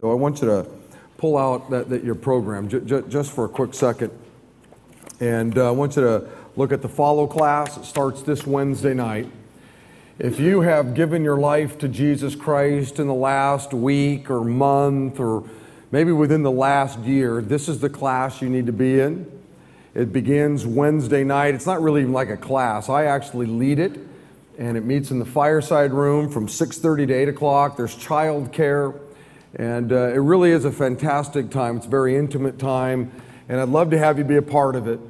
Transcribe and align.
So 0.00 0.12
I 0.12 0.14
want 0.14 0.40
you 0.40 0.46
to 0.46 0.66
pull 1.16 1.36
out 1.36 1.70
that, 1.70 1.88
that 1.88 2.04
your 2.04 2.14
program 2.14 2.68
j- 2.68 2.80
j- 2.80 3.02
just 3.08 3.32
for 3.32 3.44
a 3.46 3.48
quick 3.48 3.74
second. 3.74 4.12
And 5.18 5.58
uh, 5.58 5.66
I 5.66 5.70
want 5.72 5.96
you 5.96 6.02
to 6.02 6.28
look 6.54 6.70
at 6.70 6.82
the 6.82 6.88
follow 6.88 7.26
class. 7.26 7.76
It 7.76 7.84
starts 7.84 8.22
this 8.22 8.46
Wednesday 8.46 8.94
night. 8.94 9.28
If 10.20 10.38
you 10.38 10.60
have 10.60 10.94
given 10.94 11.24
your 11.24 11.36
life 11.36 11.78
to 11.78 11.88
Jesus 11.88 12.36
Christ 12.36 13.00
in 13.00 13.08
the 13.08 13.14
last 13.14 13.74
week 13.74 14.30
or 14.30 14.44
month 14.44 15.18
or 15.18 15.48
maybe 15.90 16.12
within 16.12 16.44
the 16.44 16.50
last 16.50 17.00
year, 17.00 17.42
this 17.42 17.68
is 17.68 17.80
the 17.80 17.90
class 17.90 18.40
you 18.40 18.48
need 18.48 18.66
to 18.66 18.72
be 18.72 19.00
in. 19.00 19.28
It 19.94 20.12
begins 20.12 20.64
Wednesday 20.64 21.24
night. 21.24 21.56
It's 21.56 21.66
not 21.66 21.82
really 21.82 22.04
like 22.04 22.30
a 22.30 22.36
class. 22.36 22.88
I 22.88 23.06
actually 23.06 23.46
lead 23.46 23.80
it, 23.80 23.98
and 24.58 24.76
it 24.76 24.84
meets 24.84 25.10
in 25.10 25.18
the 25.18 25.24
fireside 25.24 25.92
room 25.92 26.30
from 26.30 26.46
6:30 26.46 27.08
to 27.08 27.12
8 27.12 27.28
o'clock. 27.28 27.76
There's 27.76 27.96
child 27.96 28.52
care. 28.52 28.94
And 29.54 29.92
uh, 29.92 30.12
it 30.12 30.18
really 30.18 30.50
is 30.50 30.64
a 30.64 30.72
fantastic 30.72 31.50
time. 31.50 31.78
It's 31.78 31.86
a 31.86 31.90
very 31.90 32.16
intimate 32.16 32.58
time, 32.58 33.10
and 33.48 33.60
I'd 33.60 33.68
love 33.68 33.90
to 33.90 33.98
have 33.98 34.18
you 34.18 34.24
be 34.24 34.36
a 34.36 34.42
part 34.42 34.76
of 34.76 34.86
it. 34.86 35.00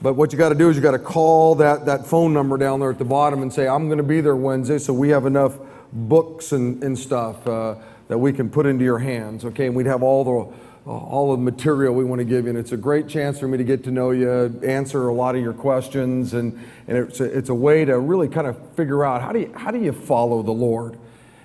But 0.00 0.14
what 0.14 0.32
you 0.32 0.38
got 0.38 0.50
to 0.50 0.54
do 0.54 0.68
is 0.68 0.76
you 0.76 0.82
got 0.82 0.92
to 0.92 0.98
call 0.98 1.54
that, 1.56 1.86
that 1.86 2.06
phone 2.06 2.32
number 2.32 2.56
down 2.56 2.80
there 2.80 2.90
at 2.90 2.98
the 2.98 3.04
bottom 3.04 3.42
and 3.42 3.52
say, 3.52 3.66
I'm 3.68 3.86
going 3.86 3.98
to 3.98 4.04
be 4.04 4.20
there 4.20 4.36
Wednesday, 4.36 4.78
so 4.78 4.92
we 4.92 5.10
have 5.10 5.26
enough 5.26 5.56
books 5.92 6.52
and, 6.52 6.82
and 6.82 6.98
stuff 6.98 7.46
uh, 7.46 7.76
that 8.08 8.18
we 8.18 8.32
can 8.32 8.50
put 8.50 8.66
into 8.66 8.84
your 8.84 8.98
hands, 8.98 9.44
okay? 9.44 9.66
And 9.66 9.74
we'd 9.74 9.86
have 9.86 10.02
all 10.02 10.24
the 10.24 10.54
all 10.86 11.34
the 11.34 11.42
material 11.42 11.94
we 11.94 12.04
want 12.04 12.18
to 12.18 12.24
give 12.24 12.44
you. 12.44 12.50
And 12.50 12.58
it's 12.58 12.72
a 12.72 12.76
great 12.76 13.08
chance 13.08 13.38
for 13.38 13.48
me 13.48 13.56
to 13.56 13.64
get 13.64 13.84
to 13.84 13.90
know 13.90 14.10
you, 14.10 14.60
answer 14.62 15.08
a 15.08 15.14
lot 15.14 15.34
of 15.34 15.42
your 15.42 15.54
questions, 15.54 16.34
and, 16.34 16.52
and 16.86 16.98
it's, 16.98 17.20
a, 17.20 17.24
it's 17.24 17.48
a 17.48 17.54
way 17.54 17.84
to 17.86 17.98
really 17.98 18.28
kind 18.28 18.46
of 18.46 18.58
figure 18.72 19.04
out 19.04 19.22
how 19.22 19.32
do 19.32 19.40
you, 19.40 19.52
how 19.56 19.70
do 19.70 19.80
you 19.80 19.92
follow 19.92 20.42
the 20.42 20.52
Lord? 20.52 20.98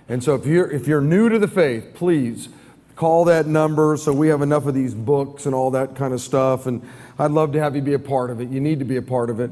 And 0.09 0.23
so 0.23 0.33
if 0.33 0.45
you're, 0.45 0.69
if 0.69 0.87
you're 0.87 1.01
new 1.01 1.29
to 1.29 1.37
the 1.37 1.47
faith, 1.47 1.93
please 1.93 2.49
call 2.95 3.23
that 3.25 3.47
number 3.47 3.95
so 3.95 4.11
we 4.11 4.27
have 4.27 4.41
enough 4.41 4.65
of 4.65 4.73
these 4.73 4.93
books 4.93 5.45
and 5.45 5.55
all 5.55 5.71
that 5.71 5.95
kind 5.95 6.13
of 6.13 6.19
stuff. 6.19 6.65
And 6.65 6.81
I'd 7.17 7.31
love 7.31 7.53
to 7.53 7.59
have 7.59 7.75
you 7.75 7.81
be 7.81 7.93
a 7.93 7.99
part 7.99 8.29
of 8.31 8.41
it. 8.41 8.49
You 8.49 8.59
need 8.59 8.79
to 8.79 8.85
be 8.85 8.97
a 8.97 9.01
part 9.01 9.29
of 9.29 9.39
it. 9.39 9.51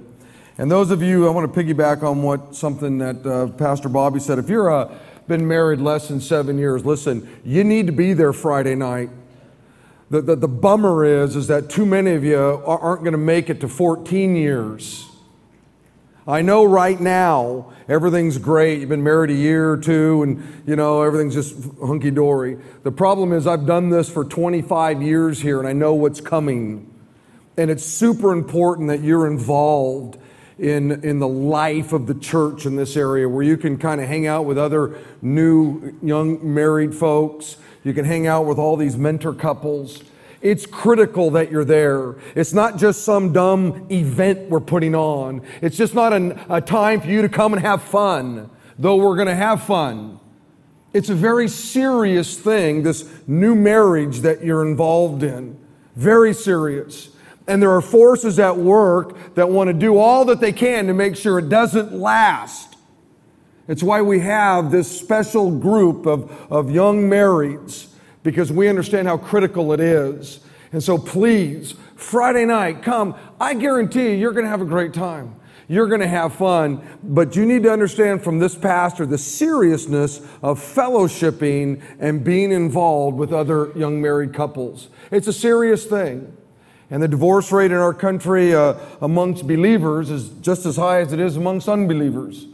And 0.57 0.71
those 0.71 0.89
of 0.89 1.03
you, 1.03 1.27
I 1.27 1.29
want 1.29 1.53
to 1.53 1.63
piggyback 1.63 2.01
on 2.01 2.23
what 2.23 2.55
something 2.55 2.97
that 2.97 3.25
uh, 3.25 3.47
Pastor 3.49 3.87
Bobby 3.87 4.19
said. 4.19 4.39
If 4.39 4.49
you're 4.49 4.71
uh, 4.71 4.97
been 5.27 5.47
married 5.47 5.79
less 5.79 6.07
than 6.07 6.19
seven 6.19 6.57
years, 6.57 6.83
listen, 6.83 7.29
you 7.45 7.63
need 7.63 7.85
to 7.85 7.93
be 7.93 8.13
there 8.13 8.33
Friday 8.33 8.73
night. 8.73 9.11
The, 10.09 10.21
the, 10.21 10.35
the 10.35 10.47
bummer 10.47 11.05
is, 11.05 11.35
is 11.35 11.47
that 11.47 11.69
too 11.69 11.85
many 11.85 12.11
of 12.11 12.23
you 12.23 12.37
aren't 12.37 13.01
going 13.01 13.11
to 13.11 13.17
make 13.17 13.49
it 13.49 13.61
to 13.61 13.67
14 13.67 14.35
years. 14.35 15.05
I 16.27 16.41
know 16.41 16.65
right 16.65 16.99
now 16.99 17.71
everything's 17.87 18.37
great. 18.37 18.81
You've 18.81 18.89
been 18.89 19.03
married 19.03 19.29
a 19.29 19.33
year 19.33 19.71
or 19.71 19.77
two 19.77 20.23
and, 20.23 20.63
you 20.67 20.75
know, 20.75 21.01
everything's 21.01 21.33
just 21.33 21.55
hunky 21.79 22.11
dory. 22.11 22.57
The 22.83 22.91
problem 22.91 23.31
is, 23.31 23.47
I've 23.47 23.65
done 23.65 23.89
this 23.89 24.09
for 24.09 24.25
25 24.25 25.01
years 25.01 25.41
here 25.41 25.57
and 25.59 25.67
I 25.67 25.71
know 25.71 25.93
what's 25.93 26.19
coming. 26.19 26.93
And 27.55 27.71
it's 27.71 27.85
super 27.85 28.33
important 28.33 28.89
that 28.89 29.01
you're 29.01 29.25
involved 29.25 30.17
in, 30.59 31.03
in 31.03 31.19
the 31.19 31.27
life 31.27 31.93
of 31.93 32.07
the 32.07 32.15
church 32.15 32.65
in 32.65 32.75
this 32.75 32.97
area 32.97 33.29
where 33.29 33.43
you 33.43 33.55
can 33.55 33.77
kind 33.77 34.01
of 34.01 34.07
hang 34.07 34.27
out 34.27 34.43
with 34.45 34.57
other 34.57 34.99
new 35.21 35.95
young 36.01 36.53
married 36.53 36.93
folks. 36.93 37.55
You 37.85 37.93
can 37.93 38.03
hang 38.03 38.27
out 38.27 38.45
with 38.45 38.57
all 38.57 38.75
these 38.75 38.97
mentor 38.97 39.33
couples. 39.33 40.03
It's 40.41 40.65
critical 40.65 41.31
that 41.31 41.51
you're 41.51 41.65
there. 41.65 42.15
It's 42.35 42.53
not 42.53 42.77
just 42.77 43.03
some 43.03 43.33
dumb 43.33 43.87
event 43.89 44.49
we're 44.49 44.59
putting 44.59 44.93
on. 44.93 45.41
It's 45.61 45.77
just 45.77 45.95
not 45.95 46.13
an, 46.13 46.39
a 46.49 46.61
time 46.61 47.01
for 47.01 47.07
you 47.07 47.21
to 47.23 47.29
come 47.29 47.53
and 47.53 47.61
have 47.61 47.81
fun, 47.81 48.49
though 48.77 48.97
we're 48.97 49.15
going 49.15 49.27
to 49.27 49.35
have 49.35 49.63
fun. 49.63 50.19
It's 50.93 51.09
a 51.09 51.15
very 51.15 51.47
serious 51.47 52.37
thing, 52.37 52.83
this 52.83 53.09
new 53.27 53.55
marriage 53.55 54.19
that 54.19 54.43
you're 54.43 54.65
involved 54.67 55.23
in. 55.23 55.57
Very 55.95 56.33
serious. 56.33 57.09
And 57.47 57.61
there 57.61 57.71
are 57.71 57.81
forces 57.81 58.39
at 58.39 58.57
work 58.57 59.35
that 59.35 59.49
want 59.49 59.69
to 59.69 59.73
do 59.73 59.97
all 59.97 60.25
that 60.25 60.39
they 60.39 60.51
can 60.51 60.87
to 60.87 60.93
make 60.93 61.15
sure 61.15 61.39
it 61.39 61.49
doesn't 61.49 61.93
last. 61.93 62.75
It's 63.67 63.83
why 63.83 64.01
we 64.01 64.19
have 64.19 64.71
this 64.71 64.99
special 64.99 65.51
group 65.51 66.05
of, 66.05 66.31
of 66.51 66.71
young 66.71 67.09
marrieds 67.09 67.87
because 68.23 68.51
we 68.51 68.67
understand 68.67 69.07
how 69.07 69.17
critical 69.17 69.73
it 69.73 69.79
is. 69.79 70.39
And 70.71 70.83
so 70.83 70.97
please, 70.97 71.75
Friday 71.95 72.45
night, 72.45 72.81
come. 72.83 73.15
I 73.39 73.53
guarantee 73.53 74.09
you, 74.09 74.15
you're 74.15 74.33
going 74.33 74.45
to 74.45 74.49
have 74.49 74.61
a 74.61 74.65
great 74.65 74.93
time. 74.93 75.35
You're 75.69 75.87
going 75.87 76.01
to 76.01 76.07
have 76.07 76.33
fun, 76.33 76.81
but 77.03 77.35
you 77.35 77.45
need 77.45 77.63
to 77.63 77.71
understand 77.71 78.23
from 78.23 78.39
this 78.39 78.55
pastor 78.55 79.05
the 79.05 79.17
seriousness 79.17 80.19
of 80.41 80.59
fellowshipping 80.59 81.81
and 81.99 82.23
being 82.23 82.53
involved 82.53 83.17
with 83.17 83.33
other 83.33 83.71
young 83.75 84.01
married 84.01 84.33
couples. 84.33 84.87
It's 85.11 85.27
a 85.27 85.33
serious 85.33 85.85
thing. 85.85 86.35
And 86.89 87.03
the 87.03 87.07
divorce 87.09 87.51
rate 87.51 87.71
in 87.71 87.77
our 87.77 87.93
country 87.93 88.55
uh, 88.55 88.75
amongst 89.01 89.45
believers 89.45 90.09
is 90.09 90.29
just 90.41 90.65
as 90.65 90.77
high 90.77 91.01
as 91.01 91.11
it 91.11 91.19
is 91.19 91.35
amongst 91.35 91.67
unbelievers. 91.67 92.47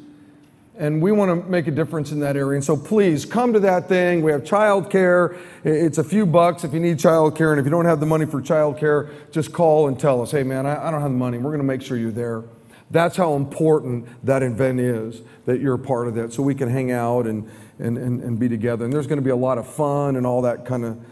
And 0.76 1.04
we 1.04 1.12
want 1.12 1.30
to 1.30 1.50
make 1.50 1.68
a 1.68 1.72
difference 1.72 2.12
in 2.12 2.20
that 2.22 2.36
area. 2.36 2.56
And 2.56 2.64
so 2.64 2.76
please 2.76 3.26
come 3.26 3.54
to 3.54 3.60
that 3.60 3.88
thing. 3.88 4.24
We 4.24 4.32
have 4.32 4.44
childcare. 4.44 5.38
It's 5.64 6.00
a 6.00 6.04
few 6.04 6.26
bucks 6.26 6.64
if 6.64 6.74
you 6.74 6.80
need 6.80 6.98
childcare. 6.98 7.52
And 7.52 7.60
if 7.60 7.66
you 7.66 7.70
don't 7.70 7.86
have 7.86 8.00
the 8.00 8.08
money 8.08 8.26
for 8.26 8.42
childcare, 8.42 9.12
just 9.32 9.54
call 9.54 9.88
and 9.88 10.00
tell 10.00 10.22
us, 10.22 10.32
hey, 10.32 10.42
man, 10.42 10.66
I, 10.66 10.90
don't 10.90 11.02
have 11.02 11.12
the 11.12 11.18
money. 11.18 11.38
We're 11.38 11.52
going 11.52 11.60
to 11.60 11.64
make 11.64 11.84
sure 11.84 11.96
you're 11.96 12.12
there. 12.12 12.44
That's 12.90 13.16
how 13.16 13.36
important 13.36 14.08
that 14.26 14.42
event 14.42 14.80
is, 14.80 15.22
that 15.46 15.60
you're 15.60 15.76
a 15.76 15.80
part 15.80 16.08
of 16.08 16.16
that, 16.16 16.34
so 16.34 16.44
we 16.44 16.54
can 16.54 16.70
hang 16.70 16.92
out 16.92 17.28
and, 17.28 17.50
and, 17.80 17.98
and, 17.98 18.22
and 18.22 18.40
be 18.40 18.50
together. 18.50 18.86
And 18.86 18.94
there's 18.94 19.08
going 19.08 19.18
to 19.18 19.24
be 19.24 19.32
a 19.32 19.36
lot 19.36 19.58
of 19.58 19.68
fun 19.68 20.16
and 20.16 20.28
all 20.28 20.44
that 20.44 20.66
kind 20.66 20.86
of, 20.86 21.04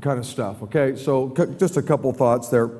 kind 0.00 0.18
of 0.18 0.26
stuff, 0.26 0.62
okay? 0.62 0.96
So 0.96 1.34
just 1.58 1.76
a 1.76 1.82
couple 1.82 2.12
thoughts 2.12 2.48
there. 2.48 2.70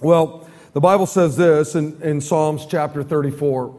Well, 0.00 0.48
the 0.72 0.80
Bible 0.80 1.06
says 1.06 1.36
this 1.36 1.74
in, 1.74 2.00
in 2.02 2.20
Psalms 2.20 2.66
chapter 2.66 3.02
34. 3.02 3.77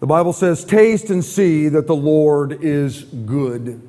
The 0.00 0.06
Bible 0.06 0.32
says, 0.32 0.64
Taste 0.64 1.10
and 1.10 1.22
see 1.22 1.68
that 1.68 1.86
the 1.86 1.94
Lord 1.94 2.64
is 2.64 3.04
good. 3.04 3.86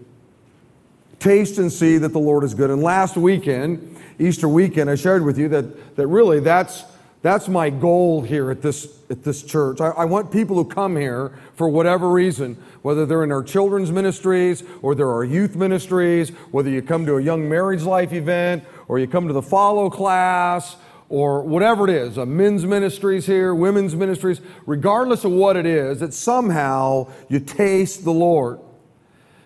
Taste 1.19 1.57
and 1.57 1.72
see 1.72 1.97
that 1.97 2.09
the 2.09 2.19
Lord 2.19 2.44
is 2.44 2.53
good. 2.53 2.69
And 2.69 2.83
last 2.83 3.16
weekend, 3.16 3.97
Easter 4.19 4.49
weekend, 4.49 4.89
I 4.89 4.95
shared 4.95 5.23
with 5.23 5.38
you 5.38 5.47
that, 5.49 5.95
that 5.95 6.07
really 6.07 6.41
that's, 6.41 6.83
that's 7.22 7.47
my 7.47 7.69
goal 7.69 8.22
here 8.22 8.51
at 8.51 8.61
this, 8.61 8.99
at 9.09 9.23
this 9.23 9.41
church. 9.41 9.79
I, 9.79 9.89
I 9.89 10.05
want 10.05 10.31
people 10.31 10.57
who 10.57 10.66
come 10.66 10.97
here 10.97 11.38
for 11.55 11.69
whatever 11.69 12.09
reason, 12.09 12.61
whether 12.81 13.05
they're 13.05 13.23
in 13.23 13.31
our 13.31 13.43
children's 13.43 13.91
ministries 13.91 14.63
or 14.81 14.95
there 14.95 15.09
are 15.09 15.23
youth 15.23 15.55
ministries, 15.55 16.29
whether 16.51 16.69
you 16.69 16.81
come 16.81 17.05
to 17.05 17.16
a 17.16 17.22
young 17.22 17.47
marriage 17.47 17.83
life 17.83 18.11
event 18.11 18.66
or 18.89 18.99
you 18.99 19.07
come 19.07 19.28
to 19.28 19.33
the 19.33 19.41
follow 19.41 19.89
class 19.89 20.75
or 21.11 21.44
whatever 21.44 21.83
it 21.83 21.94
is, 21.94 22.17
a 22.17 22.25
men's 22.25 22.66
ministries 22.66 23.25
here, 23.25 23.53
women's 23.53 23.94
ministries, 23.94 24.39
regardless 24.66 25.25
of 25.25 25.31
what 25.33 25.57
it 25.57 25.66
is, 25.66 25.99
that 25.99 26.13
somehow 26.13 27.05
you 27.27 27.38
taste 27.38 28.05
the 28.05 28.13
Lord. 28.13 28.61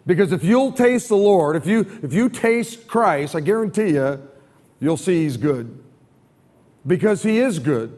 Because 0.05 0.31
if 0.31 0.43
you'll 0.43 0.71
taste 0.71 1.09
the 1.09 1.17
Lord, 1.17 1.55
if 1.55 1.65
you, 1.65 1.99
if 2.03 2.13
you 2.13 2.29
taste 2.29 2.85
Christ, 2.85 3.33
I 3.33 3.39
guarantee 3.39 3.93
you, 3.93 4.21
you'll 4.79 4.95
see 4.95 5.23
He's 5.23 5.37
good. 5.37 5.83
Because 6.85 7.23
He 7.23 7.39
is 7.39 7.57
good. 7.57 7.97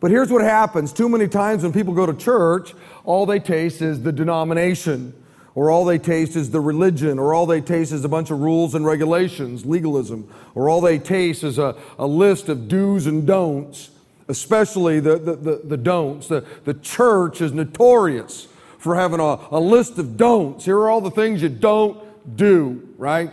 But 0.00 0.10
here's 0.10 0.30
what 0.30 0.42
happens 0.42 0.92
too 0.92 1.08
many 1.08 1.26
times 1.26 1.62
when 1.62 1.72
people 1.72 1.94
go 1.94 2.04
to 2.04 2.12
church, 2.12 2.74
all 3.04 3.24
they 3.24 3.38
taste 3.38 3.80
is 3.80 4.02
the 4.02 4.12
denomination 4.12 5.14
or 5.54 5.70
all 5.70 5.84
they 5.84 5.98
taste 5.98 6.36
is 6.36 6.50
the 6.50 6.60
religion, 6.60 7.18
or 7.18 7.34
all 7.34 7.46
they 7.46 7.60
taste 7.60 7.92
is 7.92 8.04
a 8.04 8.08
bunch 8.08 8.30
of 8.30 8.40
rules 8.40 8.74
and 8.74 8.86
regulations, 8.86 9.66
legalism, 9.66 10.28
or 10.54 10.68
all 10.68 10.80
they 10.80 10.98
taste 10.98 11.42
is 11.42 11.58
a, 11.58 11.76
a 11.98 12.06
list 12.06 12.48
of 12.48 12.68
do's 12.68 13.06
and 13.06 13.26
don'ts, 13.26 13.90
especially 14.28 15.00
the, 15.00 15.18
the, 15.18 15.36
the, 15.36 15.60
the 15.64 15.76
don'ts. 15.76 16.28
The, 16.28 16.46
the 16.64 16.74
church 16.74 17.40
is 17.40 17.52
notorious 17.52 18.46
for 18.78 18.94
having 18.94 19.20
a, 19.20 19.38
a 19.50 19.60
list 19.60 19.98
of 19.98 20.16
don'ts. 20.16 20.64
Here 20.64 20.76
are 20.78 20.88
all 20.88 21.00
the 21.00 21.10
things 21.10 21.42
you 21.42 21.48
don't 21.48 21.98
do, 22.36 22.88
right? 22.96 23.32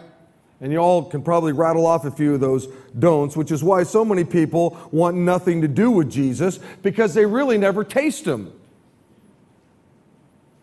And 0.59 0.71
you 0.71 0.79
all 0.79 1.03
can 1.03 1.21
probably 1.21 1.53
rattle 1.53 1.85
off 1.85 2.03
a 2.05 2.11
few 2.11 2.33
of 2.33 2.39
those 2.39 2.67
don'ts, 2.97 3.37
which 3.37 3.51
is 3.51 3.63
why 3.63 3.83
so 3.83 4.03
many 4.03 4.23
people 4.23 4.75
want 4.91 5.15
nothing 5.15 5.61
to 5.61 5.67
do 5.67 5.91
with 5.91 6.09
Jesus 6.09 6.59
because 6.81 7.13
they 7.13 7.27
really 7.27 7.59
never 7.59 7.83
taste 7.83 8.25
him. 8.25 8.51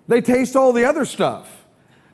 They 0.06 0.21
taste 0.21 0.56
all 0.56 0.73
the 0.73 0.85
other 0.85 1.05
stuff. 1.05 1.65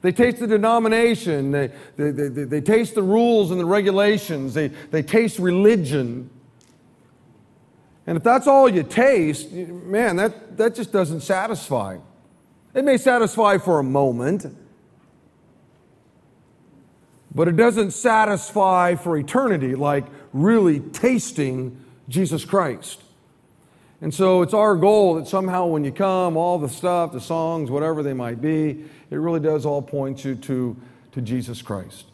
They 0.03 0.13
taste 0.13 0.39
the 0.39 0.47
denomination. 0.47 1.51
They, 1.51 1.71
they, 1.97 2.11
they, 2.11 2.29
they, 2.29 2.61
taste 2.61 2.95
the 2.95 3.03
rules 3.03 3.51
and 3.51 3.61
the 3.61 3.67
regulations. 3.67 4.55
They, 4.55 4.69
they 4.69 5.03
taste 5.03 5.39
religion. 5.39 6.31
And 8.07 8.17
if 8.17 8.23
that's 8.23 8.47
all 8.47 8.69
you 8.69 8.83
taste, 8.83 9.53
man, 9.53 10.17
that, 10.17 10.57
that 10.57 10.75
just 10.75 10.91
doesn't 10.91 11.21
satisfy. 11.21 11.99
It 12.75 12.85
may 12.85 12.97
satisfy 12.97 13.59
for 13.59 13.79
a 13.79 13.83
moment, 13.83 14.47
but 17.35 17.49
it 17.49 17.57
doesn't 17.57 17.91
satisfy 17.91 18.95
for 18.95 19.17
eternity 19.19 19.75
like 19.75 20.07
really 20.33 20.81
tasting 20.81 21.85
Jesus 22.09 22.45
Christ. 22.45 23.03
And 24.03 24.15
so 24.15 24.41
it's 24.43 24.55
our 24.55 24.77
goal 24.77 25.17
that 25.17 25.29
somehow 25.29 25.67
when 25.67 25.85
you 25.85 25.93
come, 25.93 26.37
all 26.37 26.59
the 26.59 26.69
stuff, 26.69 27.13
the 27.13 27.21
songs, 27.21 27.71
whatever 27.71 28.03
they 28.03 28.15
might 28.15 28.41
be, 28.41 28.85
it 29.11 29.17
really 29.17 29.41
does 29.41 29.67
all 29.67 29.83
point 29.83 30.25
you 30.25 30.35
to, 30.37 30.77
to 31.13 31.21
Jesus 31.21 31.61
Christ. 31.61 32.07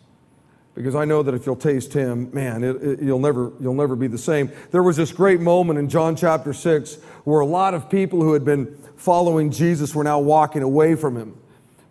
because 0.75 0.97
I 0.97 1.05
know 1.05 1.23
that 1.23 1.35
if 1.35 1.47
you'll 1.47 1.55
taste 1.55 1.93
him, 1.93 2.29
man, 2.33 2.65
it, 2.65 2.83
it, 2.83 3.03
you'll, 3.03 3.21
never, 3.21 3.53
you'll 3.61 3.75
never 3.75 3.94
be 3.94 4.09
the 4.09 4.19
same. 4.19 4.50
There 4.73 4.83
was 4.83 4.97
this 4.97 5.12
great 5.12 5.41
moment 5.41 5.79
in 5.79 5.88
John 5.88 6.17
chapter 6.17 6.53
6 6.53 6.97
where 7.25 7.41
a 7.41 7.47
lot 7.47 7.73
of 7.73 7.88
people 7.88 8.21
who 8.21 8.33
had 8.33 8.44
been 8.44 8.77
following 8.97 9.53
Jesus 9.53 9.94
were 9.94 10.05
now 10.05 10.19
walking 10.19 10.62
away 10.62 10.97
from 10.97 11.17
him 11.17 11.37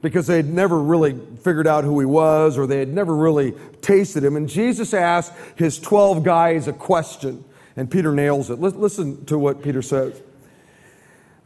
because 0.01 0.27
they 0.27 0.35
had 0.35 0.49
never 0.49 0.79
really 0.79 1.17
figured 1.41 1.67
out 1.67 1.83
who 1.85 1.99
he 1.99 2.05
was 2.05 2.57
or 2.57 2.67
they 2.67 2.79
had 2.79 2.89
never 2.89 3.15
really 3.15 3.53
tasted 3.81 4.25
him. 4.25 4.35
And 4.35 4.49
Jesus 4.49 4.93
asked 4.93 5.31
his 5.55 5.79
12 5.79 6.23
guys 6.23 6.67
a 6.67 6.73
question, 6.73 7.45
and 7.75 7.89
Peter 7.89 8.13
nails 8.13 8.49
it. 8.49 8.59
Listen 8.59 9.25
to 9.25 9.37
what 9.37 9.61
Peter 9.61 9.81
says. 9.81 10.21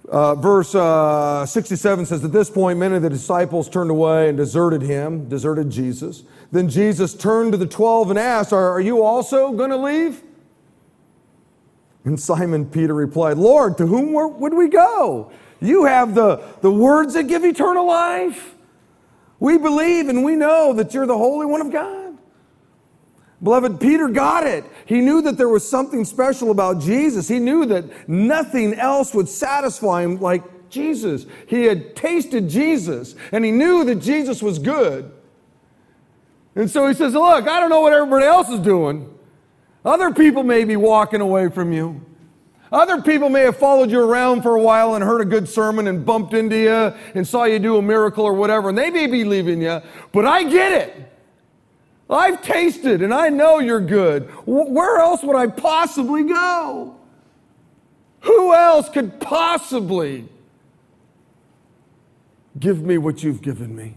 Uh, 0.09 0.33
verse 0.33 0.73
uh, 0.73 1.45
67 1.45 2.05
says, 2.07 2.23
At 2.23 2.31
this 2.31 2.49
point, 2.49 2.79
many 2.79 2.95
of 2.95 3.03
the 3.03 3.09
disciples 3.09 3.69
turned 3.69 3.91
away 3.91 4.29
and 4.29 4.37
deserted 4.37 4.81
him, 4.81 5.29
deserted 5.29 5.69
Jesus. 5.69 6.23
Then 6.51 6.67
Jesus 6.67 7.13
turned 7.13 7.51
to 7.51 7.57
the 7.57 7.67
12 7.67 8.11
and 8.11 8.19
asked, 8.19 8.51
Are, 8.51 8.71
are 8.71 8.81
you 8.81 9.03
also 9.03 9.51
going 9.51 9.69
to 9.69 9.77
leave? 9.77 10.23
And 12.05 12.19
Simon 12.19 12.65
Peter 12.65 12.93
replied, 12.93 13.37
Lord, 13.37 13.77
to 13.77 13.85
whom 13.85 14.13
would 14.13 14.53
we 14.53 14.67
go? 14.67 15.31
You 15.61 15.85
have 15.85 16.15
the, 16.15 16.41
the 16.61 16.71
words 16.71 17.13
that 17.13 17.23
give 17.23 17.43
eternal 17.43 17.85
life. 17.85 18.55
We 19.39 19.57
believe 19.57 20.09
and 20.09 20.23
we 20.23 20.35
know 20.35 20.73
that 20.73 20.93
you're 20.93 21.05
the 21.05 21.17
Holy 21.17 21.45
One 21.45 21.61
of 21.61 21.71
God. 21.71 21.98
Beloved, 23.41 23.79
Peter 23.79 24.09
got 24.09 24.45
it. 24.45 24.65
He 24.85 24.99
knew 24.99 25.21
that 25.21 25.37
there 25.37 25.47
was 25.47 25.67
something 25.67 26.03
special 26.03 26.51
about 26.51 26.81
Jesus. 26.81 27.27
He 27.27 27.39
knew 27.39 27.65
that 27.67 28.09
nothing 28.09 28.73
else 28.73 29.13
would 29.13 29.29
satisfy 29.29 30.03
him 30.03 30.19
like 30.19 30.69
Jesus. 30.69 31.25
He 31.47 31.63
had 31.63 31.95
tasted 31.95 32.49
Jesus 32.49 33.15
and 33.31 33.45
he 33.45 33.51
knew 33.51 33.85
that 33.85 33.95
Jesus 33.95 34.43
was 34.43 34.59
good. 34.59 35.11
And 36.55 36.69
so 36.69 36.87
he 36.87 36.93
says, 36.93 37.13
Look, 37.13 37.47
I 37.47 37.59
don't 37.59 37.69
know 37.69 37.79
what 37.79 37.93
everybody 37.93 38.25
else 38.25 38.49
is 38.49 38.59
doing. 38.59 39.17
Other 39.85 40.13
people 40.13 40.43
may 40.43 40.65
be 40.65 40.75
walking 40.75 41.21
away 41.21 41.49
from 41.49 41.71
you. 41.71 42.05
Other 42.71 43.01
people 43.01 43.29
may 43.29 43.41
have 43.41 43.57
followed 43.57 43.89
you 43.89 44.01
around 44.01 44.43
for 44.43 44.55
a 44.55 44.61
while 44.61 44.95
and 44.95 45.03
heard 45.03 45.21
a 45.21 45.25
good 45.25 45.49
sermon 45.49 45.87
and 45.87 46.05
bumped 46.05 46.33
into 46.33 46.57
you 46.57 46.93
and 47.15 47.27
saw 47.27 47.45
you 47.45 47.57
do 47.57 47.77
a 47.77 47.81
miracle 47.81 48.25
or 48.25 48.33
whatever, 48.33 48.69
and 48.69 48.77
they 48.77 48.91
may 48.91 49.07
be 49.07 49.23
leaving 49.23 49.61
you, 49.61 49.81
but 50.11 50.25
I 50.25 50.43
get 50.43 50.73
it. 50.73 51.09
I've 52.09 52.41
tasted 52.41 53.01
and 53.01 53.13
I 53.13 53.29
know 53.29 53.59
you're 53.59 53.81
good. 53.81 54.29
Where 54.45 54.99
else 54.99 55.23
would 55.23 55.35
I 55.35 55.47
possibly 55.47 56.23
go? 56.23 56.95
Who 58.21 58.53
else 58.53 58.89
could 58.89 59.19
possibly 59.19 60.27
give 62.59 62.81
me 62.81 62.97
what 62.97 63.23
you've 63.23 63.41
given 63.41 63.75
me? 63.75 63.95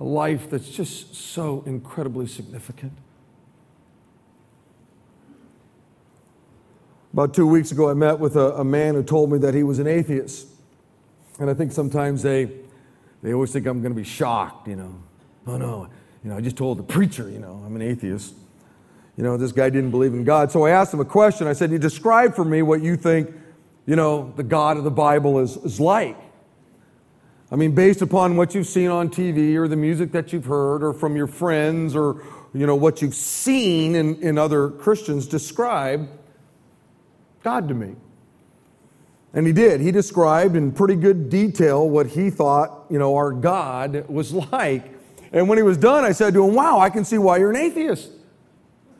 A 0.00 0.04
life 0.04 0.50
that's 0.50 0.68
just 0.68 1.14
so 1.14 1.62
incredibly 1.66 2.26
significant. 2.26 2.92
About 7.12 7.32
two 7.32 7.46
weeks 7.46 7.72
ago, 7.72 7.88
I 7.88 7.94
met 7.94 8.18
with 8.18 8.36
a, 8.36 8.56
a, 8.56 8.64
man 8.64 8.94
who 8.94 9.02
told 9.02 9.32
me 9.32 9.38
that 9.38 9.54
he 9.54 9.62
was 9.62 9.78
an 9.78 9.86
atheist. 9.86 10.48
And 11.38 11.48
I 11.48 11.54
think 11.54 11.72
sometimes 11.72 12.22
they, 12.22 12.50
they 13.22 13.32
always 13.32 13.52
think 13.52 13.66
I'm 13.66 13.80
going 13.80 13.94
to 13.94 13.98
be 13.98 14.04
shocked, 14.04 14.68
you 14.68 14.76
know. 14.76 14.94
Oh, 15.46 15.56
no, 15.56 15.88
you 16.26 16.32
know, 16.32 16.38
I 16.38 16.40
just 16.40 16.56
told 16.56 16.76
the 16.76 16.82
preacher, 16.82 17.30
you 17.30 17.38
know, 17.38 17.62
I'm 17.64 17.76
an 17.76 17.82
atheist. 17.82 18.34
You 19.16 19.22
know, 19.22 19.36
this 19.36 19.52
guy 19.52 19.70
didn't 19.70 19.92
believe 19.92 20.12
in 20.12 20.24
God. 20.24 20.50
So 20.50 20.64
I 20.64 20.70
asked 20.70 20.92
him 20.92 20.98
a 20.98 21.04
question. 21.04 21.46
I 21.46 21.52
said, 21.52 21.70
You 21.70 21.78
describe 21.78 22.34
for 22.34 22.44
me 22.44 22.62
what 22.62 22.82
you 22.82 22.96
think, 22.96 23.32
you 23.86 23.94
know, 23.94 24.32
the 24.34 24.42
God 24.42 24.76
of 24.76 24.82
the 24.82 24.90
Bible 24.90 25.38
is, 25.38 25.56
is 25.58 25.78
like. 25.78 26.16
I 27.52 27.54
mean, 27.54 27.76
based 27.76 28.02
upon 28.02 28.36
what 28.36 28.56
you've 28.56 28.66
seen 28.66 28.88
on 28.88 29.08
TV 29.08 29.54
or 29.54 29.68
the 29.68 29.76
music 29.76 30.10
that 30.10 30.32
you've 30.32 30.46
heard 30.46 30.82
or 30.82 30.92
from 30.92 31.14
your 31.14 31.28
friends 31.28 31.94
or, 31.94 32.24
you 32.52 32.66
know, 32.66 32.74
what 32.74 33.02
you've 33.02 33.14
seen 33.14 33.94
in, 33.94 34.16
in 34.16 34.36
other 34.36 34.70
Christians, 34.70 35.28
describe 35.28 36.08
God 37.44 37.68
to 37.68 37.74
me. 37.74 37.94
And 39.32 39.46
he 39.46 39.52
did. 39.52 39.80
He 39.80 39.92
described 39.92 40.56
in 40.56 40.72
pretty 40.72 40.96
good 40.96 41.30
detail 41.30 41.88
what 41.88 42.08
he 42.08 42.30
thought, 42.30 42.86
you 42.90 42.98
know, 42.98 43.14
our 43.14 43.30
God 43.30 44.08
was 44.08 44.32
like. 44.52 44.95
And 45.32 45.48
when 45.48 45.58
he 45.58 45.62
was 45.62 45.76
done, 45.76 46.04
I 46.04 46.12
said 46.12 46.34
to 46.34 46.44
him, 46.44 46.54
Wow, 46.54 46.78
I 46.78 46.90
can 46.90 47.04
see 47.04 47.18
why 47.18 47.38
you're 47.38 47.50
an 47.50 47.56
atheist. 47.56 48.10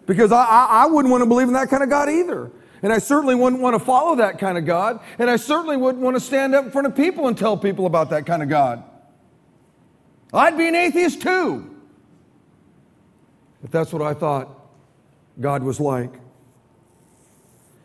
Because 0.07 0.33
I, 0.33 0.45
I, 0.45 0.67
I 0.71 0.87
wouldn't 0.87 1.11
want 1.11 1.23
to 1.23 1.27
believe 1.27 1.49
in 1.49 1.55
that 1.55 1.69
kind 1.69 1.83
of 1.83 1.89
God 1.89 2.09
either. 2.09 2.51
And 2.83 2.93
I 2.93 2.99
certainly 2.99 3.35
wouldn't 3.35 3.61
want 3.61 3.75
to 3.75 3.85
follow 3.85 4.17
that 4.17 4.39
kind 4.39 4.57
of 4.59 4.65
God. 4.65 5.01
And 5.19 5.31
I 5.31 5.37
certainly 5.37 5.77
wouldn't 5.77 6.03
want 6.03 6.17
to 6.17 6.21
stand 6.21 6.55
up 6.55 6.65
in 6.65 6.71
front 6.71 6.87
of 6.87 6.95
people 6.95 7.27
and 7.27 7.37
tell 7.37 7.57
people 7.57 7.87
about 7.87 8.11
that 8.11 8.27
kind 8.27 8.43
of 8.43 8.49
God. 8.49 8.85
I'd 10.33 10.59
be 10.59 10.69
an 10.69 10.75
atheist 10.75 11.23
too. 11.23 11.71
If 13.65 13.71
that's 13.71 13.93
what 13.93 14.03
I 14.03 14.15
thought 14.15 14.49
God 15.41 15.63
was 15.63 15.81
like. 15.81 16.13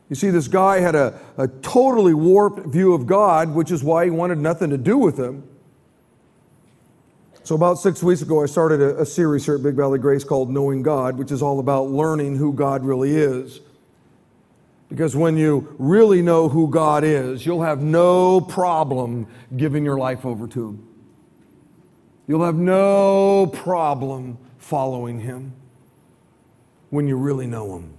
You 0.10 0.16
see, 0.16 0.30
this 0.30 0.50
guy 0.50 0.82
had 0.82 0.94
a, 0.94 1.20
a 1.38 1.48
totally 1.48 2.14
warped 2.14 2.68
view 2.68 2.94
of 2.94 3.08
God, 3.08 3.56
which 3.56 3.72
is 3.72 3.82
why 3.82 4.04
he 4.04 4.12
wanted 4.12 4.38
nothing 4.40 4.70
to 4.70 4.78
do 4.78 4.98
with 4.98 5.18
him. 5.18 5.48
So, 7.44 7.56
about 7.56 7.80
six 7.80 8.04
weeks 8.04 8.22
ago, 8.22 8.44
I 8.44 8.46
started 8.46 8.82
a, 8.82 9.00
a, 9.00 9.06
series 9.06 9.46
here 9.46 9.56
at 9.56 9.64
Big 9.64 9.76
Valley 9.76 9.98
Grace 9.98 10.24
called 10.24 10.50
Knowing 10.50 10.84
God, 10.84 11.18
which 11.18 11.32
is 11.32 11.42
all 11.42 11.60
about 11.60 11.90
learning 11.90 12.38
who 12.38 12.54
God 12.54 12.86
really 12.86 13.16
is. 13.16 13.62
Because 14.90 15.16
when 15.16 15.38
you 15.38 15.74
really 15.80 16.22
know 16.22 16.50
who 16.50 16.68
God 16.68 17.04
is, 17.04 17.46
you'll 17.46 17.64
have 17.64 17.82
no 17.82 18.42
problem 18.42 19.26
giving 19.58 19.84
your 19.84 19.98
life 19.98 20.26
over 20.26 20.48
to 20.48 20.70
Him. 20.70 20.88
You'll 22.28 22.46
have 22.46 22.56
no 22.56 23.48
problem 23.48 24.38
following 24.58 25.22
Him 25.22 25.54
when 26.90 27.08
you 27.08 27.16
really 27.16 27.48
know 27.48 27.78
Him 27.78 27.98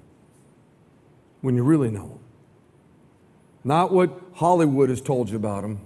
when 1.43 1.57
you 1.57 1.63
really 1.63 1.91
know 1.91 2.05
Him. 2.07 2.19
Not 3.65 3.93
what 3.93 4.19
Hollywood 4.35 4.89
has 4.89 5.03
told 5.03 5.29
you 5.29 5.37
about 5.37 5.65
Him, 5.65 5.81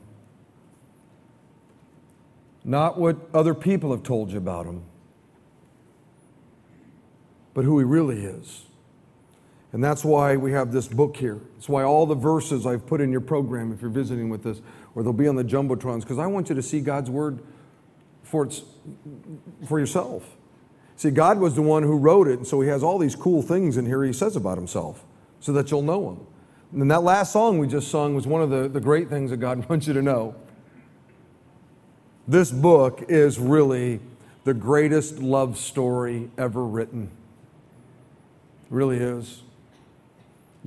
not 2.67 2.99
what 2.99 3.17
other 3.33 3.55
people 3.55 3.93
have 3.93 4.03
told 4.03 4.33
you 4.33 4.39
about 4.39 4.67
Him, 4.67 4.83
but 7.55 7.65
who 7.65 7.79
He 7.79 7.85
really 7.85 8.25
is. 8.25 8.65
And 9.73 9.83
that's 9.85 10.05
why 10.05 10.37
we 10.37 10.53
have 10.53 10.73
this 10.73 10.89
book 10.89 11.17
here. 11.17 11.39
It's 11.57 11.69
why 11.69 11.85
all 11.85 12.07
the 12.07 12.15
verses 12.15 12.67
I've 12.67 12.87
put 12.87 13.01
in 13.01 13.13
your 13.13 13.21
program, 13.21 13.73
if 13.73 13.81
you're 13.81 13.91
visiting 13.91 14.31
with 14.31 14.45
us, 14.47 14.61
or 14.95 15.03
they'll 15.03 15.13
be 15.13 15.29
on 15.29 15.37
the 15.37 15.45
Jumbotrons, 15.45 16.01
because 16.01 16.19
I 16.19 16.27
want 16.27 16.49
you 16.49 16.57
to 16.57 16.63
see 16.63 16.81
God's 16.81 17.09
Word 17.09 17.39
for, 18.25 18.45
its, 18.45 18.63
for 19.69 19.79
yourself. 19.79 20.37
See, 20.97 21.11
God 21.11 21.39
was 21.39 21.55
the 21.55 21.63
one 21.63 21.85
who 21.85 21.97
wrote 21.97 22.27
it, 22.27 22.39
and 22.39 22.47
so 22.47 22.61
He 22.61 22.69
has 22.69 22.83
all 22.83 22.99
these 22.99 23.15
cool 23.15 23.43
things 23.43 23.77
in 23.77 23.87
here 23.87 24.03
He 24.03 24.13
says 24.13 24.35
about 24.35 24.59
Himself 24.59 25.05
so 25.39 25.53
that 25.53 25.71
you'll 25.71 25.83
know 25.83 26.11
Him. 26.11 26.27
And 26.81 26.91
that 26.91 27.05
last 27.05 27.33
song 27.33 27.59
we 27.59 27.69
just 27.69 27.93
sung 27.93 28.17
was 28.17 28.27
one 28.27 28.43
of 28.43 28.51
the, 28.51 28.69
the 28.69 28.81
great 28.81 29.09
things 29.09 29.31
that 29.31 29.37
God 29.37 29.69
wants 29.69 29.87
you 29.87 29.95
to 29.95 30.03
know. 30.03 30.35
This 32.29 32.51
book 32.51 33.05
is 33.09 33.39
really 33.39 34.01
the 34.43 34.55
greatest 34.55 35.21
love 35.21 35.57
story 35.57 36.31
ever 36.37 36.65
written. 36.65 37.05
It 38.65 38.75
really 38.75 38.99
is. 38.99 39.43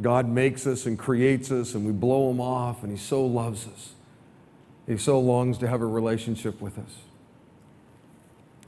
God 0.02 0.30
makes 0.30 0.66
us 0.66 0.86
and 0.86 0.98
creates 0.98 1.52
us, 1.52 1.76
and 1.76 1.86
we 1.86 1.92
blow 1.92 2.30
Him 2.30 2.40
off, 2.40 2.84
and 2.84 2.92
He 2.92 2.98
so 2.98 3.26
loves 3.26 3.68
us. 3.68 3.94
He 4.88 4.98
so 4.98 5.20
longs 5.20 5.58
to 5.58 5.68
have 5.68 5.82
a 5.82 5.86
relationship 5.86 6.62
with 6.62 6.78
us. 6.78 7.00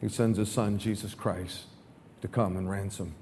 He 0.02 0.10
sends 0.10 0.38
His 0.38 0.52
Son, 0.52 0.78
Jesus 0.78 1.14
Christ, 1.14 1.64
to 2.22 2.28
come 2.28 2.58
and 2.58 2.70
ransom 2.70 3.16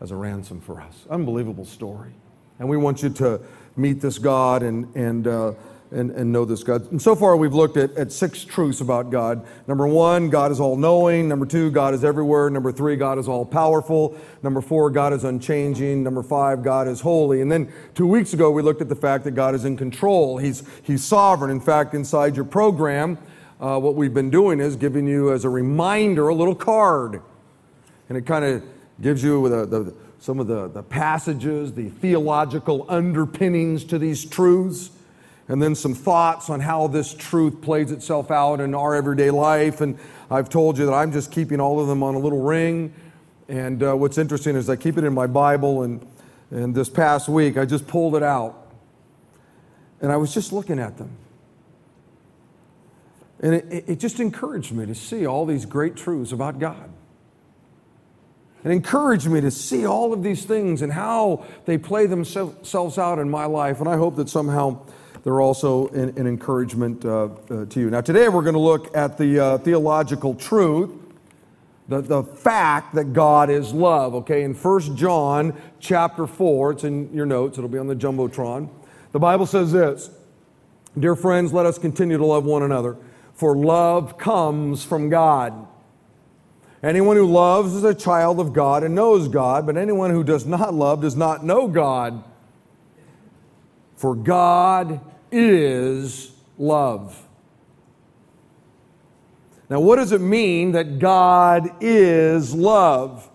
as 0.00 0.10
a 0.10 0.16
ransom 0.16 0.62
for 0.62 0.80
us. 0.80 1.04
Unbelievable 1.10 1.66
story. 1.66 2.12
And 2.58 2.66
we 2.66 2.78
want 2.78 3.02
you 3.02 3.10
to 3.10 3.42
meet 3.76 4.00
this 4.00 4.16
God 4.18 4.62
and, 4.62 4.94
and, 4.96 5.26
uh, 5.26 5.52
and, 5.90 6.10
and 6.10 6.32
know 6.32 6.44
this 6.44 6.64
God. 6.64 6.90
And 6.90 7.00
so 7.00 7.14
far, 7.14 7.36
we've 7.36 7.54
looked 7.54 7.76
at, 7.76 7.96
at 7.96 8.10
six 8.10 8.44
truths 8.44 8.80
about 8.80 9.10
God. 9.10 9.46
Number 9.66 9.86
one, 9.86 10.30
God 10.30 10.50
is 10.50 10.58
all 10.58 10.76
knowing. 10.76 11.28
Number 11.28 11.46
two, 11.46 11.70
God 11.70 11.94
is 11.94 12.04
everywhere. 12.04 12.50
Number 12.50 12.72
three, 12.72 12.96
God 12.96 13.18
is 13.18 13.28
all 13.28 13.44
powerful. 13.44 14.16
Number 14.42 14.60
four, 14.60 14.90
God 14.90 15.12
is 15.12 15.24
unchanging. 15.24 16.02
Number 16.02 16.22
five, 16.22 16.62
God 16.62 16.88
is 16.88 17.00
holy. 17.00 17.40
And 17.40 17.50
then 17.50 17.72
two 17.94 18.06
weeks 18.06 18.32
ago, 18.32 18.50
we 18.50 18.62
looked 18.62 18.80
at 18.80 18.88
the 18.88 18.96
fact 18.96 19.24
that 19.24 19.32
God 19.32 19.54
is 19.54 19.64
in 19.64 19.76
control. 19.76 20.38
He's, 20.38 20.64
he's 20.82 21.04
sovereign. 21.04 21.50
In 21.50 21.60
fact, 21.60 21.94
inside 21.94 22.36
your 22.36 22.44
program, 22.44 23.18
uh, 23.60 23.78
what 23.78 23.94
we've 23.94 24.14
been 24.14 24.30
doing 24.30 24.60
is 24.60 24.76
giving 24.76 25.06
you 25.06 25.32
as 25.32 25.44
a 25.44 25.48
reminder 25.48 26.28
a 26.28 26.34
little 26.34 26.54
card. 26.54 27.22
And 28.08 28.18
it 28.18 28.26
kind 28.26 28.44
of 28.44 28.62
gives 29.00 29.22
you 29.22 29.48
the, 29.48 29.66
the, 29.66 29.94
some 30.18 30.40
of 30.40 30.46
the, 30.46 30.68
the 30.68 30.82
passages, 30.82 31.72
the 31.72 31.88
theological 31.88 32.86
underpinnings 32.88 33.84
to 33.84 33.98
these 33.98 34.24
truths, 34.24 34.90
and 35.48 35.62
then 35.62 35.74
some 35.74 35.94
thoughts 35.94 36.50
on 36.50 36.60
how 36.60 36.88
this 36.88 37.14
truth 37.14 37.60
plays 37.60 37.92
itself 37.92 38.30
out 38.30 38.60
in 38.60 38.74
our 38.74 38.94
everyday 38.94 39.30
life. 39.30 39.80
And 39.80 39.98
I've 40.30 40.48
told 40.48 40.76
you 40.76 40.86
that 40.86 40.92
I'm 40.92 41.12
just 41.12 41.30
keeping 41.30 41.60
all 41.60 41.78
of 41.78 41.86
them 41.86 42.02
on 42.02 42.16
a 42.16 42.18
little 42.18 42.42
ring. 42.42 42.92
And 43.48 43.82
uh, 43.82 43.94
what's 43.94 44.18
interesting 44.18 44.56
is 44.56 44.68
I 44.68 44.74
keep 44.74 44.98
it 44.98 45.04
in 45.04 45.14
my 45.14 45.28
Bible, 45.28 45.82
and, 45.82 46.04
and 46.50 46.74
this 46.74 46.88
past 46.88 47.28
week 47.28 47.56
I 47.56 47.64
just 47.64 47.86
pulled 47.86 48.16
it 48.16 48.24
out. 48.24 48.66
And 50.00 50.10
I 50.10 50.16
was 50.16 50.34
just 50.34 50.52
looking 50.52 50.80
at 50.80 50.98
them. 50.98 51.16
And 53.38 53.54
it, 53.54 53.84
it 53.86 54.00
just 54.00 54.18
encouraged 54.18 54.72
me 54.72 54.84
to 54.86 54.94
see 54.94 55.26
all 55.26 55.46
these 55.46 55.64
great 55.64 55.94
truths 55.94 56.32
about 56.32 56.58
God. 56.58 56.90
and 58.66 58.72
encouraged 58.72 59.28
me 59.28 59.40
to 59.40 59.50
see 59.52 59.86
all 59.86 60.12
of 60.12 60.24
these 60.24 60.44
things 60.44 60.82
and 60.82 60.92
how 60.92 61.46
they 61.66 61.78
play 61.78 62.06
themselves 62.06 62.98
out 62.98 63.20
in 63.20 63.30
my 63.30 63.44
life. 63.44 63.78
And 63.78 63.88
I 63.88 63.96
hope 63.96 64.16
that 64.16 64.28
somehow 64.28 64.80
they're 65.26 65.40
also 65.40 65.88
an, 65.88 66.16
an 66.16 66.28
encouragement 66.28 67.04
uh, 67.04 67.24
uh, 67.50 67.64
to 67.64 67.80
you. 67.80 67.90
Now, 67.90 68.00
today 68.00 68.28
we're 68.28 68.44
going 68.44 68.54
to 68.54 68.60
look 68.60 68.96
at 68.96 69.18
the 69.18 69.40
uh, 69.40 69.58
theological 69.58 70.36
truth, 70.36 70.90
the, 71.88 72.00
the 72.00 72.22
fact 72.22 72.94
that 72.94 73.12
God 73.12 73.50
is 73.50 73.72
love. 73.72 74.14
Okay, 74.14 74.44
in 74.44 74.54
1 74.54 74.96
John 74.96 75.60
chapter 75.80 76.28
4, 76.28 76.70
it's 76.70 76.84
in 76.84 77.12
your 77.12 77.26
notes, 77.26 77.58
it'll 77.58 77.68
be 77.68 77.76
on 77.76 77.88
the 77.88 77.96
Jumbotron. 77.96 78.68
The 79.10 79.18
Bible 79.18 79.46
says 79.46 79.72
this 79.72 80.10
Dear 80.96 81.16
friends, 81.16 81.52
let 81.52 81.66
us 81.66 81.76
continue 81.76 82.18
to 82.18 82.24
love 82.24 82.44
one 82.44 82.62
another, 82.62 82.96
for 83.34 83.56
love 83.56 84.18
comes 84.18 84.84
from 84.84 85.08
God. 85.08 85.66
Anyone 86.84 87.16
who 87.16 87.26
loves 87.26 87.74
is 87.74 87.82
a 87.82 87.96
child 87.96 88.38
of 88.38 88.52
God 88.52 88.84
and 88.84 88.94
knows 88.94 89.26
God, 89.26 89.66
but 89.66 89.76
anyone 89.76 90.12
who 90.12 90.22
does 90.22 90.46
not 90.46 90.72
love 90.72 91.00
does 91.00 91.16
not 91.16 91.44
know 91.44 91.66
God. 91.66 92.22
For 93.96 94.14
God 94.14 95.00
is 95.30 96.32
love. 96.58 97.22
Now, 99.68 99.80
what 99.80 99.96
does 99.96 100.12
it 100.12 100.20
mean 100.20 100.72
that 100.72 100.98
God 100.98 101.70
is 101.80 102.54
love? 102.54 103.28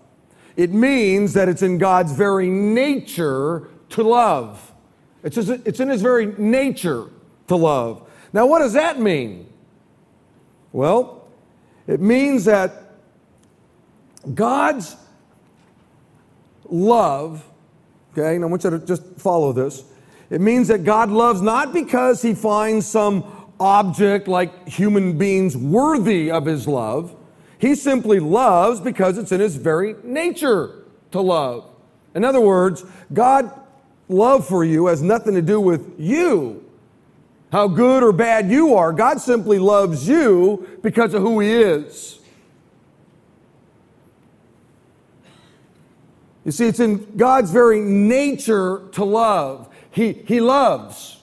It 0.56 0.72
means 0.72 1.34
that 1.34 1.48
it's 1.48 1.62
in 1.62 1.78
God's 1.78 2.12
very 2.12 2.48
nature 2.48 3.68
to 3.90 4.02
love. 4.02 4.72
It's, 5.22 5.36
just, 5.36 5.50
it's 5.66 5.80
in 5.80 5.88
his 5.88 6.02
very 6.02 6.26
nature 6.26 7.10
to 7.48 7.56
love. 7.56 8.08
Now, 8.32 8.46
what 8.46 8.60
does 8.60 8.72
that 8.72 8.98
mean? 8.98 9.46
Well, 10.72 11.28
it 11.86 12.00
means 12.00 12.46
that 12.46 12.94
God's 14.34 14.96
love, 16.64 17.44
okay, 18.12 18.36
and 18.36 18.44
I 18.44 18.48
want 18.48 18.64
you 18.64 18.70
to 18.70 18.78
just 18.78 19.02
follow 19.18 19.52
this. 19.52 19.84
It 20.32 20.40
means 20.40 20.68
that 20.68 20.84
God 20.84 21.10
loves 21.10 21.42
not 21.42 21.74
because 21.74 22.22
he 22.22 22.32
finds 22.32 22.86
some 22.86 23.22
object 23.60 24.26
like 24.26 24.66
human 24.66 25.18
beings 25.18 25.54
worthy 25.54 26.30
of 26.30 26.46
his 26.46 26.66
love. 26.66 27.14
He 27.58 27.74
simply 27.74 28.18
loves 28.18 28.80
because 28.80 29.18
it's 29.18 29.30
in 29.30 29.40
his 29.40 29.56
very 29.56 29.94
nature 30.02 30.84
to 31.10 31.20
love. 31.20 31.68
In 32.14 32.24
other 32.24 32.40
words, 32.40 32.82
God's 33.12 33.52
love 34.08 34.48
for 34.48 34.64
you 34.64 34.86
has 34.86 35.02
nothing 35.02 35.34
to 35.34 35.42
do 35.42 35.60
with 35.60 36.00
you, 36.00 36.64
how 37.52 37.68
good 37.68 38.02
or 38.02 38.10
bad 38.10 38.50
you 38.50 38.74
are. 38.74 38.90
God 38.90 39.20
simply 39.20 39.58
loves 39.58 40.08
you 40.08 40.66
because 40.82 41.12
of 41.12 41.20
who 41.20 41.40
he 41.40 41.52
is. 41.52 42.20
You 46.46 46.52
see, 46.52 46.68
it's 46.68 46.80
in 46.80 47.18
God's 47.18 47.50
very 47.50 47.82
nature 47.82 48.88
to 48.92 49.04
love. 49.04 49.68
He, 49.92 50.12
he 50.12 50.40
loves. 50.40 51.18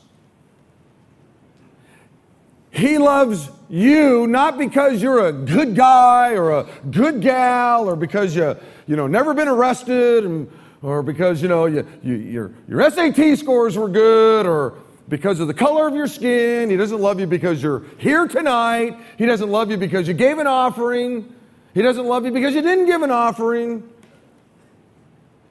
He 2.71 2.97
loves 2.97 3.49
you 3.67 4.27
not 4.27 4.57
because 4.57 5.01
you're 5.01 5.27
a 5.27 5.33
good 5.33 5.75
guy 5.75 6.33
or 6.33 6.51
a 6.51 6.67
good 6.89 7.21
gal 7.21 7.89
or 7.89 7.95
because 7.95 8.35
you, 8.35 8.55
you 8.87 8.95
know, 8.95 9.07
never 9.07 9.33
been 9.33 9.47
arrested 9.47 10.23
and, 10.23 10.51
or 10.81 11.03
because, 11.03 11.41
you 11.41 11.47
know, 11.47 11.65
you, 11.65 11.85
you, 12.03 12.15
your, 12.15 12.51
your 12.67 12.89
SAT 12.89 13.37
scores 13.37 13.75
were 13.77 13.89
good 13.89 14.45
or 14.45 14.75
because 15.09 15.39
of 15.39 15.47
the 15.47 15.53
color 15.53 15.87
of 15.87 15.95
your 15.95 16.07
skin. 16.07 16.69
He 16.69 16.77
doesn't 16.77 17.01
love 17.01 17.19
you 17.19 17.25
because 17.25 17.61
you're 17.61 17.83
here 17.97 18.27
tonight. 18.27 18.97
He 19.17 19.25
doesn't 19.25 19.49
love 19.49 19.71
you 19.71 19.77
because 19.77 20.07
you 20.07 20.13
gave 20.13 20.37
an 20.37 20.47
offering. 20.47 21.33
He 21.73 21.81
doesn't 21.81 22.05
love 22.05 22.25
you 22.25 22.31
because 22.31 22.53
you 22.53 22.61
didn't 22.61 22.85
give 22.85 23.01
an 23.01 23.11
offering. 23.11 23.89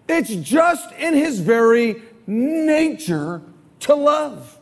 It's 0.08 0.34
just 0.37 0.90
in 0.92 1.14
his 1.14 1.40
very 1.40 2.02
nature 2.28 3.42
to 3.80 3.94
love. 3.94 4.58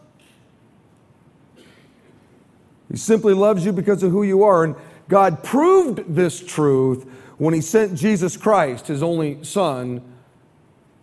He 2.90 2.96
simply 2.96 3.34
loves 3.34 3.66
you 3.66 3.72
because 3.72 4.02
of 4.02 4.12
who 4.12 4.22
you 4.22 4.44
are. 4.44 4.64
And 4.64 4.76
God 5.08 5.42
proved 5.42 6.14
this 6.14 6.40
truth 6.40 7.04
when 7.36 7.52
he 7.52 7.60
sent 7.60 7.94
Jesus 7.94 8.36
Christ, 8.36 8.86
his 8.86 9.02
only 9.02 9.42
son, 9.44 10.00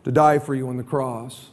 to 0.05 0.11
die 0.11 0.39
for 0.39 0.55
you 0.55 0.69
on 0.69 0.77
the 0.77 0.83
cross. 0.83 1.49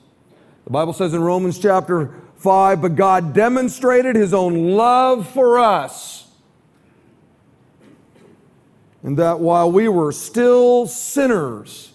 The 0.65 0.71
Bible 0.71 0.93
says 0.93 1.13
in 1.13 1.23
Romans 1.23 1.59
chapter 1.59 2.15
5 2.37 2.81
But 2.81 2.95
God 2.95 3.35
demonstrated 3.35 4.17
his 4.17 4.33
own 4.33 4.73
love 4.73 5.29
for 5.29 5.59
us. 5.59 6.29
And 9.03 9.17
that 9.17 9.41
while 9.41 9.71
we 9.73 9.89
were 9.89 10.13
still 10.13 10.87
sinners, 10.87 11.90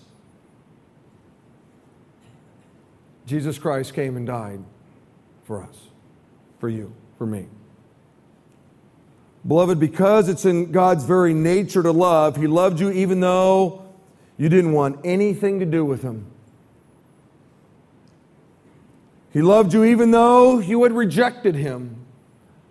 Jesus 3.25 3.57
Christ 3.57 3.93
came 3.93 4.17
and 4.17 4.27
died 4.27 4.63
for 5.43 5.63
us, 5.63 5.75
for 6.59 6.69
you, 6.69 6.93
for 7.17 7.25
me. 7.25 7.47
Beloved, 9.47 9.79
because 9.79 10.27
it's 10.27 10.45
in 10.45 10.71
God's 10.71 11.03
very 11.03 11.33
nature 11.33 11.83
to 11.83 11.91
love, 11.91 12.35
He 12.35 12.47
loved 12.47 12.79
you 12.79 12.91
even 12.91 13.19
though 13.19 13.85
you 14.37 14.49
didn't 14.49 14.73
want 14.73 14.99
anything 15.03 15.59
to 15.59 15.65
do 15.65 15.85
with 15.85 16.01
Him. 16.01 16.25
He 19.31 19.41
loved 19.41 19.73
you 19.73 19.83
even 19.83 20.11
though 20.11 20.59
you 20.59 20.81
had 20.83 20.93
rejected 20.93 21.55
Him. 21.55 22.04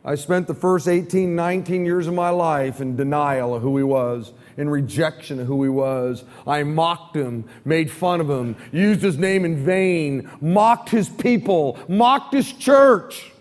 I 0.05 0.17
spent 0.17 0.47
the 0.47 0.55
first 0.55 0.87
18, 0.87 1.35
19 1.35 1.87
years 1.87 2.07
of 2.07 2.15
my 2.15 2.31
life 2.31 2.81
in 2.81 2.97
denial 2.97 3.55
of 3.55 3.63
who 3.63 3.77
He 3.77 3.83
was 3.83 4.33
in 4.57 4.69
rejection 4.69 5.41
of 5.41 5.47
who 5.47 5.63
he 5.63 5.69
was. 5.69 6.25
I 6.47 6.63
mocked 6.63 7.17
him, 7.17 7.45
made 7.65 7.91
fun 7.91 8.21
of 8.21 8.31
him, 8.31 8.57
used 8.73 9.03
his 9.03 9.19
name 9.19 9.45
in 9.45 9.65
vain, 9.65 10.31
mocked 10.41 10.91
his 10.91 11.09
people, 11.09 11.79
mocked 11.89 12.35
his 12.35 12.53
church. 12.53 13.33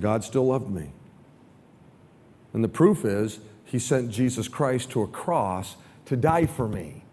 God 0.00 0.22
still 0.22 0.46
loved 0.46 0.70
me. 0.70 0.90
And 2.52 2.62
the 2.62 2.68
proof 2.68 3.04
is, 3.04 3.40
he 3.64 3.78
sent 3.78 4.10
Jesus 4.10 4.48
Christ 4.48 4.90
to 4.90 5.02
a 5.02 5.06
cross 5.06 5.76
to 6.06 6.16
die 6.16 6.46
for 6.46 6.68
me, 6.68 7.04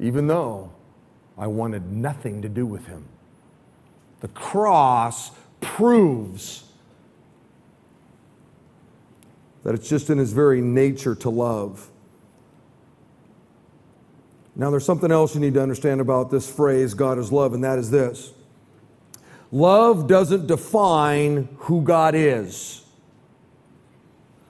even 0.00 0.26
though 0.26 0.72
I 1.38 1.46
wanted 1.46 1.92
nothing 1.92 2.42
to 2.42 2.48
do 2.48 2.66
with 2.66 2.86
him. 2.86 3.08
The 4.24 4.28
cross 4.28 5.32
proves 5.60 6.64
that 9.64 9.74
it's 9.74 9.86
just 9.86 10.08
in 10.08 10.16
his 10.16 10.32
very 10.32 10.62
nature 10.62 11.14
to 11.16 11.28
love. 11.28 11.90
Now, 14.56 14.70
there's 14.70 14.86
something 14.86 15.12
else 15.12 15.34
you 15.34 15.42
need 15.42 15.52
to 15.52 15.62
understand 15.62 16.00
about 16.00 16.30
this 16.30 16.50
phrase, 16.50 16.94
God 16.94 17.18
is 17.18 17.32
love, 17.32 17.52
and 17.52 17.62
that 17.64 17.78
is 17.78 17.90
this 17.90 18.32
love 19.52 20.06
doesn't 20.06 20.46
define 20.46 21.46
who 21.58 21.82
God 21.82 22.14
is. 22.14 22.82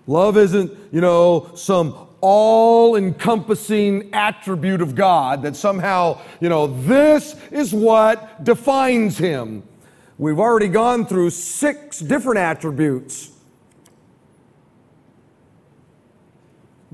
Love 0.06 0.36
isn't, 0.36 0.70
you 0.92 1.00
know, 1.00 1.50
some 1.56 1.96
all 2.26 2.96
encompassing 2.96 4.08
attribute 4.14 4.80
of 4.80 4.94
God 4.94 5.42
that 5.42 5.56
somehow, 5.56 6.20
you 6.40 6.48
know, 6.48 6.66
this 6.66 7.36
is 7.52 7.74
what 7.74 8.42
defines 8.42 9.18
him. 9.18 9.62
We've 10.16 10.38
already 10.38 10.68
gone 10.68 11.04
through 11.04 11.30
six 11.30 12.00
different 12.00 12.38
attributes 12.38 13.30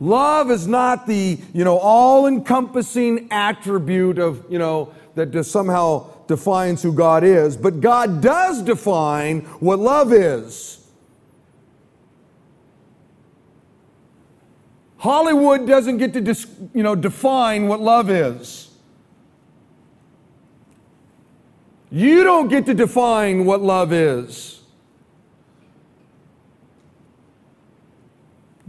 Love 0.00 0.50
is 0.50 0.66
not 0.66 1.06
the, 1.06 1.38
you 1.52 1.62
know, 1.62 1.76
all-encompassing 1.76 3.28
attribute 3.30 4.18
of, 4.18 4.42
you 4.48 4.58
know, 4.58 4.94
that 5.14 5.44
somehow 5.44 6.08
defines 6.26 6.82
who 6.82 6.90
God 6.90 7.22
is, 7.22 7.54
but 7.54 7.80
God 7.80 8.22
does 8.22 8.62
define 8.62 9.42
what 9.60 9.78
love 9.78 10.10
is. 10.14 10.79
Hollywood 15.00 15.66
doesn't 15.66 15.96
get 15.96 16.12
to, 16.12 16.20
dis, 16.20 16.46
you 16.74 16.82
know, 16.82 16.94
define 16.94 17.68
what 17.68 17.80
love 17.80 18.10
is. 18.10 18.68
You 21.90 22.22
don't 22.22 22.48
get 22.48 22.66
to 22.66 22.74
define 22.74 23.46
what 23.46 23.62
love 23.62 23.94
is. 23.94 24.60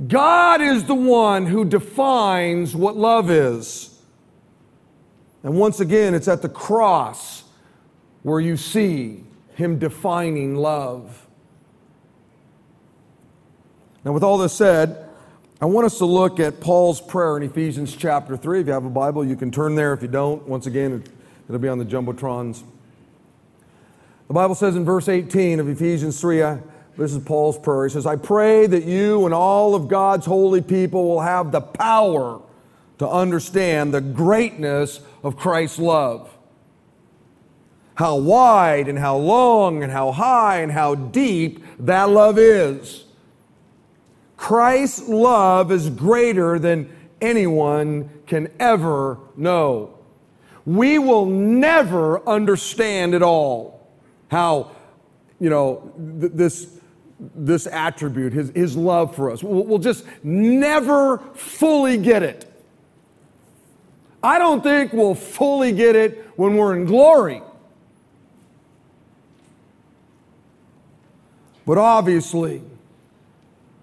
God 0.08 0.62
is 0.62 0.86
the 0.86 0.96
one 0.96 1.48
who 1.48 1.66
defines 1.66 2.78
what 2.78 2.96
love 2.96 3.30
is. 3.30 4.00
And 5.44 5.56
once 5.56 5.82
again, 5.82 6.14
it's 6.14 6.30
at 6.30 6.42
the 6.42 6.50
cross 6.50 7.44
where 8.24 8.40
you 8.40 8.56
see 8.56 9.26
him 9.56 9.78
defining 9.78 10.56
love. 10.56 11.28
Now, 14.06 14.14
with 14.14 14.24
all 14.24 14.38
this 14.38 14.54
said, 14.54 15.10
I 15.62 15.66
want 15.66 15.86
us 15.86 16.00
to 16.00 16.06
look 16.06 16.40
at 16.40 16.60
Paul's 16.60 17.00
prayer 17.00 17.38
in 17.38 17.44
Ephesians 17.44 17.96
chapter 17.96 18.36
3. 18.36 18.62
If 18.62 18.66
you 18.66 18.74
have 18.74 18.84
a 18.84 18.90
Bible, 18.90 19.24
you 19.24 19.36
can 19.36 19.52
turn 19.52 19.76
there. 19.76 19.94
If 19.94 20.02
you 20.02 20.08
don't, 20.08 20.48
once 20.48 20.66
again, 20.66 21.04
it'll 21.48 21.60
be 21.60 21.68
on 21.68 21.78
the 21.78 21.86
Jumbotrons. 21.86 22.64
The 24.28 24.34
Bible 24.34 24.56
says 24.56 24.76
in 24.76 24.86
verse 24.86 25.08
18 25.08 25.60
of 25.60 25.70
Ephesians 25.70 26.20
3, 26.20 26.40
this 26.98 27.14
is 27.14 27.24
Paul's 27.24 27.60
prayer. 27.60 27.84
He 27.84 27.94
says, 27.94 28.08
I 28.08 28.16
pray 28.16 28.66
that 28.66 28.86
you 28.86 29.26
and 29.26 29.36
all 29.36 29.76
of 29.76 29.88
God's 29.88 30.26
holy 30.26 30.62
people 30.62 31.08
will 31.08 31.22
have 31.22 31.52
the 31.52 31.62
power 31.62 32.42
to 32.98 33.08
understand 33.08 33.94
the 33.94 34.02
greatness 34.02 35.00
of 35.22 35.38
Christ's 35.38 35.78
love. 35.78 36.36
How 37.94 38.16
wide 38.16 38.88
and 38.88 38.98
how 38.98 39.18
long 39.18 39.84
and 39.84 39.92
how 39.92 40.12
high 40.12 40.62
and 40.62 40.72
how 40.72 40.96
deep 40.96 41.64
that 41.78 42.10
love 42.10 42.40
is. 42.40 43.06
Christ's 44.42 45.08
love 45.08 45.72
is 45.72 45.88
greater 45.92 46.58
than 46.58 46.90
anyone 47.22 48.10
can 48.26 48.52
ever 48.60 49.20
know. 49.38 50.00
We 50.66 50.98
will 50.98 51.28
never 51.28 52.28
understand 52.28 53.14
at 53.14 53.22
all. 53.22 53.88
How, 54.30 54.72
you 55.40 55.52
know, 55.52 55.94
th- 56.20 56.32
this, 56.34 56.80
this 57.20 57.68
attribute, 57.68 58.34
his, 58.34 58.50
his 58.56 58.76
love 58.76 59.16
for 59.16 59.30
us. 59.30 59.44
We'll, 59.44 59.64
we'll 59.64 59.78
just 59.78 60.06
never 60.24 61.20
fully 61.36 61.98
get 61.98 62.24
it. 62.24 62.52
I 64.24 64.40
don't 64.40 64.64
think 64.64 64.92
we'll 64.92 65.14
fully 65.14 65.72
get 65.72 65.96
it 65.96 66.32
when 66.36 66.58
we're 66.58 66.76
in 66.76 66.86
glory. 66.86 67.44
But 71.64 71.78
obviously, 71.78 72.64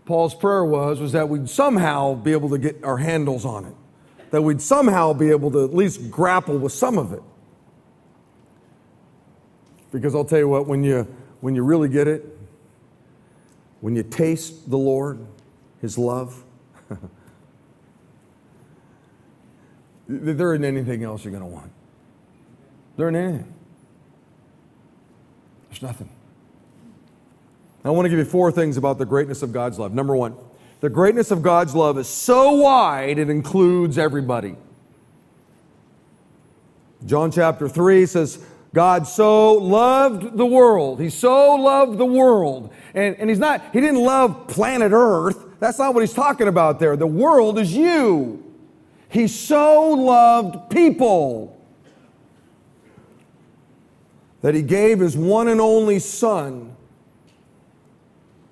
Paul's 0.09 0.35
prayer 0.35 0.65
was, 0.65 1.01
was 1.01 1.13
that 1.13 1.29
we'd 1.29 1.51
somehow 1.51 2.15
be 2.15 2.33
able 2.33 2.49
to 2.49 2.57
get 2.57 2.83
our 2.83 2.97
handles 2.97 3.45
on 3.45 3.67
it, 3.67 3.75
that 4.31 4.41
we'd 4.41 4.63
somehow 4.63 5.13
be 5.13 5.29
able 5.29 5.51
to 5.51 5.63
at 5.67 5.75
least 5.75 6.11
grapple 6.11 6.57
with 6.57 6.73
some 6.73 6.97
of 6.97 7.13
it. 7.13 7.21
Because 9.93 10.15
I'll 10.15 10.25
tell 10.25 10.39
you 10.39 10.49
what, 10.49 10.67
when 10.67 10.83
you, 10.83 11.07
when 11.43 11.55
you 11.55 11.63
really 11.63 11.91
get 11.91 12.09
it, 12.09 12.25
when 13.83 13.95
you 13.95 14.03
taste 14.03 14.71
the 14.71 14.79
Lord, 14.79 15.27
His 15.83 15.99
love, 15.99 16.43
there 20.09 20.55
isn't 20.55 20.65
anything 20.65 21.05
else 21.05 21.23
you're 21.23 21.33
going 21.33 21.43
to 21.43 21.47
want. 21.47 21.71
There 22.97 23.11
isn't 23.11 23.23
anything. 23.23 23.55
There's 25.69 25.83
nothing. 25.83 26.09
I 27.85 27.91
want 27.91 28.07
to 28.07 28.09
give 28.11 28.19
you 28.19 28.25
four 28.25 28.51
things 28.51 28.77
about 28.77 28.99
the 28.99 29.07
greatness 29.07 29.43
of 29.43 29.53
God's 29.53 29.79
love. 29.79 29.95
Number 29.95 30.17
one, 30.17 30.37
the 30.81 30.91
greatness 30.91 31.31
of 31.31 31.43
God's 31.43 31.75
love 31.75 31.99
is 31.99 32.09
so 32.09 32.53
wide 32.53 33.19
it 33.19 33.31
includes 33.31 33.99
everybody. 33.99 34.57
John 37.07 37.31
chapter 37.31 37.69
3 37.69 38.07
says, 38.07 38.45
God 38.75 39.07
so 39.07 39.55
loved 39.55 40.37
the 40.37 40.47
world. 40.47 41.01
He 41.01 41.11
so 41.11 41.55
loved 41.55 41.99
the 41.99 42.05
world. 42.05 42.73
And, 42.95 43.17
and 43.17 43.31
he's 43.31 43.39
not, 43.39 43.63
he 43.73 43.81
didn't 43.81 44.03
love 44.03 44.49
planet 44.49 44.93
Earth. 44.93 45.45
That's 45.59 45.79
not 45.79 45.95
what 45.95 46.01
he's 46.01 46.13
talking 46.13 46.49
about 46.49 46.79
there. 46.79 46.97
The 46.97 47.07
world 47.07 47.59
is 47.59 47.75
you. 47.75 48.45
He 49.09 49.27
so 49.27 49.91
loved 49.91 50.71
people 50.71 51.59
that 54.43 54.55
he 54.55 54.63
gave 54.63 55.01
his 55.01 55.17
one 55.17 55.49
and 55.49 55.61
only 55.61 55.99
Son, 55.99 56.77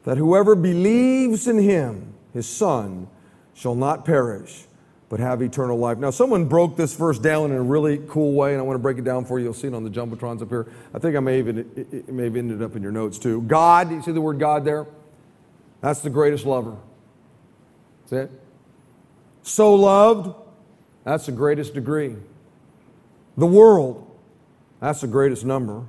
that 0.07 0.17
whoever 0.17 0.55
believes 0.55 1.47
in 1.47 1.59
him, 1.59 2.15
his 2.33 2.49
Son, 2.49 3.09
shall 3.53 3.75
not 3.75 4.07
perish, 4.07 4.65
but 5.11 5.21
have 5.21 5.43
eternal 5.43 5.77
life. 5.77 5.99
Now, 5.99 6.11
someone 6.11 6.47
broke 6.47 6.77
this 6.77 6.95
verse 6.95 7.19
down 7.19 7.51
in 7.51 7.57
a 7.59 7.63
really 7.63 8.01
cool 8.09 8.33
way, 8.33 8.53
and 8.53 8.59
I 8.59 8.63
want 8.63 8.77
to 8.77 8.83
break 8.83 8.97
it 8.97 9.05
down 9.05 9.27
for 9.27 9.39
you. 9.39 9.45
You'll 9.45 9.55
see 9.55 9.69
it 9.69 9.75
on 9.75 9.85
the 9.85 9.91
Jumbotrons 9.91 10.41
up 10.41 10.49
here. 10.49 10.67
I 10.95 10.99
think 10.99 11.15
I 11.15 11.21
may 11.21 11.37
have, 11.37 11.49
it 11.49 12.09
may 12.09 12.25
have 12.25 12.37
ended 12.37 12.63
up 12.63 12.75
in 12.75 12.83
your 12.83 12.93
notes 12.93 13.19
too. 13.19 13.43
God, 13.43 13.91
you 13.91 14.01
see 14.01 14.13
the 14.13 14.21
word 14.23 14.39
God 14.39 14.65
there? 14.65 14.87
That's 15.83 16.01
the 16.01 16.11
greatest 16.11 16.47
lover. 16.47 16.77
That's 18.09 18.31
it. 18.31 18.41
So 19.43 19.75
loved 19.75 20.35
that's 21.07 21.27
the 21.27 21.33
greatest 21.33 21.73
degree. 21.73 22.17
The 23.37 23.47
world, 23.47 24.11
that's 24.81 25.03
the 25.03 25.07
greatest 25.07 25.45
number. 25.45 25.85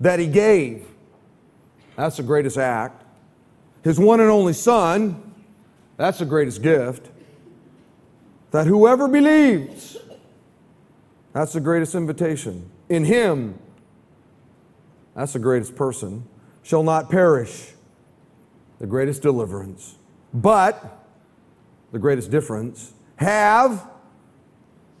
That 0.00 0.18
he 0.18 0.26
gave, 0.26 0.86
that's 1.94 2.16
the 2.16 2.22
greatest 2.22 2.56
act. 2.56 3.01
His 3.82 3.98
one 3.98 4.20
and 4.20 4.30
only 4.30 4.52
Son, 4.52 5.34
that's 5.96 6.18
the 6.18 6.24
greatest 6.24 6.62
gift. 6.62 7.10
That 8.50 8.66
whoever 8.66 9.08
believes, 9.08 9.96
that's 11.32 11.52
the 11.52 11.60
greatest 11.60 11.94
invitation. 11.94 12.70
In 12.88 13.04
him, 13.04 13.58
that's 15.14 15.32
the 15.32 15.38
greatest 15.38 15.74
person, 15.74 16.28
shall 16.62 16.82
not 16.82 17.10
perish, 17.10 17.72
the 18.78 18.86
greatest 18.86 19.22
deliverance. 19.22 19.96
But, 20.34 21.04
the 21.92 21.98
greatest 21.98 22.30
difference, 22.30 22.94
have 23.16 23.88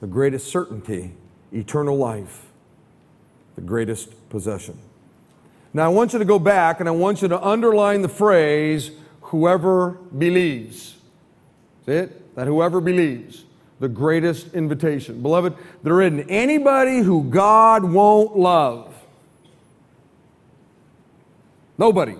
the 0.00 0.06
greatest 0.06 0.48
certainty, 0.48 1.14
eternal 1.52 1.96
life, 1.96 2.46
the 3.54 3.60
greatest 3.60 4.28
possession. 4.30 4.78
Now, 5.74 5.86
I 5.86 5.88
want 5.88 6.12
you 6.12 6.18
to 6.18 6.24
go 6.24 6.38
back 6.38 6.80
and 6.80 6.88
I 6.88 6.92
want 6.92 7.22
you 7.22 7.28
to 7.28 7.42
underline 7.42 8.02
the 8.02 8.08
phrase, 8.08 8.90
whoever 9.22 9.92
believes. 10.16 10.96
See 11.86 11.92
it? 11.92 12.34
That 12.36 12.46
whoever 12.46 12.80
believes, 12.80 13.44
the 13.80 13.88
greatest 13.88 14.54
invitation. 14.54 15.22
Beloved, 15.22 15.54
there 15.82 16.00
isn't 16.02 16.28
anybody 16.28 16.98
who 16.98 17.24
God 17.24 17.84
won't 17.84 18.36
love. 18.36 18.94
Nobody. 21.78 22.16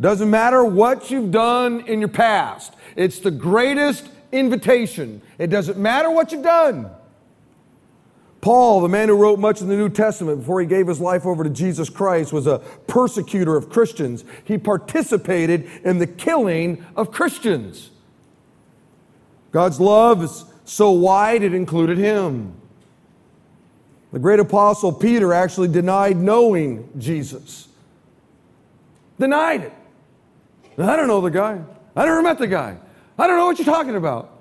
Doesn't 0.00 0.28
matter 0.28 0.64
what 0.64 1.10
you've 1.10 1.30
done 1.30 1.80
in 1.86 2.00
your 2.00 2.08
past. 2.08 2.74
It's 2.96 3.20
the 3.20 3.30
greatest 3.30 4.08
invitation. 4.32 5.22
It 5.38 5.46
doesn't 5.46 5.78
matter 5.78 6.10
what 6.10 6.32
you've 6.32 6.42
done. 6.42 6.90
Paul, 8.46 8.80
the 8.80 8.88
man 8.88 9.08
who 9.08 9.16
wrote 9.16 9.40
much 9.40 9.60
of 9.60 9.66
the 9.66 9.74
New 9.74 9.88
Testament 9.88 10.38
before 10.38 10.60
he 10.60 10.68
gave 10.68 10.86
his 10.86 11.00
life 11.00 11.26
over 11.26 11.42
to 11.42 11.50
Jesus 11.50 11.90
Christ, 11.90 12.32
was 12.32 12.46
a 12.46 12.60
persecutor 12.86 13.56
of 13.56 13.68
Christians. 13.68 14.24
He 14.44 14.56
participated 14.56 15.68
in 15.82 15.98
the 15.98 16.06
killing 16.06 16.86
of 16.94 17.10
Christians. 17.10 17.90
God's 19.50 19.80
love 19.80 20.22
is 20.22 20.44
so 20.64 20.92
wide 20.92 21.42
it 21.42 21.54
included 21.54 21.98
him. 21.98 22.54
The 24.12 24.20
great 24.20 24.38
apostle 24.38 24.92
Peter 24.92 25.32
actually 25.32 25.66
denied 25.66 26.16
knowing 26.16 26.88
Jesus. 26.98 27.66
Denied 29.18 29.62
it. 29.62 29.72
I 30.78 30.94
don't 30.94 31.08
know 31.08 31.20
the 31.20 31.30
guy. 31.30 31.60
I 31.96 32.04
never 32.04 32.22
met 32.22 32.38
the 32.38 32.46
guy. 32.46 32.76
I 33.18 33.26
don't 33.26 33.38
know 33.38 33.46
what 33.46 33.58
you're 33.58 33.66
talking 33.66 33.96
about. 33.96 34.35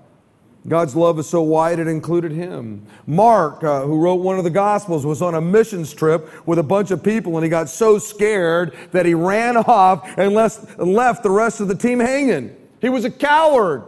God's 0.67 0.95
love 0.95 1.19
is 1.19 1.29
so 1.29 1.41
wide 1.43 1.77
it 1.77 1.87
included 1.87 2.31
him. 2.31 2.87
Mark, 3.05 3.63
uh, 3.63 3.81
who 3.81 3.99
wrote 3.99 4.15
one 4.15 4.39
of 4.39 4.43
the 4.43 4.49
Gospels, 4.49 5.05
was 5.05 5.21
on 5.21 5.35
a 5.35 5.41
missions 5.41 5.93
trip 5.93 6.27
with 6.47 6.57
a 6.57 6.63
bunch 6.63 6.89
of 6.89 7.03
people 7.03 7.35
and 7.37 7.43
he 7.43 7.49
got 7.49 7.69
so 7.69 7.99
scared 7.99 8.75
that 8.91 9.05
he 9.05 9.13
ran 9.13 9.57
off 9.57 10.17
and 10.17 10.33
left, 10.33 10.79
left 10.79 11.21
the 11.21 11.29
rest 11.29 11.59
of 11.59 11.67
the 11.67 11.75
team 11.75 11.99
hanging. 11.99 12.55
He 12.81 12.89
was 12.89 13.05
a 13.05 13.11
coward. 13.11 13.83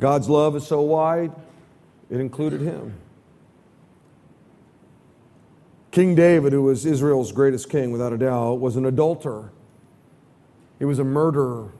God's 0.00 0.28
love 0.28 0.56
is 0.56 0.66
so 0.66 0.80
wide 0.80 1.32
it 2.10 2.20
included 2.20 2.60
him. 2.60 2.94
King 5.90 6.14
David, 6.14 6.52
who 6.52 6.62
was 6.62 6.84
Israel's 6.84 7.32
greatest 7.32 7.70
king 7.70 7.90
without 7.90 8.12
a 8.12 8.18
doubt, 8.18 8.60
was 8.60 8.76
an 8.76 8.84
adulterer. 8.84 9.50
He 10.78 10.84
was 10.84 10.98
a 10.98 11.04
murderer. 11.04 11.72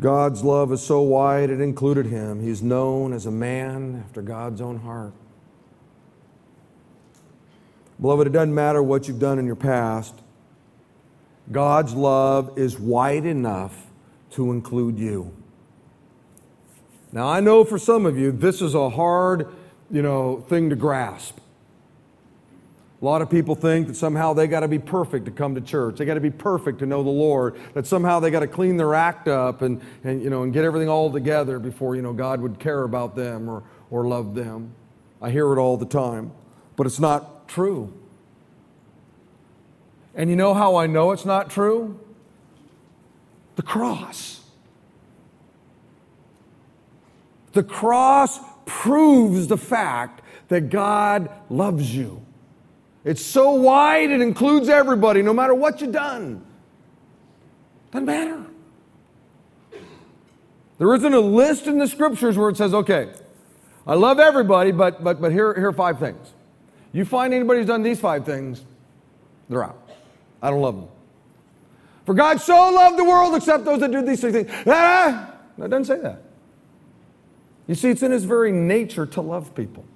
God's 0.00 0.44
love 0.44 0.72
is 0.72 0.82
so 0.82 1.00
wide 1.02 1.50
it 1.50 1.60
included 1.60 2.06
him. 2.06 2.40
He's 2.40 2.62
known 2.62 3.12
as 3.12 3.26
a 3.26 3.30
man 3.30 4.04
after 4.06 4.22
God's 4.22 4.60
own 4.60 4.78
heart. 4.78 5.12
Beloved, 8.00 8.28
it 8.28 8.30
doesn't 8.30 8.54
matter 8.54 8.80
what 8.80 9.08
you've 9.08 9.18
done 9.18 9.40
in 9.40 9.46
your 9.46 9.56
past. 9.56 10.14
God's 11.50 11.94
love 11.94 12.56
is 12.56 12.78
wide 12.78 13.26
enough 13.26 13.86
to 14.30 14.52
include 14.52 14.98
you. 14.98 15.34
Now, 17.10 17.26
I 17.28 17.40
know 17.40 17.64
for 17.64 17.78
some 17.78 18.06
of 18.06 18.16
you, 18.16 18.30
this 18.30 18.60
is 18.60 18.74
a 18.74 18.90
hard, 18.90 19.48
you 19.90 20.02
know, 20.02 20.44
thing 20.48 20.70
to 20.70 20.76
grasp. 20.76 21.38
A 23.00 23.04
lot 23.04 23.22
of 23.22 23.30
people 23.30 23.54
think 23.54 23.86
that 23.86 23.94
somehow 23.94 24.32
they 24.32 24.48
got 24.48 24.60
to 24.60 24.68
be 24.68 24.80
perfect 24.80 25.26
to 25.26 25.30
come 25.30 25.54
to 25.54 25.60
church. 25.60 25.98
They 25.98 26.04
got 26.04 26.14
to 26.14 26.20
be 26.20 26.32
perfect 26.32 26.80
to 26.80 26.86
know 26.86 27.04
the 27.04 27.10
Lord. 27.10 27.56
That 27.74 27.86
somehow 27.86 28.18
they 28.18 28.30
got 28.30 28.40
to 28.40 28.48
clean 28.48 28.76
their 28.76 28.92
act 28.94 29.28
up 29.28 29.62
and, 29.62 29.80
and, 30.02 30.20
you 30.20 30.30
know, 30.30 30.42
and 30.42 30.52
get 30.52 30.64
everything 30.64 30.88
all 30.88 31.12
together 31.12 31.60
before 31.60 31.94
you 31.94 32.02
know, 32.02 32.12
God 32.12 32.40
would 32.40 32.58
care 32.58 32.82
about 32.82 33.14
them 33.14 33.48
or, 33.48 33.62
or 33.90 34.04
love 34.08 34.34
them. 34.34 34.74
I 35.22 35.30
hear 35.30 35.52
it 35.52 35.58
all 35.58 35.76
the 35.76 35.86
time, 35.86 36.32
but 36.74 36.86
it's 36.86 36.98
not 36.98 37.48
true. 37.48 37.92
And 40.16 40.28
you 40.28 40.34
know 40.34 40.52
how 40.52 40.74
I 40.74 40.88
know 40.88 41.12
it's 41.12 41.24
not 41.24 41.50
true? 41.50 42.00
The 43.54 43.62
cross. 43.62 44.40
The 47.52 47.62
cross 47.62 48.40
proves 48.66 49.46
the 49.46 49.56
fact 49.56 50.22
that 50.48 50.70
God 50.70 51.30
loves 51.48 51.94
you. 51.94 52.24
It's 53.08 53.24
so 53.24 53.52
wide, 53.52 54.10
it 54.10 54.20
includes 54.20 54.68
everybody, 54.68 55.22
no 55.22 55.32
matter 55.32 55.54
what 55.54 55.80
you've 55.80 55.92
done. 55.92 56.44
Doesn't 57.90 58.04
matter. 58.04 58.44
There 60.76 60.94
isn't 60.94 61.14
a 61.14 61.18
list 61.18 61.66
in 61.68 61.78
the 61.78 61.88
scriptures 61.88 62.36
where 62.36 62.50
it 62.50 62.58
says, 62.58 62.74
okay, 62.74 63.08
I 63.86 63.94
love 63.94 64.18
everybody, 64.20 64.72
but, 64.72 65.02
but, 65.02 65.22
but 65.22 65.32
here, 65.32 65.54
here 65.54 65.68
are 65.68 65.72
five 65.72 65.98
things. 65.98 66.34
You 66.92 67.06
find 67.06 67.32
anybody 67.32 67.60
who's 67.60 67.68
done 67.68 67.82
these 67.82 67.98
five 67.98 68.26
things, 68.26 68.62
they're 69.48 69.64
out. 69.64 69.88
I 70.42 70.50
don't 70.50 70.60
love 70.60 70.76
them. 70.76 70.88
For 72.04 72.12
God 72.12 72.42
so 72.42 72.70
loved 72.70 72.98
the 72.98 73.04
world 73.04 73.34
except 73.34 73.64
those 73.64 73.80
that 73.80 73.90
do 73.90 74.02
these 74.02 74.20
three 74.20 74.32
things. 74.32 74.50
Ah, 74.66 75.32
no, 75.56 75.64
it 75.64 75.68
doesn't 75.68 75.86
say 75.86 75.98
that. 76.02 76.24
You 77.66 77.74
see, 77.74 77.88
it's 77.88 78.02
in 78.02 78.10
his 78.10 78.24
very 78.24 78.52
nature 78.52 79.06
to 79.06 79.22
love 79.22 79.54
people. 79.54 79.86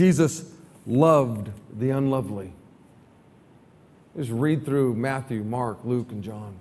Jesus 0.00 0.50
loved 0.86 1.50
the 1.78 1.90
unlovely. 1.90 2.54
Just 4.16 4.30
read 4.30 4.64
through 4.64 4.94
Matthew, 4.94 5.44
Mark, 5.44 5.80
Luke, 5.84 6.10
and 6.10 6.24
John. 6.24 6.56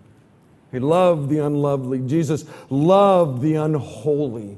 He 0.74 0.80
loved 0.80 1.30
the 1.30 1.38
unlovely. 1.38 2.00
Jesus 2.00 2.44
loved 2.70 3.42
the 3.42 3.56
unholy. 3.56 4.58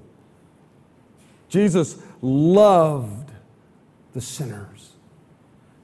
Jesus 1.47 2.01
loved 2.23 3.29
the 4.13 4.21
sinners. 4.21 4.93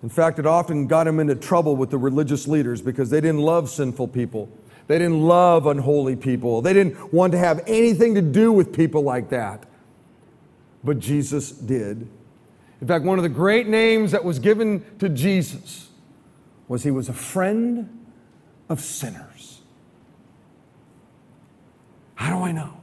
In 0.01 0.09
fact, 0.09 0.39
it 0.39 0.47
often 0.47 0.87
got 0.87 1.05
him 1.05 1.19
into 1.19 1.35
trouble 1.35 1.75
with 1.75 1.91
the 1.91 1.99
religious 1.99 2.47
leaders 2.47 2.81
because 2.81 3.11
they 3.11 3.21
didn't 3.21 3.41
love 3.41 3.69
sinful 3.69 4.07
people. 4.07 4.49
They 4.87 4.97
didn't 4.97 5.21
love 5.21 5.67
unholy 5.67 6.15
people. 6.15 6.63
They 6.63 6.73
didn't 6.73 7.13
want 7.13 7.31
to 7.33 7.37
have 7.37 7.63
anything 7.67 8.15
to 8.15 8.23
do 8.23 8.51
with 8.51 8.75
people 8.75 9.03
like 9.03 9.29
that. 9.29 9.67
But 10.83 10.97
Jesus 10.97 11.51
did. 11.51 12.09
In 12.81 12.87
fact, 12.87 13.03
one 13.05 13.17
of 13.17 13.23
the 13.23 13.29
great 13.29 13.67
names 13.67 14.11
that 14.11 14.23
was 14.23 14.39
given 14.39 14.85
to 14.99 15.09
Jesus 15.09 15.89
was 16.67 16.83
he 16.83 16.91
was 16.91 17.09
a 17.09 17.13
friend 17.13 18.05
of 18.69 18.81
sinners. 18.81 19.61
How 22.15 22.37
do 22.37 22.43
I 22.43 22.51
know? 22.51 22.73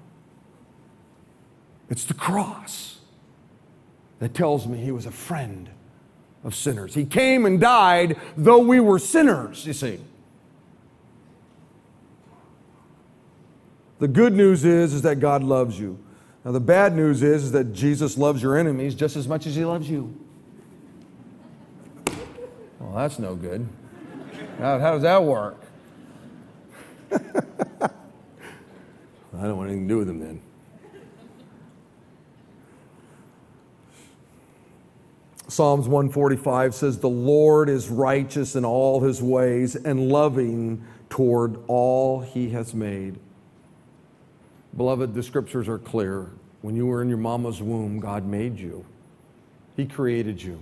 It's 1.91 2.05
the 2.05 2.15
cross 2.15 2.99
that 4.19 4.35
tells 4.35 4.67
me 4.67 4.79
he 4.79 4.91
was 4.91 5.07
a 5.07 5.11
friend 5.11 5.69
of 6.43 6.55
sinners. 6.55 6.95
He 6.95 7.05
came 7.05 7.47
and 7.47 7.61
died 7.61 8.19
though 8.37 8.59
we 8.59 8.81
were 8.81 8.99
sinners, 8.99 9.67
you 9.67 9.73
see. 9.73 10.01
The 13.99 14.09
good 14.09 14.35
news 14.35 14.65
is, 14.65 14.93
is 14.93 15.03
that 15.03 15.21
God 15.21 15.43
loves 15.43 15.79
you. 15.79 15.99
Now, 16.45 16.53
the 16.53 16.61
bad 16.61 16.95
news 16.95 17.23
is, 17.23 17.53
that 17.53 17.73
Jesus 17.73 18.19
loves 18.19 18.43
your 18.43 18.57
enemies 18.59 18.95
just 18.95 19.17
as 19.17 19.27
much 19.27 19.47
as 19.47 19.55
he 19.55 19.65
loves 19.65 19.89
you. 19.89 20.15
Well, 22.79 22.95
that's 22.97 23.19
no 23.19 23.35
good. 23.35 23.67
How, 24.59 24.79
how 24.79 24.93
does 24.93 25.03
that 25.03 25.25
work? 25.25 25.59
I 27.13 27.19
don't 29.33 29.57
want 29.57 29.71
anything 29.71 29.89
to 29.89 29.95
do 29.95 29.99
with 29.99 30.09
him 30.09 30.21
then. 30.21 30.41
Psalms 35.49 35.89
145 35.89 36.75
says, 36.75 36.99
The 36.99 37.09
Lord 37.09 37.69
is 37.69 37.89
righteous 37.89 38.55
in 38.57 38.65
all 38.65 39.01
his 39.01 39.23
ways 39.23 39.77
and 39.77 40.09
loving 40.09 40.85
toward 41.09 41.59
all 41.69 42.21
he 42.21 42.51
has 42.51 42.75
made. 42.75 43.19
Beloved, 44.77 45.15
the 45.15 45.23
scriptures 45.23 45.69
are 45.69 45.79
clear. 45.79 46.31
When 46.63 46.75
you 46.75 46.87
were 46.87 47.03
in 47.03 47.09
your 47.09 47.19
mama's 47.19 47.63
womb, 47.63 48.01
God 48.01 48.27
made 48.27 48.59
you, 48.59 48.85
He 49.77 49.87
created 49.87 50.43
you. 50.43 50.61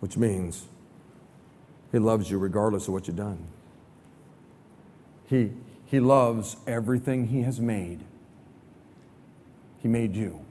Which 0.00 0.16
means 0.16 0.66
He 1.90 1.98
loves 1.98 2.30
you 2.30 2.38
regardless 2.38 2.86
of 2.86 2.94
what 2.94 3.08
you've 3.08 3.16
done. 3.16 3.44
He, 5.26 5.52
he 5.86 6.00
loves 6.00 6.56
everything 6.66 7.28
He 7.28 7.42
has 7.42 7.58
made. 7.58 8.00
He 9.80 9.88
made 9.88 10.14
you, 10.14 10.44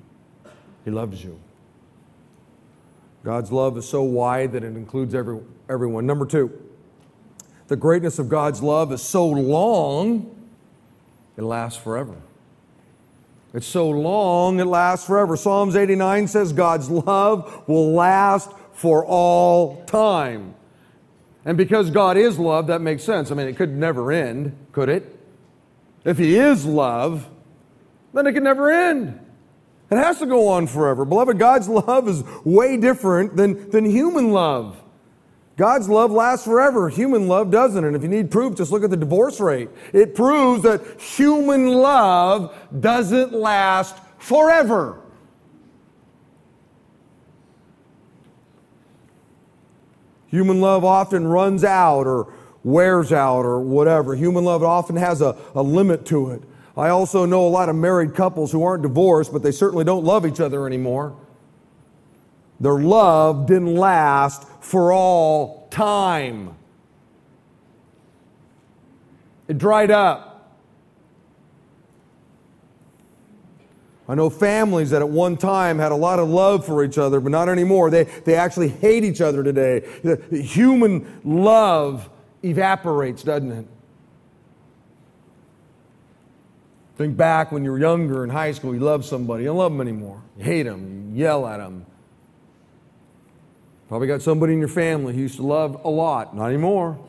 He 0.83 0.91
loves 0.91 1.23
you. 1.23 1.39
God's 3.23 3.51
love 3.51 3.77
is 3.77 3.87
so 3.87 4.03
wide 4.03 4.53
that 4.53 4.63
it 4.63 4.75
includes 4.75 5.13
every, 5.13 5.39
everyone. 5.69 6.05
Number 6.05 6.25
two, 6.25 6.66
the 7.67 7.75
greatness 7.75 8.19
of 8.19 8.29
God's 8.29 8.61
love 8.61 8.91
is 8.91 9.01
so 9.01 9.27
long, 9.27 10.33
it 11.35 11.43
lasts 11.43 11.81
forever. 11.81 12.15
It's 13.53 13.67
so 13.67 13.89
long, 13.89 14.59
it 14.59 14.65
lasts 14.65 15.07
forever. 15.07 15.35
Psalms 15.37 15.75
89 15.75 16.27
says 16.27 16.53
God's 16.53 16.89
love 16.89 17.63
will 17.67 17.93
last 17.93 18.51
for 18.73 19.05
all 19.05 19.83
time. 19.85 20.53
And 21.45 21.57
because 21.57 21.89
God 21.89 22.17
is 22.17 22.37
love, 22.37 22.67
that 22.67 22.81
makes 22.81 23.03
sense. 23.03 23.31
I 23.31 23.35
mean, 23.35 23.47
it 23.47 23.55
could 23.55 23.75
never 23.75 24.11
end, 24.11 24.55
could 24.71 24.89
it? 24.89 25.17
If 26.03 26.17
He 26.17 26.35
is 26.35 26.65
love, 26.65 27.27
then 28.13 28.27
it 28.27 28.33
can 28.33 28.43
never 28.43 28.69
end. 28.69 29.19
It 29.89 29.95
has 29.95 30.19
to 30.19 30.25
go 30.25 30.49
on 30.49 30.67
forever. 30.67 31.05
Beloved, 31.05 31.39
God's 31.39 31.69
love 31.69 32.07
is 32.09 32.23
way 32.43 32.77
different 32.77 33.37
than, 33.37 33.69
than 33.69 33.85
human 33.85 34.31
love. 34.31 34.81
God's 35.57 35.89
love 35.89 36.11
lasts 36.11 36.45
forever. 36.45 36.87
Human 36.87 37.27
love 37.27 37.49
doesn't. 37.49 37.83
And 37.83 37.95
if 37.95 38.03
you 38.03 38.07
need 38.07 38.29
proof, 38.29 38.55
just 38.55 38.71
look 38.71 38.83
at 38.83 38.91
the 38.91 38.97
divorce 38.97 39.39
rate. 39.39 39.69
It 39.91 40.13
proves 40.13 40.61
that 40.63 41.01
human 41.01 41.67
love 41.73 42.55
doesn't 42.79 43.33
last 43.33 43.97
forever. 44.19 45.01
Human 50.27 50.61
love 50.61 50.85
often 50.85 51.27
runs 51.27 51.63
out 51.63 52.05
or 52.05 52.31
wears 52.63 53.11
out 53.11 53.43
or 53.43 53.59
whatever. 53.59 54.15
Human 54.15 54.43
love 54.43 54.61
often 54.61 54.95
has 54.95 55.21
a, 55.21 55.35
a 55.55 55.63
limit 55.63 56.05
to 56.07 56.31
it. 56.31 56.43
I 56.75 56.89
also 56.89 57.25
know 57.25 57.47
a 57.47 57.49
lot 57.49 57.69
of 57.69 57.75
married 57.75 58.13
couples 58.13 58.51
who 58.51 58.61
aren't 58.61 58.83
divorced, 58.83 59.33
but 59.33 59.41
they 59.41 59.51
certainly 59.51 59.85
don't 59.85 60.03
love 60.03 60.27
each 60.27 60.39
other 60.39 60.67
anymore. 60.67 61.15
Their 62.59 62.79
love 62.79 63.45
didn't 63.45 63.75
last 63.75 64.47
for 64.61 64.91
all 64.91 65.67
time. 65.69 66.55
It 69.47 69.57
dried 69.57 69.91
up. 69.91 70.27
I 74.09 74.15
know 74.15 74.29
families 74.29 74.91
that 74.91 75.01
at 75.01 75.09
one 75.09 75.35
time 75.35 75.79
had 75.79 75.91
a 75.91 75.95
lot 75.95 76.19
of 76.19 76.29
love 76.29 76.65
for 76.65 76.83
each 76.83 76.97
other, 76.97 77.19
but 77.19 77.31
not 77.31 77.49
anymore. 77.49 77.89
They, 77.89 78.03
they 78.03 78.35
actually 78.35 78.69
hate 78.69 79.03
each 79.03 79.19
other 79.19 79.43
today. 79.43 79.81
The, 80.01 80.15
the 80.15 80.41
human 80.41 81.21
love 81.25 82.09
evaporates, 82.41 83.21
doesn't 83.23 83.51
it? 83.51 83.67
Think 86.95 87.17
back 87.17 87.51
when 87.51 87.63
you 87.63 87.71
were 87.71 87.79
younger 87.79 88.23
in 88.23 88.29
high 88.29 88.53
school, 88.53 88.73
you 88.73 88.79
loved 88.79 89.05
somebody. 89.05 89.43
You 89.43 89.49
don't 89.49 89.57
love 89.57 89.71
them 89.73 89.81
anymore. 89.81 90.23
You 90.37 90.45
hate 90.45 90.63
them, 90.63 91.11
you 91.13 91.23
yell 91.23 91.45
at 91.45 91.57
them, 91.57 91.85
Probably 93.87 94.07
got 94.07 94.21
somebody 94.21 94.53
in 94.53 94.59
your 94.59 94.67
family 94.67 95.13
who 95.13 95.21
used 95.21 95.37
to 95.37 95.43
love 95.43 95.83
a 95.85 95.89
lot. 95.89 96.35
Not 96.35 96.47
anymore. 96.47 96.99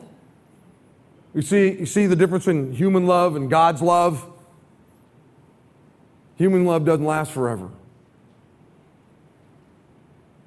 You 1.33 1.41
see, 1.41 1.79
you 1.79 1.85
see 1.85 2.05
the 2.07 2.15
difference 2.15 2.47
in 2.47 2.71
human 2.71 3.05
love 3.05 3.35
and 3.35 3.49
God's 3.49 3.81
love? 3.81 4.25
Human 6.37 6.65
love 6.65 6.85
doesn't 6.85 7.05
last 7.05 7.31
forever. 7.31 7.69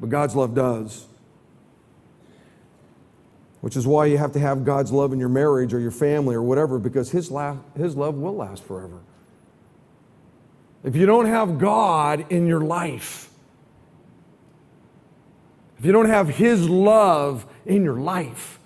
But 0.01 0.09
God's 0.09 0.35
love 0.35 0.55
does. 0.55 1.07
Which 3.61 3.77
is 3.77 3.87
why 3.87 4.07
you 4.07 4.19
have 4.19 4.33
to 4.33 4.41
have 4.41 4.65
God's 4.65 4.91
love 4.91 5.13
in 5.13 5.21
your 5.21 5.29
marriage 5.29 5.73
or 5.73 5.79
your 5.79 5.93
family 5.93 6.35
or 6.35 6.43
whatever, 6.43 6.79
because 6.79 7.11
His, 7.11 7.31
la- 7.31 7.59
his 7.77 7.95
love 7.95 8.17
will 8.17 8.35
last 8.35 8.65
forever. 8.65 9.01
If 10.83 10.97
you 10.97 11.07
don't 11.07 11.27
have 11.27 11.59
God 11.59 12.27
in 12.31 12.49
your 12.49 12.61
life, 12.61 13.32
if 15.83 15.87
you 15.87 15.91
don't 15.91 16.09
have 16.09 16.29
His 16.29 16.69
love 16.69 17.45
in 17.67 17.83
your 17.83 17.97
life, 17.97 18.61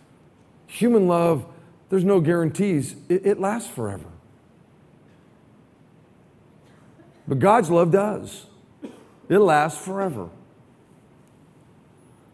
human 0.67 1.09
love, 1.09 1.47
there's 1.89 2.05
no 2.05 2.21
guarantees. 2.21 2.95
It, 3.09 3.25
it 3.25 3.41
lasts 3.41 3.71
forever. 3.71 4.05
But 7.27 7.39
God's 7.39 7.71
love 7.71 7.91
does, 7.91 8.45
it 9.31 9.39
lasts 9.39 9.83
forever. 9.83 10.29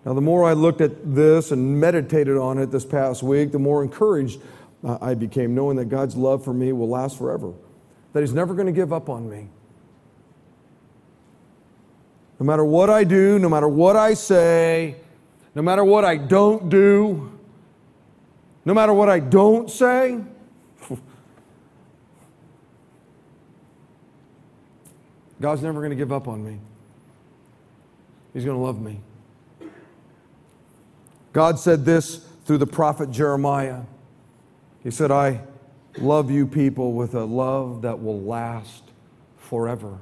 Now, 0.05 0.15
the 0.15 0.21
more 0.21 0.49
I 0.49 0.55
looked 0.55 0.81
at 0.81 1.15
this 1.15 1.53
and 1.53 1.81
meditated 1.81 2.37
on 2.37 2.59
it 2.59 2.73
this 2.73 2.85
past 2.85 3.23
week, 3.23 3.53
the 3.53 3.61
more 3.61 3.85
encouraged 3.85 4.41
uh, 4.83 4.99
I 5.01 5.15
became, 5.15 5.55
knowing 5.55 5.77
that 5.77 5.91
God's 5.91 6.17
love 6.17 6.43
for 6.43 6.53
me 6.53 6.73
will 6.73 6.89
last 6.89 7.19
forever, 7.19 7.53
that 8.15 8.21
He's 8.21 8.33
never 8.33 8.53
going 8.53 8.67
to 8.67 8.73
give 8.73 8.93
up 8.93 9.09
on 9.09 9.31
me. 9.31 9.47
No 12.43 12.47
matter 12.47 12.65
what 12.65 12.91
I 12.91 13.05
do, 13.05 13.39
no 13.39 13.49
matter 13.49 13.69
what 13.69 13.95
I 13.95 14.15
say, 14.15 14.97
no 15.55 15.63
matter 15.63 15.85
what 15.85 16.05
I 16.05 16.17
don't 16.17 16.69
do, 16.69 17.39
no 18.65 18.75
matter 18.75 18.93
what 18.93 19.09
I 19.09 19.21
don't 19.21 19.71
say, 19.71 20.19
God's 25.41 25.63
never 25.63 25.79
going 25.79 25.91
to 25.91 25.97
give 25.97 26.11
up 26.11 26.27
on 26.27 26.45
me. 26.45 26.59
He's 28.33 28.45
going 28.45 28.57
to 28.57 28.61
love 28.61 28.83
me. 28.83 29.01
God 31.33 31.61
said 31.61 31.85
this 31.85 32.27
through 32.45 32.59
the 32.59 32.67
prophet 32.67 33.13
Jeremiah. 33.13 33.83
He 34.83 34.91
said, 34.91 35.13
I 35.13 35.43
love 35.97 36.29
you 36.29 36.49
people 36.49 36.93
with 36.95 37.15
a 37.15 37.23
love 37.25 37.83
that 37.83 38.03
will 38.03 38.21
last 38.21 38.83
forever. 39.37 40.01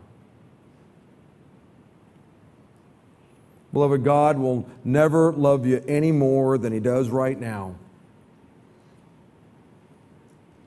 Beloved, 3.73 4.03
God 4.03 4.39
will 4.39 4.67
never 4.85 5.33
love 5.33 5.65
you 5.65 5.83
any 5.87 6.11
more 6.11 6.59
than 6.59 6.73
He 6.73 6.81
does 6.81 7.09
right 7.09 7.39
now. 7.39 7.77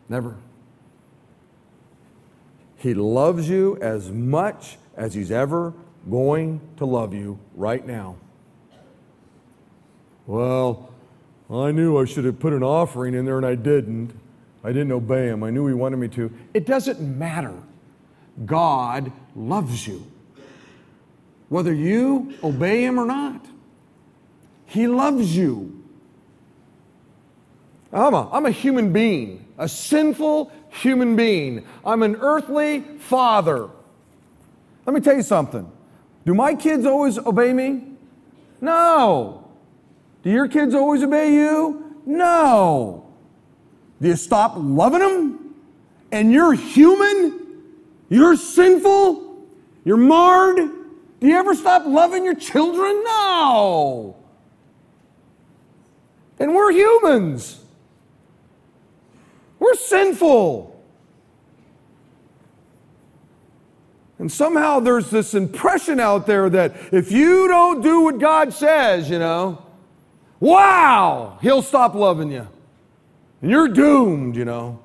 Never. 0.08 0.38
He 2.78 2.94
loves 2.94 3.50
you 3.50 3.78
as 3.82 4.10
much 4.10 4.78
as 4.96 5.14
He's 5.14 5.32
ever 5.32 5.74
going 6.10 6.62
to 6.78 6.86
love 6.86 7.14
you 7.14 7.40
right 7.56 7.86
now. 7.86 8.18
Well, 10.26 10.90
I 11.50 11.72
knew 11.72 11.98
I 11.98 12.06
should 12.06 12.24
have 12.24 12.40
put 12.40 12.54
an 12.54 12.64
offering 12.64 13.14
in 13.14 13.26
there 13.26 13.38
and 13.38 13.46
I 13.46 13.56
didn't. 13.56 14.18
I 14.64 14.70
didn't 14.70 14.94
obey 14.94 15.28
Him. 15.28 15.44
I 15.44 15.50
knew 15.50 15.68
He 15.68 15.74
wanted 15.74 15.98
me 15.98 16.08
to. 16.10 16.32
It 16.54 16.66
doesn't 16.66 17.02
matter. 17.02 17.54
God 18.46 19.12
loves 19.36 19.86
you 19.88 20.06
whether 21.54 21.72
you 21.72 22.34
obey 22.44 22.84
him 22.84 23.00
or 23.00 23.06
not. 23.06 23.46
He 24.66 24.88
loves 24.88 25.38
you. 25.38 25.84
I'm 27.94 28.16
a, 28.16 28.28
I'm 28.32 28.48
a 28.48 28.52
human 28.52 28.92
being, 28.92 29.46
a 29.60 29.70
sinful 29.70 30.52
human 30.70 31.16
being. 31.16 31.64
I'm 31.86 32.02
an 32.02 32.16
earthly 32.16 32.80
father. 32.98 33.70
Let 34.88 34.96
me 34.96 35.00
tell 35.00 35.16
you 35.16 35.22
something. 35.22 35.72
Do 36.26 36.34
my 36.34 36.56
kids 36.56 36.88
always 36.88 37.20
obey 37.20 37.54
me? 37.54 37.84
No. 38.60 39.48
Do 40.24 40.32
your 40.32 40.48
kids 40.48 40.74
always 40.74 41.04
obey 41.04 41.36
you? 41.36 42.02
No. 42.08 43.14
Do 44.02 44.08
you 44.08 44.16
stop 44.16 44.54
loving 44.58 45.02
them? 45.02 45.56
And 46.12 46.32
you're 46.32 46.54
human? 46.54 47.62
You're 48.10 48.38
sinful? 48.38 49.46
You're 49.86 49.98
marred? 49.98 50.83
Do 51.24 51.30
you 51.30 51.38
ever 51.38 51.56
stop 51.56 51.86
loving 51.86 52.26
your 52.26 52.36
children? 52.36 53.02
No. 53.06 54.18
And 56.38 56.54
we're 56.54 56.74
humans. 56.74 57.62
We're 59.58 59.76
sinful. 59.76 60.84
And 64.20 64.30
somehow 64.30 64.82
there's 64.82 65.10
this 65.12 65.34
impression 65.34 66.02
out 66.02 66.28
there 66.28 66.50
that 66.50 66.76
if 66.92 67.10
you 67.10 67.48
don't 67.48 67.80
do 67.80 68.02
what 68.02 68.20
God 68.20 68.52
says, 68.52 69.10
you 69.10 69.18
know, 69.18 69.64
wow, 70.42 71.40
He'll 71.42 71.62
stop 71.62 71.96
loving 71.96 72.34
you. 72.34 72.50
And 73.42 73.50
you're 73.50 73.70
doomed, 73.70 74.36
you 74.36 74.44
know. 74.44 74.82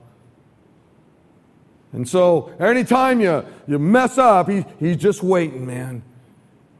And 1.92 2.09
so 2.09 2.53
anytime 2.61 3.20
you, 3.20 3.44
you 3.66 3.81
mess 3.81 4.18
up, 4.18 4.48
he, 4.48 4.64
he's 4.79 4.98
just 4.98 5.24
waiting, 5.24 5.66
man. 5.66 6.05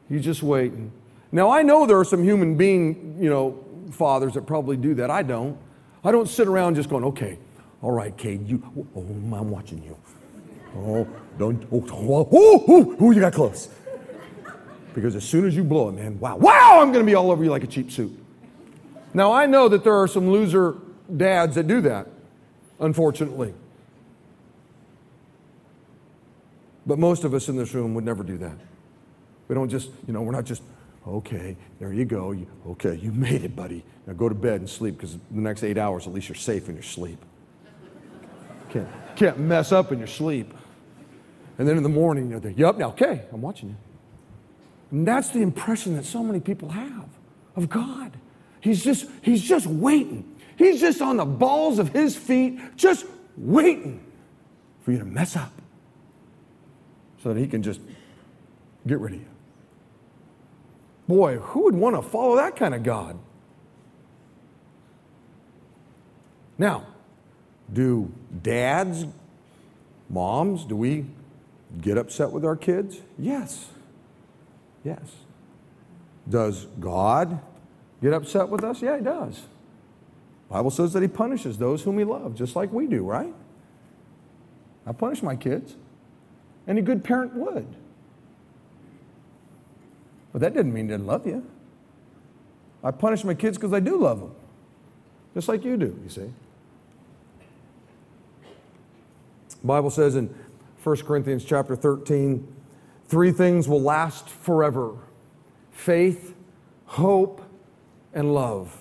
He's 0.09 0.25
just 0.25 0.43
waiting. 0.43 0.91
Now, 1.31 1.51
I 1.51 1.61
know 1.61 1.85
there 1.85 1.99
are 1.99 2.05
some 2.05 2.23
human 2.23 2.55
being, 2.55 3.17
you 3.21 3.29
know, 3.29 3.63
fathers 3.91 4.33
that 4.33 4.47
probably 4.47 4.75
do 4.75 4.95
that. 4.95 5.11
I 5.11 5.21
don't. 5.21 5.57
I 6.03 6.11
don't 6.11 6.27
sit 6.27 6.47
around 6.47 6.75
just 6.75 6.89
going, 6.89 7.03
okay, 7.03 7.37
all 7.81 7.91
right, 7.91 8.15
Cade, 8.17 8.47
you, 8.47 8.61
oh, 8.95 9.01
mm, 9.01 9.39
I'm 9.39 9.49
watching 9.49 9.83
you. 9.83 9.97
Oh, 10.75 11.07
don't, 11.37 11.65
oh, 11.71 11.85
oh, 11.91 12.29
oh, 12.31 12.65
oh, 12.67 12.97
oh 12.99 13.11
you 13.11 13.19
got 13.19 13.33
close. 13.33 13.69
Because 14.93 15.15
as 15.15 15.23
soon 15.23 15.45
as 15.45 15.55
you 15.55 15.63
blow 15.63 15.89
it, 15.89 15.93
man, 15.93 16.19
wow, 16.19 16.37
wow, 16.37 16.79
I'm 16.81 16.91
going 16.91 17.05
to 17.05 17.09
be 17.09 17.15
all 17.15 17.31
over 17.31 17.43
you 17.43 17.49
like 17.49 17.63
a 17.63 17.67
cheap 17.67 17.91
suit. 17.91 18.17
Now, 19.13 19.31
I 19.31 19.45
know 19.45 19.69
that 19.69 19.83
there 19.83 19.95
are 19.95 20.07
some 20.07 20.29
loser 20.31 20.77
dads 21.15 21.55
that 21.55 21.67
do 21.67 21.81
that, 21.81 22.07
unfortunately. 22.79 23.53
But 26.85 26.97
most 26.97 27.23
of 27.23 27.33
us 27.33 27.49
in 27.49 27.55
this 27.55 27.73
room 27.73 27.93
would 27.93 28.05
never 28.05 28.23
do 28.23 28.37
that. 28.37 28.55
We 29.49 29.55
don't 29.55 29.67
just, 29.67 29.89
you 30.07 30.13
know, 30.13 30.21
we're 30.21 30.31
not 30.31 30.45
just, 30.45 30.61
okay, 31.05 31.57
there 31.79 31.91
you 31.91 32.05
go. 32.05 32.31
You, 32.31 32.47
okay, 32.67 32.95
you 32.95 33.11
made 33.11 33.43
it, 33.43 33.55
buddy. 33.55 33.83
Now 34.05 34.13
go 34.13 34.29
to 34.29 34.35
bed 34.35 34.61
and 34.61 34.69
sleep 34.69 34.95
because 34.95 35.13
the 35.13 35.41
next 35.41 35.63
eight 35.63 35.77
hours, 35.77 36.07
at 36.07 36.13
least 36.13 36.29
you're 36.29 36.35
safe 36.35 36.69
in 36.69 36.75
your 36.75 36.83
sleep. 36.83 37.17
Can't, 38.69 38.87
can't 39.15 39.39
mess 39.39 39.71
up 39.71 39.91
in 39.91 39.97
your 39.97 40.07
sleep. 40.07 40.53
And 41.57 41.67
then 41.67 41.75
in 41.75 41.83
the 41.83 41.89
morning, 41.89 42.29
you're 42.29 42.39
there, 42.39 42.51
yep, 42.51 42.77
now, 42.77 42.89
okay, 42.89 43.25
I'm 43.33 43.41
watching 43.41 43.69
you. 43.69 43.75
And 44.91 45.07
that's 45.07 45.29
the 45.29 45.41
impression 45.41 45.95
that 45.95 46.05
so 46.05 46.23
many 46.23 46.39
people 46.39 46.69
have 46.69 47.09
of 47.55 47.69
God. 47.69 48.15
He's 48.61 48.83
just, 48.83 49.07
he's 49.21 49.41
just 49.41 49.65
waiting. 49.65 50.35
He's 50.57 50.79
just 50.79 51.01
on 51.01 51.17
the 51.17 51.25
balls 51.25 51.79
of 51.79 51.89
his 51.89 52.15
feet, 52.15 52.59
just 52.75 53.05
waiting 53.35 54.03
for 54.81 54.91
you 54.91 54.99
to 54.99 55.05
mess 55.05 55.35
up 55.35 55.51
so 57.23 57.33
that 57.33 57.39
he 57.39 57.47
can 57.47 57.63
just 57.63 57.81
get 58.85 58.99
rid 58.99 59.13
of 59.13 59.19
you. 59.19 59.25
Boy, 61.09 61.37
who 61.39 61.63
would 61.63 61.73
want 61.73 61.95
to 61.95 62.03
follow 62.03 62.35
that 62.35 62.55
kind 62.55 62.75
of 62.75 62.83
God? 62.83 63.17
Now, 66.59 66.85
do 67.73 68.11
dads, 68.43 69.07
moms, 70.07 70.65
do 70.65 70.75
we 70.75 71.07
get 71.81 71.97
upset 71.97 72.29
with 72.29 72.45
our 72.45 72.55
kids? 72.55 73.01
Yes. 73.17 73.69
Yes. 74.83 75.01
Does 76.29 76.67
God 76.79 77.39
get 78.03 78.13
upset 78.13 78.47
with 78.49 78.63
us? 78.63 78.83
Yeah, 78.83 78.97
he 78.97 79.03
does. 79.03 79.47
Bible 80.47 80.69
says 80.69 80.93
that 80.93 81.01
he 81.01 81.07
punishes 81.07 81.57
those 81.57 81.81
whom 81.81 81.97
he 81.97 82.03
loves, 82.03 82.37
just 82.37 82.55
like 82.55 82.71
we 82.71 82.85
do, 82.85 83.03
right? 83.03 83.33
I 84.85 84.91
punish 84.91 85.23
my 85.23 85.35
kids. 85.35 85.75
Any 86.67 86.81
good 86.81 87.03
parent 87.03 87.33
would. 87.33 87.65
But 90.31 90.41
that 90.41 90.53
didn't 90.53 90.73
mean 90.73 90.85
he 90.85 90.91
didn't 90.91 91.07
love 91.07 91.25
you. 91.25 91.45
I 92.83 92.91
punish 92.91 93.23
my 93.23 93.33
kids 93.33 93.57
because 93.57 93.73
I 93.73 93.79
do 93.79 93.97
love 93.97 94.19
them, 94.19 94.31
just 95.33 95.47
like 95.47 95.65
you 95.65 95.75
do, 95.75 95.99
you 96.03 96.09
see. 96.09 96.31
The 99.61 99.67
Bible 99.67 99.89
says 99.89 100.15
in 100.15 100.33
1 100.83 100.97
Corinthians 100.97 101.43
chapter 101.43 101.75
13, 101.75 102.47
three 103.07 103.31
things 103.31 103.67
will 103.67 103.81
last 103.81 104.29
forever 104.29 104.95
faith, 105.71 106.35
hope, 106.85 107.41
and 108.13 108.33
love. 108.33 108.77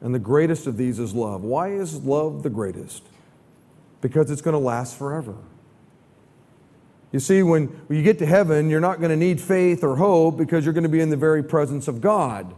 And 0.00 0.14
the 0.14 0.20
greatest 0.20 0.66
of 0.66 0.76
these 0.76 0.98
is 0.98 1.14
love. 1.14 1.42
Why 1.42 1.68
is 1.68 2.02
love 2.02 2.42
the 2.42 2.50
greatest? 2.50 3.04
Because 4.00 4.30
it's 4.30 4.42
going 4.42 4.54
to 4.54 4.58
last 4.58 4.96
forever. 4.96 5.36
You 7.12 7.20
see, 7.20 7.42
when, 7.42 7.78
you 7.90 8.02
get 8.02 8.18
to 8.20 8.26
heaven, 8.26 8.70
you're 8.70 8.80
not 8.80 8.98
going 8.98 9.10
to 9.10 9.16
need 9.16 9.40
faith 9.40 9.84
or 9.84 9.96
hope 9.96 10.38
because 10.38 10.64
you're 10.64 10.72
going 10.72 10.82
to 10.82 10.88
be 10.88 11.00
in 11.00 11.10
the 11.10 11.16
very 11.16 11.42
presence 11.42 11.86
of 11.86 12.00
God. 12.00 12.54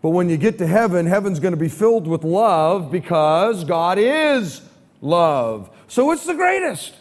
But 0.00 0.10
when 0.10 0.28
you 0.28 0.36
get 0.36 0.58
to 0.58 0.66
heaven, 0.66 1.06
heaven's 1.06 1.40
going 1.40 1.52
to 1.52 1.58
be 1.58 1.68
filled 1.68 2.06
with 2.06 2.22
love 2.22 2.92
because 2.92 3.64
God 3.64 3.98
is 3.98 4.62
love. 5.00 5.70
So 5.88 6.12
it's 6.12 6.24
the 6.24 6.34
greatest. 6.34 6.94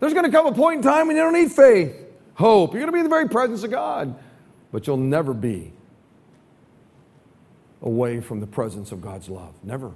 There's 0.00 0.14
going 0.14 0.24
to 0.24 0.30
come 0.30 0.46
a 0.46 0.52
point 0.52 0.78
in 0.78 0.82
time 0.82 1.06
when 1.06 1.16
you 1.16 1.22
don't 1.22 1.34
need 1.34 1.52
faith, 1.52 1.94
hope. 2.34 2.72
You're 2.72 2.80
going 2.80 2.88
to 2.88 2.92
be 2.92 3.00
in 3.00 3.04
the 3.04 3.10
very 3.10 3.28
presence 3.28 3.62
of 3.62 3.70
God, 3.70 4.18
but 4.72 4.86
you'll 4.86 4.96
never 4.96 5.34
be 5.34 5.72
away 7.82 8.20
from 8.20 8.40
the 8.40 8.46
presence 8.46 8.90
of 8.90 9.02
God's 9.02 9.28
love. 9.28 9.54
Never. 9.62 9.92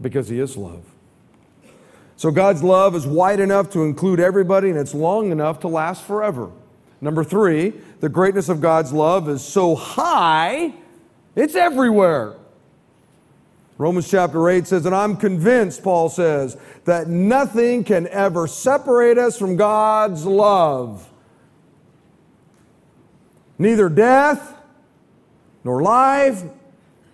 Because 0.00 0.28
He 0.28 0.40
is 0.40 0.56
love. 0.56 0.82
So 2.18 2.32
God's 2.32 2.64
love 2.64 2.96
is 2.96 3.06
wide 3.06 3.38
enough 3.38 3.70
to 3.70 3.84
include 3.84 4.18
everybody 4.18 4.70
and 4.70 4.78
it's 4.78 4.92
long 4.92 5.30
enough 5.30 5.60
to 5.60 5.68
last 5.68 6.02
forever. 6.02 6.50
Number 7.00 7.22
three, 7.22 7.72
the 8.00 8.08
greatness 8.08 8.48
of 8.48 8.60
God's 8.60 8.92
love 8.92 9.28
is 9.28 9.40
so 9.40 9.76
high, 9.76 10.74
it's 11.36 11.54
everywhere. 11.54 12.34
Romans 13.78 14.10
chapter 14.10 14.50
8 14.50 14.66
says, 14.66 14.84
And 14.84 14.96
I'm 14.96 15.16
convinced, 15.16 15.84
Paul 15.84 16.08
says, 16.08 16.56
that 16.86 17.06
nothing 17.06 17.84
can 17.84 18.08
ever 18.08 18.48
separate 18.48 19.16
us 19.16 19.38
from 19.38 19.54
God's 19.54 20.26
love. 20.26 21.08
Neither 23.58 23.88
death, 23.88 24.56
nor 25.62 25.82
life, 25.82 26.42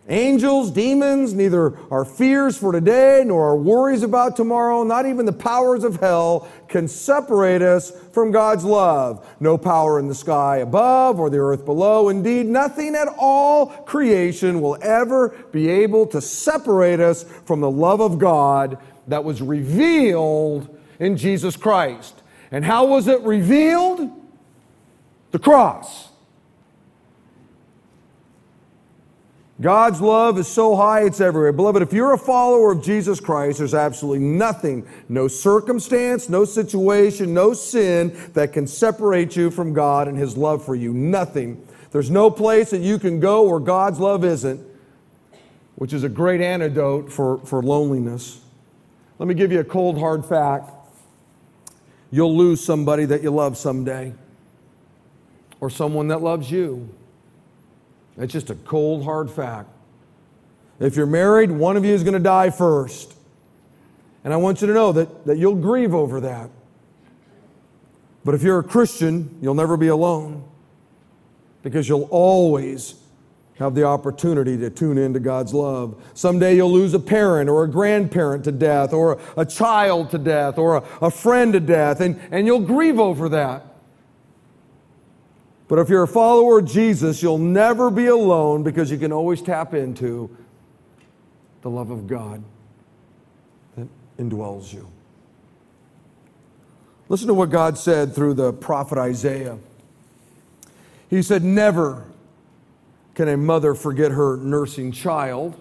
Angels, 0.07 0.71
demons, 0.71 1.33
neither 1.33 1.79
our 1.91 2.05
fears 2.05 2.59
for 2.59 2.73
today 2.73 3.23
nor 3.25 3.49
our 3.49 3.57
worries 3.57 4.03
about 4.03 4.37
tomorrow, 4.37 4.83
not 4.83 5.07
even 5.07 5.25
the 5.25 5.33
powers 5.33 5.83
of 5.83 5.97
hell 5.97 6.47
can 6.69 6.89
separate 6.89 7.63
us 7.63 7.91
from 8.13 8.31
God's 8.31 8.65
love. 8.65 9.27
No 9.41 9.57
power 9.57 9.99
in 9.99 10.09
the 10.09 10.15
sky 10.15 10.59
above 10.59 11.19
or 11.19 11.31
the 11.31 11.39
earth 11.39 11.65
below. 11.65 12.11
Indeed, 12.11 12.45
nothing 12.45 12.95
at 12.95 13.09
all 13.17 13.67
creation 13.67 14.61
will 14.61 14.77
ever 14.83 15.31
be 15.53 15.71
able 15.71 16.07
to 16.09 16.21
separate 16.21 17.01
us 17.01 17.23
from 17.47 17.61
the 17.61 17.71
love 17.71 18.01
of 18.01 18.19
God 18.19 18.77
that 19.09 19.25
was 19.25 19.41
revealed 19.41 20.69
in 20.99 21.17
Jesus 21.17 21.57
Christ. 21.57 22.23
And 22.51 22.63
how 22.63 22.87
was 22.87 23.09
it 23.09 23.23
revealed? 23.23 24.11
The 25.31 25.39
cross. 25.39 26.11
God's 29.65 30.03
love 30.03 30.39
is 30.39 30.47
so 30.47 30.77
high 30.77 31.05
it's 31.07 31.23
everywhere. 31.23 31.51
Beloved, 31.51 31.81
if 31.81 31.95
you're 31.95 32.13
a 32.13 32.19
follower 32.19 32.73
of 32.73 32.83
Jesus 32.83 33.19
Christ, 33.19 33.57
there's 33.57 33.73
absolutely 33.73 34.19
nothing, 34.19 34.87
no 35.09 35.27
circumstance, 35.27 36.29
no 36.29 36.45
situation, 36.45 37.33
no 37.33 37.55
sin 37.55 38.15
that 38.35 38.53
can 38.53 38.67
separate 38.67 39.37
you 39.37 39.51
from 39.51 39.73
God 39.73 40.07
and 40.07 40.19
His 40.19 40.37
love 40.37 40.63
for 40.63 40.75
you. 40.75 40.93
Nothing. 40.93 41.67
There's 41.93 42.11
no 42.11 42.31
place 42.31 42.73
that 42.73 42.83
you 42.83 42.99
can 42.99 43.21
go 43.21 43.45
where 43.49 43.59
God's 43.59 43.99
love 43.99 44.23
isn't, 44.23 44.61
which 45.77 45.95
is 45.95 46.05
a 46.05 46.11
great 46.11 46.43
antidote 46.43 47.11
for, 47.11 47.39
for 47.39 47.63
loneliness. 47.63 48.43
Let 49.19 49.29
me 49.29 49.35
give 49.35 49.51
you 49.51 49.61
a 49.61 49.65
cold, 49.65 49.99
hard 49.99 50.27
fact. 50.27 50.71
You'll 52.11 52.37
lose 52.37 52.63
somebody 52.63 53.07
that 53.07 53.23
you 53.23 53.31
love 53.31 53.57
someday, 53.57 54.13
or 55.59 55.71
someone 55.71 56.09
that 56.09 56.21
loves 56.21 56.51
you. 56.51 56.95
That's 58.17 58.33
just 58.33 58.51
a 58.51 58.55
cold, 58.55 59.05
hard 59.05 59.31
fact. 59.31 59.69
If 60.81 60.97
you're 60.97 61.07
married, 61.07 61.51
one 61.51 61.77
of 61.77 61.85
you 61.85 61.95
is 61.95 62.03
going 62.03 62.15
to 62.15 62.21
die 62.21 62.51
first. 62.51 63.15
And 64.25 64.33
I 64.33 64.37
want 64.37 64.61
you 64.61 64.67
to 64.67 64.75
know 64.75 64.93
that, 64.93 65.27
that 65.27 65.39
you'll 65.39 65.55
grieve 65.55 65.95
over 65.95 66.21
that. 66.21 66.51
But 68.25 68.35
if 68.35 68.43
you're 68.43 68.59
a 68.59 68.65
Christian, 68.65 69.39
you'll 69.43 69.55
never 69.55 69.77
be 69.77 69.89
alone 69.89 70.45
because 71.63 71.89
you'll 71.89 72.09
always 72.11 72.95
have 73.59 73.75
the 73.75 73.85
opportunity 73.85 74.57
to 74.57 74.71
tune 74.71 74.99
into 74.99 75.21
God's 75.21 75.55
love. 75.55 76.03
Someday 76.15 76.57
you'll 76.57 76.73
lose 76.73 76.95
a 76.95 76.99
parent 76.99 77.49
or 77.49 77.65
a 77.65 77.69
grandparent 77.69 78.45
to 78.45 78.53
death 78.53 78.93
or 78.93 79.21
a 79.37 79.45
child 79.45 80.11
to 80.11 80.19
death 80.19 80.59
or 80.59 80.77
a, 80.77 80.85
a 81.03 81.11
friend 81.11 81.53
to 81.53 81.61
death, 81.61 82.01
and, 82.01 82.21
and 82.31 82.47
you'll 82.47 82.61
grieve 82.61 82.99
over 82.99 83.29
that. 83.29 83.74
But 85.75 85.81
if 85.81 85.89
you're 85.89 86.05
a 86.05 86.07
follower 86.07 86.61
of 86.61 86.67
Jesus, 86.67 87.21
you'll 87.21 87.37
never 87.37 87.91
be 87.91 88.07
alone 88.07 88.63
because 88.63 88.93
you 88.93 88.97
can 88.97 89.11
always 89.11 89.43
tap 89.43 89.75
into 89.75 90.31
the 91.63 91.69
love 91.69 91.91
of 91.91 92.07
God 92.07 92.45
that 93.77 93.89
indwells 94.17 94.73
you. 94.73 94.87
Listen 97.09 97.27
to 97.27 97.35
what 97.35 97.51
God 97.51 97.77
said 97.77 98.15
through 98.15 98.35
the 98.35 98.53
prophet 98.53 98.99
Isaiah. 98.99 99.59
He 101.11 101.23
said, 101.23 101.43
Never 101.43 102.05
can 103.17 103.27
a 103.27 103.37
mother 103.37 103.75
forget 103.75 104.13
her 104.13 104.37
nursing 104.37 104.93
child. 104.93 105.61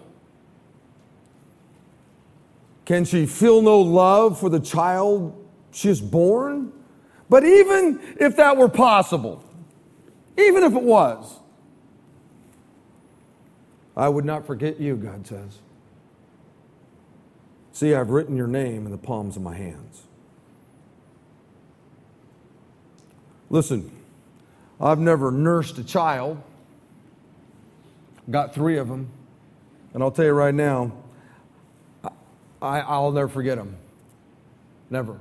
Can 2.84 3.04
she 3.04 3.26
feel 3.26 3.62
no 3.62 3.80
love 3.80 4.38
for 4.38 4.48
the 4.48 4.60
child 4.60 5.44
she 5.72 5.88
has 5.88 6.00
born? 6.00 6.72
But 7.28 7.44
even 7.44 7.98
if 8.20 8.36
that 8.36 8.56
were 8.56 8.68
possible, 8.68 9.44
even 10.36 10.62
if 10.62 10.74
it 10.74 10.82
was. 10.82 11.40
I 13.96 14.08
would 14.08 14.24
not 14.24 14.46
forget 14.46 14.80
you, 14.80 14.96
God 14.96 15.26
says. 15.26 15.58
See, 17.72 17.94
I've 17.94 18.10
written 18.10 18.36
your 18.36 18.46
name 18.46 18.86
in 18.86 18.92
the 18.92 18.98
palms 18.98 19.36
of 19.36 19.42
my 19.42 19.54
hands. 19.54 20.02
Listen, 23.50 23.90
I've 24.80 24.98
never 24.98 25.30
nursed 25.30 25.78
a 25.78 25.84
child, 25.84 26.42
got 28.30 28.54
three 28.54 28.78
of 28.78 28.88
them, 28.88 29.08
and 29.92 30.02
I'll 30.02 30.10
tell 30.10 30.24
you 30.24 30.32
right 30.32 30.54
now, 30.54 30.92
I, 32.60 32.98
will 32.98 33.12
never 33.12 33.28
forget 33.28 33.58
them. 33.58 33.76
Never. 34.90 35.18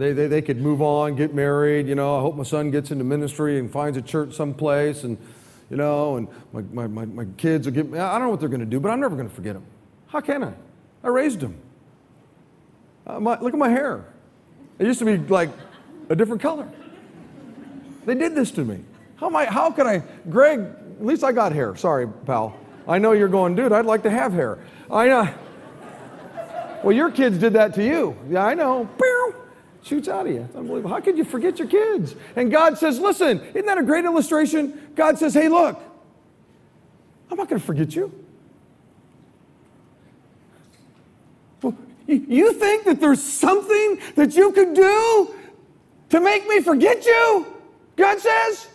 They, 0.00 0.14
they, 0.14 0.28
they 0.28 0.40
could 0.40 0.56
move 0.56 0.80
on, 0.80 1.14
get 1.14 1.34
married. 1.34 1.86
You 1.86 1.94
know, 1.94 2.16
I 2.16 2.22
hope 2.22 2.34
my 2.34 2.42
son 2.42 2.70
gets 2.70 2.90
into 2.90 3.04
ministry 3.04 3.58
and 3.58 3.70
finds 3.70 3.98
a 3.98 4.00
church 4.00 4.32
someplace, 4.32 5.04
and 5.04 5.18
you 5.68 5.76
know, 5.76 6.16
and 6.16 6.26
my, 6.54 6.62
my, 6.62 6.86
my, 6.86 7.04
my 7.04 7.26
kids 7.36 7.66
will 7.66 7.74
get. 7.74 7.84
I 7.92 8.12
don't 8.12 8.22
know 8.22 8.30
what 8.30 8.40
they're 8.40 8.48
going 8.48 8.60
to 8.60 8.66
do, 8.66 8.80
but 8.80 8.88
I'm 8.88 8.98
never 8.98 9.14
going 9.14 9.28
to 9.28 9.34
forget 9.34 9.52
them. 9.52 9.64
How 10.06 10.22
can 10.22 10.42
I? 10.42 10.54
I 11.04 11.08
raised 11.08 11.40
them. 11.40 11.54
Uh, 13.06 13.20
my, 13.20 13.38
look 13.40 13.52
at 13.52 13.58
my 13.58 13.68
hair. 13.68 14.06
It 14.78 14.86
used 14.86 15.00
to 15.00 15.04
be 15.04 15.18
like 15.18 15.50
a 16.08 16.16
different 16.16 16.40
color. 16.40 16.66
They 18.06 18.14
did 18.14 18.34
this 18.34 18.50
to 18.52 18.64
me. 18.64 18.78
How 19.16 19.26
am 19.26 19.36
I? 19.36 19.44
How 19.44 19.70
could 19.70 19.86
I? 19.86 20.02
Greg, 20.30 20.60
at 20.60 21.04
least 21.04 21.22
I 21.24 21.32
got 21.32 21.52
hair. 21.52 21.76
Sorry, 21.76 22.08
pal. 22.24 22.58
I 22.88 22.96
know 22.96 23.12
you're 23.12 23.28
going, 23.28 23.54
dude. 23.54 23.70
I'd 23.70 23.84
like 23.84 24.02
to 24.04 24.10
have 24.10 24.32
hair. 24.32 24.60
I 24.90 25.08
know. 25.08 25.34
Well, 26.82 26.96
your 26.96 27.10
kids 27.10 27.36
did 27.36 27.52
that 27.52 27.74
to 27.74 27.84
you. 27.84 28.16
Yeah, 28.30 28.46
I 28.46 28.54
know 28.54 28.88
shoots 29.82 30.08
out 30.08 30.26
of 30.26 30.32
you. 30.32 30.42
It's 30.42 30.56
unbelievable. 30.56 30.90
How 30.90 31.00
could 31.00 31.16
you 31.16 31.24
forget 31.24 31.58
your 31.58 31.68
kids? 31.68 32.14
And 32.36 32.50
God 32.50 32.78
says, 32.78 32.98
listen, 32.98 33.40
isn't 33.40 33.66
that 33.66 33.78
a 33.78 33.82
great 33.82 34.04
illustration? 34.04 34.90
God 34.94 35.18
says, 35.18 35.34
hey, 35.34 35.48
look, 35.48 35.80
I'm 37.30 37.36
not 37.36 37.48
going 37.48 37.60
to 37.60 37.66
forget 37.66 37.94
you. 37.94 38.12
You 42.06 42.52
think 42.54 42.84
that 42.86 43.00
there's 43.00 43.22
something 43.22 44.00
that 44.16 44.34
you 44.34 44.50
could 44.50 44.74
do 44.74 45.34
to 46.08 46.20
make 46.20 46.46
me 46.48 46.60
forget 46.60 47.06
you? 47.06 47.46
God 47.94 48.18
says. 48.18 48.66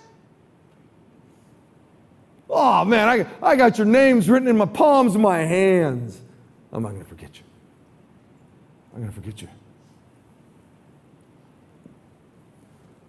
Oh, 2.50 2.86
man, 2.86 3.10
I, 3.10 3.28
I 3.46 3.56
got 3.58 3.78
your 3.78 3.88
names 3.88 4.30
written 4.30 4.48
in 4.48 4.56
my 4.56 4.68
palms 4.68 5.16
of 5.16 5.22
my 5.22 5.40
hands. 5.40 6.22
I'm 6.72 6.84
not 6.84 6.92
going 6.92 7.04
to 7.04 7.10
forget 7.10 7.38
you. 7.38 7.44
I'm 8.94 9.02
going 9.02 9.14
to 9.14 9.16
forget 9.16 9.42
you. 9.42 9.50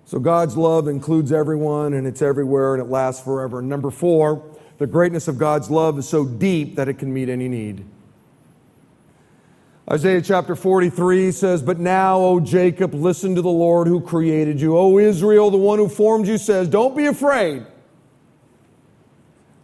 So 0.07 0.21
God's 0.21 0.57
love 0.57 0.87
includes 0.87 1.33
everyone 1.33 1.93
and 1.95 2.07
it's 2.07 2.23
everywhere 2.23 2.75
and 2.75 2.83
it 2.83 2.89
lasts 2.89 3.23
forever. 3.23 3.61
Number 3.61 3.91
four, 3.91 4.43
the 4.79 4.87
greatness 4.87 5.27
of 5.27 5.37
God's 5.37 5.69
love 5.69 5.99
is 5.99 6.09
so 6.09 6.25
deep 6.25 6.77
that 6.77 6.89
it 6.89 6.95
can 6.95 7.13
meet 7.13 7.29
any 7.29 7.49
need. 7.49 7.85
Isaiah 9.91 10.23
chapter 10.23 10.55
43 10.55 11.33
says, 11.33 11.61
But 11.61 11.81
now, 11.81 12.19
O 12.19 12.41
Jacob, 12.41 12.95
listen 12.95 13.35
to 13.35 13.43
the 13.43 13.49
Lord 13.49 13.89
who 13.89 14.01
created 14.01 14.61
you. 14.61 14.77
O 14.77 14.99
Israel, 14.99 15.51
the 15.51 15.57
one 15.57 15.79
who 15.79 15.89
formed 15.89 16.29
you, 16.29 16.39
says, 16.39 16.69
Don't 16.69 16.97
be 16.97 17.07
afraid, 17.07 17.67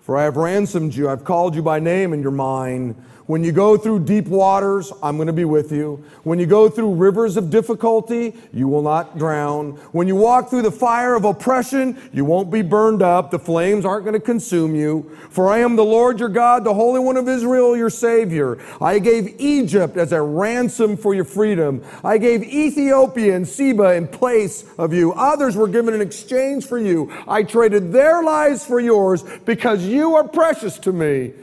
for 0.00 0.16
I 0.16 0.24
have 0.24 0.36
ransomed 0.36 0.94
you. 0.94 1.08
I've 1.08 1.24
called 1.24 1.54
you 1.56 1.62
by 1.62 1.80
name, 1.80 2.12
and 2.12 2.22
you're 2.22 2.30
mine. 2.30 2.94
When 3.26 3.44
you 3.44 3.52
go 3.52 3.76
through 3.76 4.00
deep 4.00 4.26
waters, 4.26 4.92
I'm 5.02 5.16
going 5.16 5.28
to 5.28 5.32
be 5.32 5.44
with 5.44 5.70
you. 5.70 6.04
When 6.24 6.38
you 6.40 6.46
go 6.46 6.68
through 6.68 6.94
rivers 6.94 7.36
of 7.36 7.50
difficulty, 7.50 8.34
you 8.52 8.66
will 8.66 8.82
not 8.82 9.16
drown. 9.16 9.72
When 9.92 10.08
you 10.08 10.16
walk 10.16 10.50
through 10.50 10.62
the 10.62 10.72
fire 10.72 11.14
of 11.14 11.24
oppression, 11.24 12.00
you 12.12 12.24
won't 12.24 12.50
be 12.50 12.62
burned 12.62 13.00
up. 13.00 13.30
The 13.30 13.38
flames 13.38 13.84
aren't 13.84 14.04
going 14.04 14.14
to 14.14 14.20
consume 14.20 14.74
you. 14.74 15.10
For 15.30 15.48
I 15.48 15.58
am 15.58 15.76
the 15.76 15.84
Lord 15.84 16.18
your 16.18 16.28
God, 16.28 16.64
the 16.64 16.74
Holy 16.74 16.98
One 16.98 17.16
of 17.16 17.28
Israel, 17.28 17.76
your 17.76 17.90
Savior. 17.90 18.58
I 18.80 18.98
gave 18.98 19.40
Egypt 19.40 19.96
as 19.96 20.12
a 20.12 20.20
ransom 20.20 20.96
for 20.96 21.14
your 21.14 21.24
freedom. 21.24 21.84
I 22.02 22.18
gave 22.18 22.42
Ethiopia 22.42 23.36
and 23.36 23.46
Seba 23.46 23.94
in 23.94 24.08
place 24.08 24.64
of 24.78 24.92
you. 24.92 25.12
Others 25.12 25.56
were 25.56 25.68
given 25.68 25.94
in 25.94 26.00
exchange 26.00 26.66
for 26.66 26.78
you. 26.78 27.12
I 27.28 27.44
traded 27.44 27.92
their 27.92 28.22
lives 28.22 28.66
for 28.66 28.80
yours 28.80 29.22
because 29.44 29.84
you 29.84 30.16
are 30.16 30.26
precious 30.26 30.78
to 30.80 30.92
me. 30.92 31.34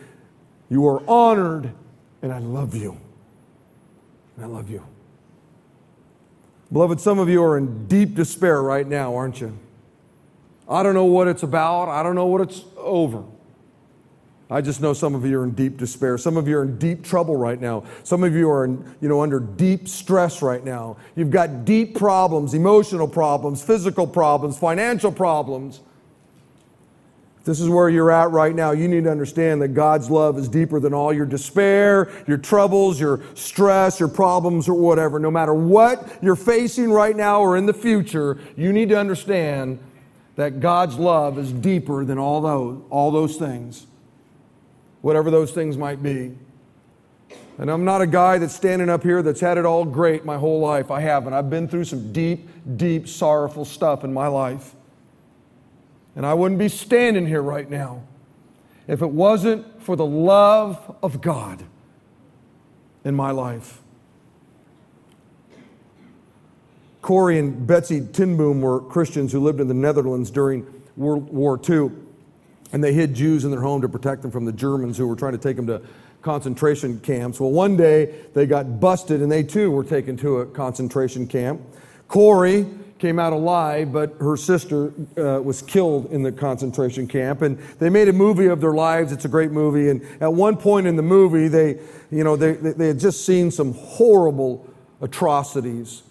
You 0.70 0.88
are 0.88 1.02
honored, 1.10 1.74
and 2.22 2.32
I 2.32 2.40
love 2.40 2.76
you. 2.76 2.98
And 4.36 4.46
I 4.46 4.48
love 4.48 4.70
you. 4.70 4.86
Beloved, 6.72 7.02
some 7.02 7.18
of 7.18 7.28
you 7.28 7.44
are 7.44 7.58
in 7.58 7.88
deep 7.88 8.14
despair 8.14 8.62
right 8.62 8.88
now, 8.88 9.16
aren't 9.16 9.42
you? 9.42 9.58
I 10.70 10.84
don't 10.84 10.94
know 10.94 11.06
what 11.06 11.28
it's 11.28 11.42
about. 11.42 11.90
I 11.90 12.04
don't 12.04 12.14
know 12.14 12.28
what 12.28 12.42
it's 12.42 12.64
over. 12.78 13.24
I 14.52 14.62
just 14.62 14.82
know 14.82 14.94
some 14.94 15.14
of 15.14 15.26
you 15.26 15.40
are 15.40 15.44
in 15.44 15.52
deep 15.52 15.78
despair. 15.78 16.18
Some 16.18 16.38
of 16.38 16.48
you 16.48 16.58
are 16.58 16.64
in 16.64 16.78
deep 16.78 17.04
trouble 17.04 17.36
right 17.36 17.60
now. 17.60 17.84
Some 18.04 18.24
of 18.24 18.36
you 18.36 18.50
are 18.50 18.66
in, 18.66 18.96
you 19.00 19.08
know, 19.08 19.22
under 19.22 19.40
deep 19.40 19.88
stress 19.88 20.42
right 20.42 20.64
now. 20.64 20.98
You've 21.16 21.30
got 21.30 21.66
deep 21.66 21.96
problems, 21.96 22.54
emotional 22.54 23.08
problems, 23.08 23.64
physical 23.64 24.08
problems, 24.08 24.58
financial 24.58 25.12
problems 25.12 25.82
this 27.50 27.60
is 27.60 27.68
where 27.68 27.90
you're 27.90 28.12
at 28.12 28.30
right 28.30 28.54
now. 28.54 28.74
You 28.74 28.88
need 28.88 29.06
to 29.06 29.10
understand 29.10 29.60
that 29.64 29.70
God's 29.70 30.08
love 30.08 30.38
is 30.38 30.48
deeper 30.48 30.80
than 30.80 30.94
all 30.94 31.12
your 31.12 31.26
despair, 31.26 32.12
your 32.28 32.38
troubles, 32.38 33.00
your 33.00 33.24
stress, 33.34 34.00
your 34.00 34.08
problems, 34.08 34.70
or 34.70 34.76
whatever. 34.76 35.18
No 35.18 35.32
matter 35.32 35.56
what 35.56 36.20
you're 36.22 36.36
facing 36.36 36.92
right 36.92 37.16
now 37.16 37.42
or 37.42 37.58
in 37.58 37.66
the 37.66 37.74
future, 37.74 38.38
you 38.56 38.72
need 38.72 38.90
to 38.90 39.00
understand 39.00 39.80
that 40.36 40.60
God's 40.60 41.00
love 41.00 41.40
is 41.40 41.52
deeper 41.52 42.06
than 42.06 42.20
all 42.20 42.40
those, 42.40 42.84
all 42.92 43.10
those 43.10 43.36
things, 43.38 43.88
whatever 45.02 45.32
those 45.32 45.52
things 45.52 45.76
might 45.76 46.04
be. 46.04 46.38
And 47.58 47.72
I'm 47.72 47.84
not 47.84 48.04
a 48.04 48.08
guy 48.08 48.38
that's 48.38 48.54
standing 48.54 48.90
up 48.90 49.02
here 49.02 49.24
that's 49.24 49.42
had 49.42 49.58
it 49.58 49.66
all 49.66 49.86
great 49.86 50.24
my 50.24 50.38
whole 50.38 50.60
life. 50.60 50.92
I 50.92 51.02
haven't. 51.02 51.34
I've 51.34 51.50
been 51.50 51.68
through 51.68 51.86
some 51.86 52.14
deep, 52.14 52.48
deep, 52.78 53.08
sorrowful 53.08 53.66
stuff 53.66 54.04
in 54.04 54.14
my 54.14 54.28
life. 54.28 54.76
And 56.20 56.26
I 56.26 56.34
wouldn't 56.34 56.60
be 56.60 56.68
standing 56.68 57.26
here 57.26 57.42
right 57.42 57.70
now 57.70 58.04
if 58.90 59.02
it 59.02 59.10
wasn't 59.10 59.82
for 59.82 59.96
the 59.96 60.06
love 60.06 60.98
of 61.02 61.22
God 61.22 61.64
in 63.06 63.16
my 63.16 63.32
life. 63.32 63.82
Corrie 67.02 67.40
and 67.40 67.66
Betsie 67.66 68.02
ten 68.02 68.36
Boom 68.36 68.60
were 68.60 68.82
Christians 68.82 69.32
who 69.32 69.40
lived 69.40 69.62
in 69.62 69.70
the 69.70 69.74
Netherlands 69.74 70.30
during 70.30 70.68
World 70.98 71.34
War 71.34 71.58
II, 71.58 71.90
and 72.74 72.84
they 72.84 72.92
hid 72.92 73.14
Jews 73.14 73.46
in 73.46 73.52
their 73.52 73.62
home 73.62 73.82
to 73.82 73.88
protect 73.88 74.22
them 74.22 74.30
from 74.30 74.44
the 74.44 74.52
Germans 74.52 74.98
who 74.98 75.08
were 75.08 75.16
trying 75.16 75.32
to 75.32 75.38
take 75.38 75.56
them 75.56 75.68
to 75.68 75.82
concentration 76.22 77.00
camps. 77.00 77.40
Well, 77.40 77.52
one 77.52 77.78
day 77.78 78.26
they 78.34 78.46
got 78.46 78.82
busted, 78.82 79.22
and 79.22 79.32
they 79.32 79.44
too 79.44 79.72
were 79.72 79.86
taken 79.86 80.18
to 80.18 80.40
a 80.40 80.46
concentration 80.46 81.28
camp. 81.28 81.62
Corrie 82.10 82.66
came 83.00 83.18
out 83.18 83.34
alive, 83.34 83.92
but 83.92 84.16
her 84.20 84.36
sister 84.36 84.94
uh, 85.18 85.42
was 85.42 85.62
killed 85.62 86.12
in 86.12 86.22
the 86.22 86.32
concentration 86.32 87.08
camp. 87.08 87.42
And 87.42 87.58
they 87.80 87.90
made 87.90 88.10
a 88.10 88.14
movie 88.14 88.48
of 88.48 88.62
their 88.62 88.74
lives. 88.74 89.12
It's 89.12 89.26
a 89.26 89.30
great 89.30 89.52
movie. 89.52 89.90
And 89.90 90.06
at 90.22 90.34
one 90.34 90.58
point 90.58 90.86
in 90.86 90.96
the 90.96 91.04
movie, 91.04 91.48
they, 91.48 91.80
you 92.12 92.24
know, 92.24 92.36
they, 92.36 92.54
they 92.54 92.88
had 92.88 93.00
just 93.00 93.26
seen 93.26 93.52
some 93.52 93.74
horrible 93.74 94.70
atrocities 95.02 96.04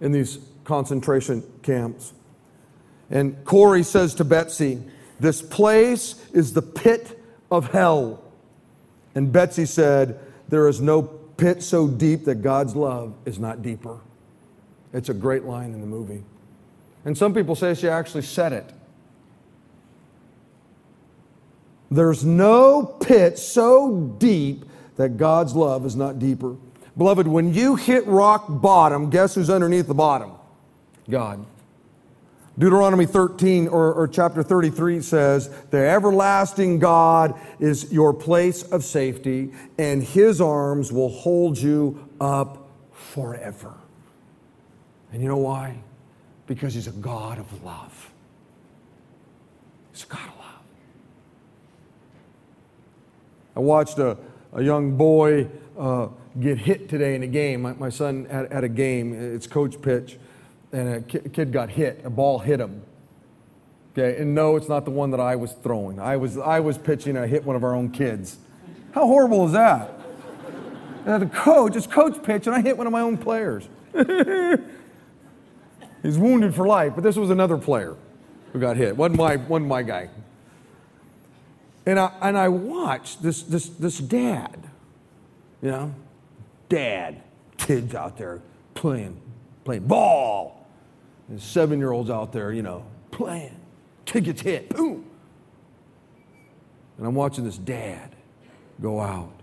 in 0.00 0.12
these 0.12 0.38
concentration 0.64 1.42
camps. 1.62 2.12
And 3.08 3.44
Corrie 3.44 3.84
says 3.84 4.14
to 4.16 4.24
Betsie, 4.24 4.82
This 5.20 5.40
place 5.40 6.26
is 6.32 6.52
the 6.52 6.62
pit 6.62 7.22
of 7.50 7.70
hell. 7.70 8.24
And 9.14 9.32
Betsie 9.32 9.66
said, 9.66 10.18
There 10.48 10.66
is 10.68 10.80
no 10.80 11.02
pit 11.02 11.62
so 11.62 11.86
deep 11.86 12.24
that 12.24 12.36
God's 12.36 12.74
love 12.74 13.14
is 13.24 13.38
not 13.38 13.62
deeper. 13.62 14.00
It's 14.92 15.08
a 15.08 15.14
great 15.14 15.44
line 15.44 15.72
in 15.72 15.80
the 15.80 15.86
movie. 15.86 16.22
And 17.04 17.16
some 17.16 17.34
people 17.34 17.54
say 17.54 17.74
she 17.74 17.88
actually 17.88 18.22
said 18.22 18.52
it. 18.52 18.72
There's 21.90 22.24
no 22.24 22.84
pit 22.84 23.38
so 23.38 24.14
deep 24.18 24.64
that 24.96 25.16
God's 25.16 25.54
love 25.54 25.86
is 25.86 25.94
not 25.94 26.18
deeper. 26.18 26.56
Beloved, 26.96 27.28
when 27.28 27.52
you 27.52 27.76
hit 27.76 28.06
rock 28.06 28.46
bottom, 28.48 29.10
guess 29.10 29.34
who's 29.34 29.50
underneath 29.50 29.86
the 29.86 29.94
bottom? 29.94 30.32
God. 31.08 31.44
Deuteronomy 32.58 33.04
13 33.04 33.68
or, 33.68 33.92
or, 33.92 34.08
chapter 34.08 34.42
33 34.42 35.02
says, 35.02 35.50
The 35.70 35.76
everlasting 35.76 36.78
God 36.78 37.38
is 37.60 37.92
your 37.92 38.14
place 38.14 38.62
of 38.62 38.82
safety, 38.82 39.52
and 39.76 40.02
his 40.02 40.40
arms 40.40 40.90
will 40.90 41.10
hold 41.10 41.58
you 41.58 42.08
up 42.18 42.70
forever. 42.92 43.74
And 45.16 45.22
you 45.22 45.30
know 45.30 45.38
why? 45.38 45.78
Because 46.46 46.74
he's 46.74 46.88
a 46.88 46.92
God 46.92 47.38
of 47.38 47.64
love. 47.64 48.10
He's 49.90 50.04
a 50.04 50.06
God 50.08 50.28
of 50.28 50.36
love. 50.36 50.60
I 53.56 53.60
watched 53.60 53.98
a, 53.98 54.18
a 54.52 54.62
young 54.62 54.94
boy 54.98 55.48
uh, 55.78 56.08
get 56.38 56.58
hit 56.58 56.90
today 56.90 57.14
in 57.14 57.22
a 57.22 57.26
game. 57.26 57.62
My, 57.62 57.72
my 57.72 57.88
son 57.88 58.26
had, 58.26 58.62
a 58.62 58.68
game, 58.68 59.14
it's 59.14 59.46
coach 59.46 59.80
pitch, 59.80 60.18
and 60.70 60.96
a 60.96 61.00
kid 61.00 61.50
got 61.50 61.70
hit. 61.70 62.02
A 62.04 62.10
ball 62.10 62.38
hit 62.38 62.60
him. 62.60 62.82
Okay, 63.94 64.20
and 64.20 64.34
no, 64.34 64.56
it's 64.56 64.68
not 64.68 64.84
the 64.84 64.90
one 64.90 65.12
that 65.12 65.20
I 65.20 65.34
was 65.34 65.52
throwing. 65.62 65.98
I 65.98 66.18
was, 66.18 66.36
I 66.36 66.60
was 66.60 66.76
pitching, 66.76 67.16
I 67.16 67.26
hit 67.26 67.42
one 67.42 67.56
of 67.56 67.64
our 67.64 67.74
own 67.74 67.90
kids. 67.90 68.36
How 68.92 69.06
horrible 69.06 69.46
is 69.46 69.52
that? 69.52 69.94
And 71.06 71.22
the 71.22 71.26
coach, 71.26 71.74
it's 71.74 71.86
coach 71.86 72.22
pitch, 72.22 72.48
and 72.48 72.54
I 72.54 72.60
hit 72.60 72.76
one 72.76 72.86
of 72.86 72.92
my 72.92 73.00
own 73.00 73.16
players. 73.16 73.66
He's 76.06 76.18
wounded 76.18 76.54
for 76.54 76.68
life, 76.68 76.92
but 76.94 77.02
this 77.02 77.16
was 77.16 77.30
another 77.30 77.58
player 77.58 77.96
who 78.52 78.60
got 78.60 78.76
hit. 78.76 78.96
Wasn't 78.96 79.18
my, 79.18 79.34
wasn't 79.34 79.66
my 79.66 79.82
guy. 79.82 80.08
And 81.84 81.98
I, 81.98 82.12
and 82.20 82.38
I 82.38 82.48
watched 82.48 83.24
this, 83.24 83.42
this, 83.42 83.68
this 83.70 83.98
dad, 83.98 84.56
you 85.60 85.72
know, 85.72 85.94
dad, 86.68 87.22
kids 87.56 87.92
out 87.96 88.16
there 88.18 88.40
playing, 88.74 89.20
playing 89.64 89.88
ball. 89.88 90.64
And 91.28 91.42
seven 91.42 91.80
year 91.80 91.90
olds 91.90 92.08
out 92.08 92.32
there, 92.32 92.52
you 92.52 92.62
know, 92.62 92.86
playing. 93.10 93.56
Kid 94.04 94.26
gets 94.26 94.42
hit, 94.42 94.68
boom. 94.68 95.04
And 96.98 97.06
I'm 97.08 97.16
watching 97.16 97.42
this 97.42 97.58
dad 97.58 98.14
go 98.80 99.00
out 99.00 99.40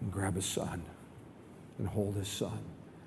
and 0.00 0.12
grab 0.12 0.36
his 0.36 0.46
son 0.46 0.84
and 1.78 1.88
hold 1.88 2.14
his 2.14 2.28
son. 2.28 2.60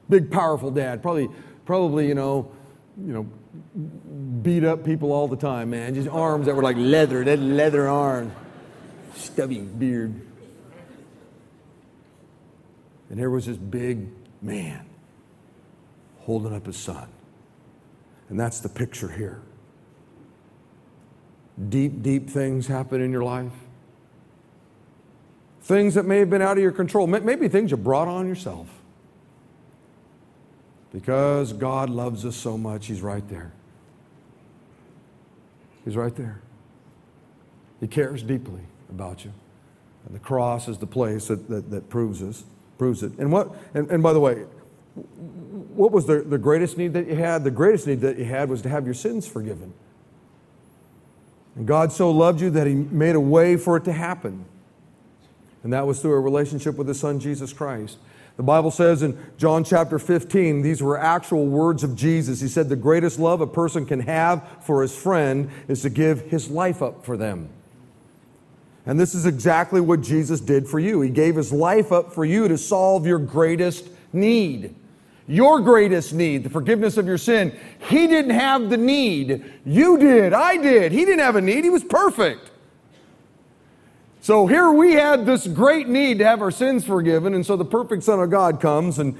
Big, 0.10 0.30
powerful 0.30 0.70
dad, 0.70 1.02
probably 1.02 1.30
probably, 1.66 2.08
you 2.08 2.16
know, 2.16 2.52
you 2.98 3.14
know, 3.14 3.24
beat 4.42 4.64
up 4.64 4.86
people 4.86 5.12
all 5.12 5.28
the 5.28 5.36
time, 5.36 5.72
man. 5.72 5.94
Just 5.94 6.10
arms 6.10 6.46
that 6.46 6.56
were 6.56 6.64
like 6.64 6.78
leather, 6.78 7.24
that 7.24 7.40
leather 7.40 7.88
arm, 7.88 8.32
stubby 9.16 9.60
beard. 9.60 10.22
And 13.10 13.20
there 13.20 13.30
was 13.30 13.46
this 13.46 13.58
big 13.58 14.08
man 14.42 14.86
holding 16.20 16.54
up 16.54 16.66
his 16.66 16.78
son. 16.78 17.08
And 18.30 18.40
that's 18.40 18.60
the 18.60 18.70
picture 18.70 19.10
here. 19.10 19.42
Deep, 21.70 22.02
deep 22.02 22.30
things 22.30 22.68
happen 22.68 23.02
in 23.02 23.12
your 23.12 23.24
life. 23.24 23.52
Things 25.62 25.94
that 25.94 26.06
may 26.06 26.20
have 26.20 26.30
been 26.30 26.42
out 26.42 26.58
of 26.58 26.64
your 26.64 26.72
control, 26.72 27.08
maybe 27.08 27.48
things 27.48 27.72
you 27.72 27.78
brought 27.78 28.08
on 28.08 28.28
yourself. 28.28 28.68
Because 30.96 31.52
God 31.52 31.90
loves 31.90 32.24
us 32.24 32.38
so 32.38 32.58
much, 32.58 32.88
He's 32.88 33.02
right 33.02 33.28
there. 33.28 33.52
He's 35.84 35.98
right 35.98 36.16
there. 36.16 36.40
He 37.82 37.88
cares 37.88 38.24
deeply 38.24 38.62
about 38.90 39.26
you. 39.26 39.34
And 40.06 40.16
the 40.16 40.20
cross 40.20 40.70
is 40.70 40.78
the 40.78 40.88
place 40.88 41.28
that, 41.28 41.50
that, 41.50 41.70
that 41.70 41.90
proves, 41.90 42.24
us, 42.24 42.46
proves 42.78 43.04
it. 43.04 43.12
And, 43.18 43.30
what, 43.30 43.54
and, 43.74 43.92
and 43.92 44.02
by 44.02 44.14
the 44.14 44.22
way, 44.22 44.46
what 45.74 45.92
was 45.92 46.06
the, 46.06 46.22
the 46.22 46.38
greatest 46.38 46.78
need 46.78 46.94
that 46.94 47.08
you 47.08 47.16
had? 47.16 47.44
The 47.44 47.52
greatest 47.52 47.88
need 47.88 48.00
that 48.00 48.18
you 48.18 48.24
had 48.24 48.48
was 48.48 48.62
to 48.62 48.70
have 48.70 48.86
your 48.86 48.94
sins 48.94 49.28
forgiven. 49.28 49.74
And 51.58 51.68
God 51.68 51.92
so 51.92 52.10
loved 52.10 52.40
you 52.40 52.50
that 52.52 52.68
He 52.68 52.74
made 52.74 53.16
a 53.16 53.20
way 53.20 53.58
for 53.58 53.76
it 53.76 53.84
to 53.84 53.92
happen. 53.92 54.46
And 55.62 55.74
that 55.74 55.86
was 55.86 56.00
through 56.00 56.14
a 56.14 56.22
relationship 56.22 56.78
with 56.78 56.88
His 56.88 57.02
Son, 57.02 57.20
Jesus 57.20 57.52
Christ. 57.52 57.98
The 58.38 58.44
Bible 58.44 58.72
says 58.72 59.02
in 59.02 59.18
John 59.38 59.64
chapter 59.64 59.98
15, 59.98 60.62
these 60.62 60.84
were 60.84 61.00
actual 61.00 61.48
words 61.48 61.84
of 61.84 61.96
Jesus. 61.96 62.42
He 62.42 62.50
said, 62.50 62.68
The 62.68 62.76
greatest 62.76 63.18
love 63.18 63.40
a 63.40 63.48
person 63.48 63.86
can 63.86 64.02
have 64.02 64.46
for 64.62 64.82
his 64.82 64.96
friend 64.96 65.50
is 65.68 65.82
to 65.84 65.90
give 65.90 66.22
his 66.22 66.50
life 66.50 66.82
up 66.82 67.06
for 67.06 67.16
them. 67.16 67.50
And 68.86 69.00
this 69.00 69.16
is 69.16 69.26
exactly 69.26 69.82
what 69.82 70.02
Jesus 70.02 70.42
did 70.42 70.68
for 70.68 70.80
you. 70.80 71.02
He 71.02 71.10
gave 71.10 71.36
his 71.36 71.52
life 71.52 71.92
up 71.92 72.14
for 72.14 72.26
you 72.26 72.48
to 72.48 72.58
solve 72.58 73.08
your 73.08 73.20
greatest 73.20 73.88
need. 74.14 74.76
Your 75.28 75.60
greatest 75.60 76.14
need, 76.14 76.44
the 76.44 76.52
forgiveness 76.52 76.98
of 76.98 77.08
your 77.08 77.18
sin. 77.18 77.58
He 77.90 78.06
didn't 78.06 78.32
have 78.32 78.70
the 78.70 78.78
need. 78.78 79.44
You 79.66 79.98
did. 79.98 80.34
I 80.34 80.58
did. 80.58 80.92
He 80.92 81.04
didn't 81.04 81.22
have 81.22 81.36
a 81.36 81.42
need. 81.42 81.64
He 81.64 81.72
was 81.72 81.84
perfect. 81.84 82.52
So 84.26 84.48
here 84.48 84.72
we 84.72 84.94
had 84.94 85.28
this 85.28 85.46
great 85.46 85.88
need 85.88 86.18
to 86.18 86.26
have 86.26 86.42
our 86.42 86.50
sins 86.50 86.84
forgiven, 86.84 87.36
and 87.36 87.46
so 87.46 87.56
the 87.56 87.64
perfect 87.64 88.02
Son 88.02 88.20
of 88.20 88.32
God 88.32 88.60
comes 88.60 88.98
and 88.98 89.16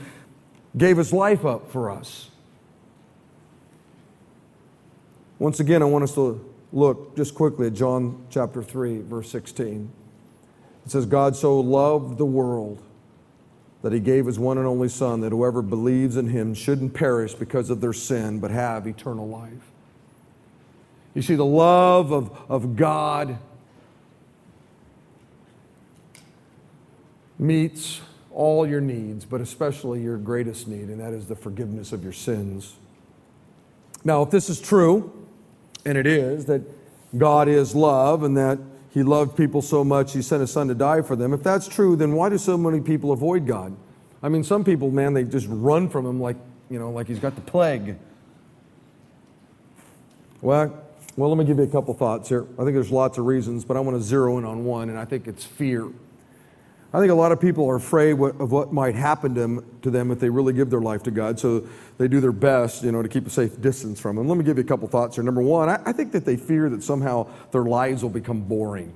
gave 0.76 0.98
his 0.98 1.14
life 1.14 1.46
up 1.46 1.70
for 1.70 1.92
us. 1.92 2.32
Once 5.38 5.60
again, 5.60 5.84
I 5.84 5.86
want 5.86 6.06
us 6.06 6.16
to 6.16 6.44
look 6.74 7.16
just 7.16 7.36
quickly 7.36 7.68
at 7.68 7.76
John 7.76 8.26
chapter 8.32 8.64
3, 8.64 9.02
verse 9.02 9.30
16. 9.30 9.92
It 10.88 10.92
says, 10.92 11.06
God 11.06 11.36
so 11.36 11.60
loved 11.60 12.18
the 12.18 12.26
world 12.26 12.82
that 13.84 13.94
he 13.94 14.00
gave 14.00 14.26
his 14.26 14.40
one 14.40 14.58
and 14.58 14.66
only 14.66 14.90
Son, 14.90 15.22
that 15.22 15.30
whoever 15.30 15.62
believes 15.62 16.18
in 16.18 16.30
him 16.30 16.56
shouldn't 16.56 16.96
perish 16.96 17.36
because 17.36 17.70
of 17.70 17.80
their 17.80 17.94
sin, 17.94 18.40
but 18.40 18.50
have 18.50 18.88
eternal 18.88 19.28
life. 19.28 19.72
You 21.14 21.22
see, 21.22 21.36
the 21.36 21.46
love 21.46 22.12
of, 22.12 22.36
of 22.50 22.76
God 22.76 23.38
meets 27.38 28.02
all 28.32 28.68
your 28.68 28.82
needs, 28.82 29.26
but 29.26 29.42
especially 29.42 30.02
your 30.02 30.18
greatest 30.18 30.68
need, 30.68 30.90
and 30.90 31.00
that 31.00 31.14
is 31.14 31.28
the 31.28 31.36
forgiveness 31.36 31.94
of 31.94 32.04
your 32.04 32.14
sins. 32.14 32.76
Now, 34.04 34.22
if 34.22 34.30
this 34.30 34.50
is 34.50 34.60
true, 34.60 35.12
and 35.86 35.98
it 35.98 36.06
is, 36.06 36.46
that 36.46 36.62
God 37.18 37.48
is 37.48 37.76
love 37.76 38.24
and 38.24 38.36
that 38.38 38.60
He 38.90 39.04
loved 39.04 39.38
people 39.38 39.62
so 39.62 39.84
much 39.84 40.14
He 40.14 40.22
sent 40.22 40.42
His 40.42 40.52
Son 40.52 40.68
to 40.68 40.76
die 40.76 41.02
for 41.02 41.16
them, 41.16 41.34
if 41.34 41.44
that's 41.44 41.68
true, 41.68 41.96
then 41.96 42.14
why 42.14 42.30
do 42.30 42.38
so 42.38 42.58
many 42.58 42.82
people 42.82 43.12
avoid 43.12 43.48
God? 43.48 43.76
I 44.22 44.30
mean, 44.30 44.44
some 44.44 44.64
people, 44.64 44.92
man, 44.92 45.14
they 45.14 45.24
just 45.24 45.48
run 45.50 45.90
from 45.90 46.06
Him 46.06 46.20
like, 46.20 46.38
you 46.70 46.78
know, 46.78 46.92
like 46.92 47.08
He's 47.08 47.20
got 47.20 47.36
the 47.36 47.42
plague. 47.42 47.98
Well, 50.42 50.82
well, 51.16 51.30
let 51.30 51.38
me 51.38 51.46
give 51.46 51.58
you 51.58 51.64
a 51.64 51.68
couple 51.68 51.94
thoughts 51.94 52.28
here. 52.28 52.46
I 52.60 52.64
think 52.64 52.74
there's 52.74 52.92
lots 52.92 53.18
of 53.18 53.26
reasons, 53.26 53.64
but 53.64 53.78
I 53.78 53.80
want 53.80 53.98
to 53.98 54.04
zero 54.04 54.38
in 54.38 54.44
on 54.46 54.66
one, 54.66 54.90
and 54.90 55.00
I 55.00 55.06
think 55.06 55.28
it's 55.28 55.46
fear. 55.46 55.88
I 56.96 57.00
think 57.00 57.12
a 57.12 57.16
lot 57.16 57.34
of 57.34 57.42
people 57.42 57.70
are 57.70 57.76
afraid 57.76 58.18
of 58.18 58.54
what 58.54 58.72
might 58.72 58.96
happen 58.96 59.36
to 59.36 59.42
them, 59.42 59.80
to 59.82 59.92
them 59.92 60.12
if 60.12 60.20
they 60.22 60.30
really 60.30 60.54
give 60.54 60.70
their 60.70 60.80
life 60.80 61.04
to 61.04 61.12
God, 61.12 61.38
so 61.38 61.68
they 61.98 62.08
do 62.08 62.22
their 62.22 62.32
best, 62.32 62.84
you 62.84 62.92
know, 62.94 63.02
to 63.02 63.10
keep 63.10 63.28
a 63.28 63.30
safe 63.30 63.60
distance 63.60 64.00
from 64.00 64.18
Him. 64.18 64.30
Let 64.30 64.38
me 64.38 64.46
give 64.46 64.58
you 64.58 64.64
a 64.64 64.68
couple 64.68 64.88
thoughts 64.88 65.18
here. 65.18 65.24
Number 65.26 65.42
one, 65.42 65.68
I, 65.68 65.82
I 65.86 65.92
think 65.92 66.14
that 66.14 66.24
they 66.24 66.38
fear 66.38 66.70
that 66.70 66.84
somehow 66.84 67.28
their 67.52 67.64
lives 67.64 68.02
will 68.02 68.12
become 68.12 68.40
boring. 68.40 68.96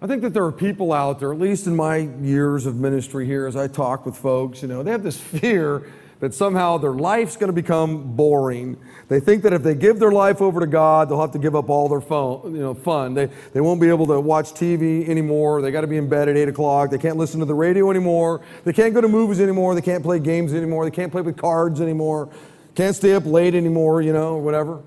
I 0.00 0.06
think 0.06 0.22
that 0.22 0.32
there 0.32 0.44
are 0.44 0.52
people 0.52 0.92
out 0.92 1.18
there, 1.18 1.32
at 1.32 1.40
least 1.40 1.66
in 1.66 1.74
my 1.74 1.96
years 1.96 2.64
of 2.64 2.76
ministry 2.76 3.26
here, 3.26 3.48
as 3.48 3.56
I 3.56 3.66
talk 3.66 4.06
with 4.06 4.16
folks, 4.16 4.62
you 4.62 4.68
know, 4.68 4.84
they 4.84 4.92
have 4.92 5.02
this 5.02 5.20
fear 5.20 5.90
that 6.20 6.34
somehow 6.34 6.78
their 6.78 6.92
life's 6.92 7.36
going 7.36 7.48
to 7.48 7.52
become 7.52 8.14
boring. 8.14 8.78
They 9.08 9.20
think 9.20 9.42
that 9.42 9.52
if 9.52 9.62
they 9.62 9.74
give 9.74 9.98
their 9.98 10.12
life 10.12 10.40
over 10.40 10.60
to 10.60 10.66
God, 10.66 11.08
they'll 11.08 11.20
have 11.20 11.32
to 11.32 11.38
give 11.38 11.54
up 11.54 11.68
all 11.68 11.88
their 11.88 12.00
phone, 12.00 12.54
you 12.54 12.60
know, 12.60 12.74
fun. 12.74 13.14
They, 13.14 13.28
they 13.52 13.60
won't 13.60 13.80
be 13.80 13.88
able 13.88 14.06
to 14.06 14.20
watch 14.20 14.52
TV 14.52 15.08
anymore. 15.08 15.60
They 15.60 15.70
got 15.70 15.82
to 15.82 15.86
be 15.86 15.96
in 15.96 16.08
bed 16.08 16.28
at 16.28 16.36
8 16.36 16.48
o'clock. 16.48 16.90
They 16.90 16.98
can't 16.98 17.16
listen 17.16 17.40
to 17.40 17.46
the 17.46 17.54
radio 17.54 17.90
anymore. 17.90 18.40
They 18.64 18.72
can't 18.72 18.94
go 18.94 19.00
to 19.00 19.08
movies 19.08 19.40
anymore. 19.40 19.74
They 19.74 19.82
can't 19.82 20.02
play 20.02 20.18
games 20.18 20.54
anymore. 20.54 20.84
They 20.84 20.94
can't 20.94 21.12
play 21.12 21.22
with 21.22 21.36
cards 21.36 21.80
anymore. 21.80 22.30
Can't 22.74 22.96
stay 22.96 23.14
up 23.14 23.26
late 23.26 23.54
anymore, 23.54 24.02
you 24.02 24.12
know, 24.12 24.36
whatever. 24.36 24.82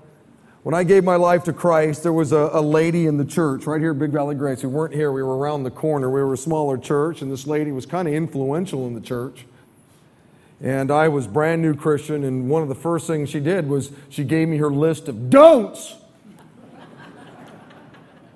When 0.62 0.74
I 0.74 0.84
gave 0.84 1.04
my 1.04 1.16
life 1.16 1.44
to 1.44 1.52
Christ, 1.52 2.02
there 2.02 2.12
was 2.12 2.32
a, 2.32 2.50
a 2.52 2.60
lady 2.60 3.06
in 3.06 3.16
the 3.16 3.24
church 3.24 3.64
right 3.64 3.80
here 3.80 3.92
at 3.92 3.98
Big 3.98 4.10
Valley 4.10 4.34
Grace. 4.34 4.62
We 4.62 4.68
weren't 4.68 4.92
here, 4.92 5.12
we 5.12 5.22
were 5.22 5.38
around 5.38 5.62
the 5.62 5.70
corner. 5.70 6.10
We 6.10 6.20
were 6.20 6.34
a 6.34 6.36
smaller 6.36 6.76
church, 6.76 7.22
and 7.22 7.32
this 7.32 7.46
lady 7.46 7.72
was 7.72 7.86
kind 7.86 8.06
of 8.06 8.12
influential 8.12 8.86
in 8.86 8.94
the 8.94 9.00
church. 9.00 9.46
And 10.60 10.90
I 10.90 11.08
was 11.08 11.26
brand 11.26 11.62
new 11.62 11.74
Christian, 11.74 12.24
and 12.24 12.48
one 12.48 12.62
of 12.62 12.68
the 12.68 12.74
first 12.74 13.06
things 13.06 13.30
she 13.30 13.38
did 13.38 13.68
was 13.68 13.92
she 14.08 14.24
gave 14.24 14.48
me 14.48 14.56
her 14.56 14.70
list 14.70 15.08
of 15.08 15.30
don'ts. 15.30 15.94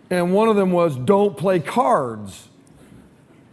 and 0.09 0.33
one 0.33 0.49
of 0.49 0.55
them 0.55 0.71
was 0.71 0.97
don't 0.97 1.37
play 1.37 1.59
cards. 1.59 2.49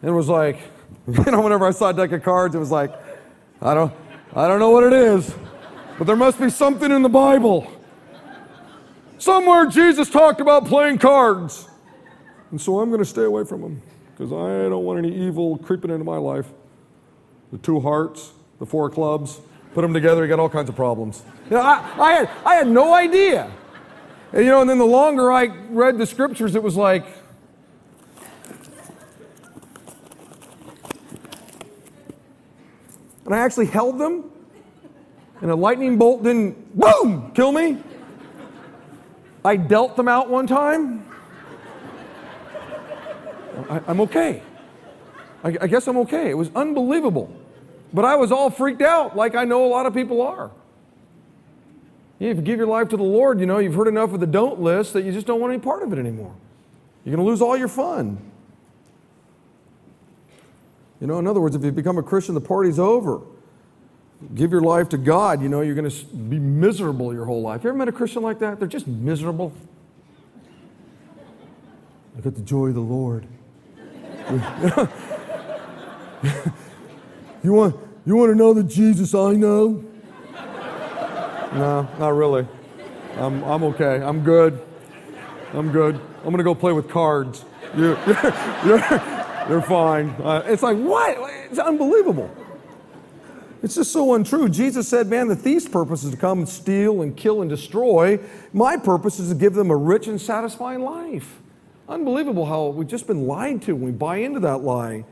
And 0.01 0.09
it 0.09 0.13
was 0.13 0.29
like, 0.29 0.59
you 1.07 1.31
know, 1.31 1.41
whenever 1.41 1.65
I 1.65 1.71
saw 1.71 1.89
a 1.89 1.93
deck 1.93 2.11
of 2.11 2.23
cards, 2.23 2.53
it 2.53 2.59
was 2.59 2.71
like, 2.71 2.93
I 3.61 3.73
don't, 3.73 3.91
I 4.35 4.47
don't 4.47 4.59
know 4.59 4.69
what 4.69 4.83
it 4.83 4.93
is, 4.93 5.33
but 5.97 6.05
there 6.05 6.15
must 6.15 6.39
be 6.39 6.49
something 6.49 6.91
in 6.91 7.01
the 7.01 7.09
Bible. 7.09 7.71
Somewhere 9.17 9.65
Jesus 9.65 10.09
talked 10.09 10.39
about 10.39 10.65
playing 10.65 10.99
cards. 10.99 11.67
And 12.51 12.61
so 12.61 12.79
I'm 12.79 12.89
going 12.89 12.99
to 12.99 13.05
stay 13.05 13.23
away 13.23 13.43
from 13.43 13.61
them 13.61 13.81
because 14.11 14.31
I 14.31 14.69
don't 14.69 14.83
want 14.83 14.99
any 14.99 15.13
evil 15.13 15.57
creeping 15.57 15.91
into 15.91 16.05
my 16.05 16.17
life. 16.17 16.47
The 17.51 17.57
two 17.57 17.79
hearts, 17.79 18.31
the 18.59 18.65
four 18.65 18.89
clubs, 18.89 19.39
put 19.73 19.81
them 19.81 19.93
together, 19.93 20.21
you 20.21 20.27
got 20.27 20.39
all 20.39 20.49
kinds 20.49 20.69
of 20.69 20.75
problems. 20.75 21.23
You 21.49 21.57
know, 21.57 21.61
I, 21.61 21.93
I, 21.97 22.11
had, 22.11 22.29
I 22.45 22.55
had 22.55 22.67
no 22.67 22.93
idea. 22.93 23.51
And, 24.33 24.45
you 24.45 24.51
know, 24.51 24.61
and 24.61 24.69
then 24.69 24.77
the 24.77 24.85
longer 24.85 25.31
I 25.31 25.45
read 25.69 25.97
the 25.97 26.05
scriptures, 26.05 26.55
it 26.55 26.61
was 26.61 26.75
like, 26.75 27.05
and 33.25 33.33
I 33.33 33.37
actually 33.37 33.67
held 33.67 33.97
them, 33.97 34.29
and 35.41 35.49
a 35.49 35.55
lightning 35.55 35.97
bolt 35.97 36.23
didn't, 36.23 36.77
boom, 36.77 37.31
kill 37.33 37.51
me. 37.51 37.77
I 39.45 39.55
dealt 39.55 39.95
them 39.95 40.07
out 40.09 40.29
one 40.29 40.47
time. 40.47 41.05
I, 43.69 43.81
am 43.87 44.01
okay. 44.01 44.43
I, 45.43 45.57
I 45.61 45.67
guess 45.67 45.87
I'm 45.87 45.97
okay. 45.97 46.29
It 46.29 46.37
was 46.37 46.49
unbelievable. 46.55 47.33
But 47.93 48.05
I 48.05 48.15
was 48.15 48.31
all 48.31 48.49
freaked 48.49 48.81
out, 48.81 49.15
like 49.15 49.35
I 49.35 49.45
know 49.45 49.65
a 49.65 49.67
lot 49.67 49.85
of 49.85 49.93
people 49.93 50.21
are. 50.21 50.51
If 52.19 52.37
you 52.37 52.43
give 52.43 52.57
your 52.57 52.67
life 52.67 52.89
to 52.89 52.97
the 52.97 53.03
Lord, 53.03 53.39
you 53.39 53.45
know, 53.45 53.59
you've 53.59 53.75
heard 53.75 53.87
enough 53.87 54.13
of 54.13 54.19
the 54.19 54.27
don't 54.27 54.59
list 54.59 54.93
that 54.93 55.03
you 55.03 55.11
just 55.11 55.25
don't 55.25 55.39
want 55.39 55.53
any 55.53 55.61
part 55.61 55.83
of 55.83 55.93
it 55.93 55.99
anymore. 55.99 56.35
You're 57.03 57.15
going 57.15 57.25
to 57.25 57.29
lose 57.29 57.41
all 57.41 57.57
your 57.57 57.69
fun. 57.69 58.19
You 60.99 61.07
know, 61.07 61.17
in 61.17 61.27
other 61.27 61.39
words, 61.39 61.55
if 61.55 61.63
you 61.63 61.71
become 61.71 61.97
a 61.97 62.03
Christian, 62.03 62.35
the 62.35 62.41
party's 62.41 62.77
over. 62.77 63.21
Give 64.35 64.51
your 64.51 64.61
life 64.61 64.89
to 64.89 64.97
God, 64.97 65.41
you 65.41 65.47
know, 65.47 65.61
you're 65.61 65.75
going 65.75 65.89
to 65.89 66.05
be 66.05 66.39
miserable 66.39 67.13
your 67.13 67.23
whole 67.23 67.41
life. 67.41 67.63
You 67.63 67.69
ever 67.69 67.77
met 67.77 67.87
a 67.87 67.93
Christian 67.93 68.21
like 68.21 68.39
that? 68.39 68.59
They're 68.59 68.67
just 68.67 68.85
miserable. 68.85 69.53
I 72.17 72.21
got 72.21 72.35
the 72.35 72.41
joy 72.41 72.67
of 72.67 72.75
the 72.75 72.81
Lord. 72.81 73.25
You 77.43 77.53
want, 77.53 77.75
you 78.05 78.15
want 78.15 78.31
to 78.31 78.35
know 78.35 78.53
the 78.53 78.63
Jesus 78.63 79.15
I 79.15 79.33
know? 79.33 79.83
no, 81.53 81.87
not 81.97 82.09
really. 82.09 82.47
I'm, 83.15 83.43
I'm 83.43 83.63
okay. 83.63 84.01
I'm 84.01 84.23
good. 84.23 84.59
I'm 85.53 85.71
good. 85.71 85.95
I'm 86.17 86.25
going 86.25 86.37
to 86.37 86.43
go 86.43 86.53
play 86.53 86.73
with 86.73 86.89
cards. 86.89 87.45
You're, 87.77 87.99
you're, 88.65 88.79
you're 89.47 89.61
fine. 89.61 90.09
Uh, 90.23 90.41
it's 90.47 90.63
like, 90.63 90.75
what? 90.75 91.17
It's 91.51 91.59
unbelievable. 91.59 92.35
It's 93.61 93.75
just 93.75 93.91
so 93.93 94.15
untrue. 94.15 94.49
Jesus 94.49 94.87
said, 94.87 95.07
Man, 95.07 95.27
the 95.27 95.35
thief's 95.35 95.67
purpose 95.67 96.03
is 96.03 96.09
to 96.09 96.17
come 96.17 96.39
and 96.39 96.49
steal 96.49 97.03
and 97.03 97.15
kill 97.15 97.41
and 97.41 97.49
destroy. 97.49 98.19
My 98.53 98.75
purpose 98.75 99.19
is 99.19 99.29
to 99.29 99.35
give 99.35 99.53
them 99.53 99.69
a 99.69 99.75
rich 99.75 100.07
and 100.07 100.19
satisfying 100.19 100.81
life. 100.81 101.39
Unbelievable 101.87 102.47
how 102.47 102.67
we've 102.67 102.87
just 102.87 103.05
been 103.05 103.27
lied 103.27 103.61
to 103.63 103.73
when 103.73 103.83
we 103.83 103.91
buy 103.91 104.17
into 104.17 104.39
that 104.39 104.63
lie. 104.63 105.05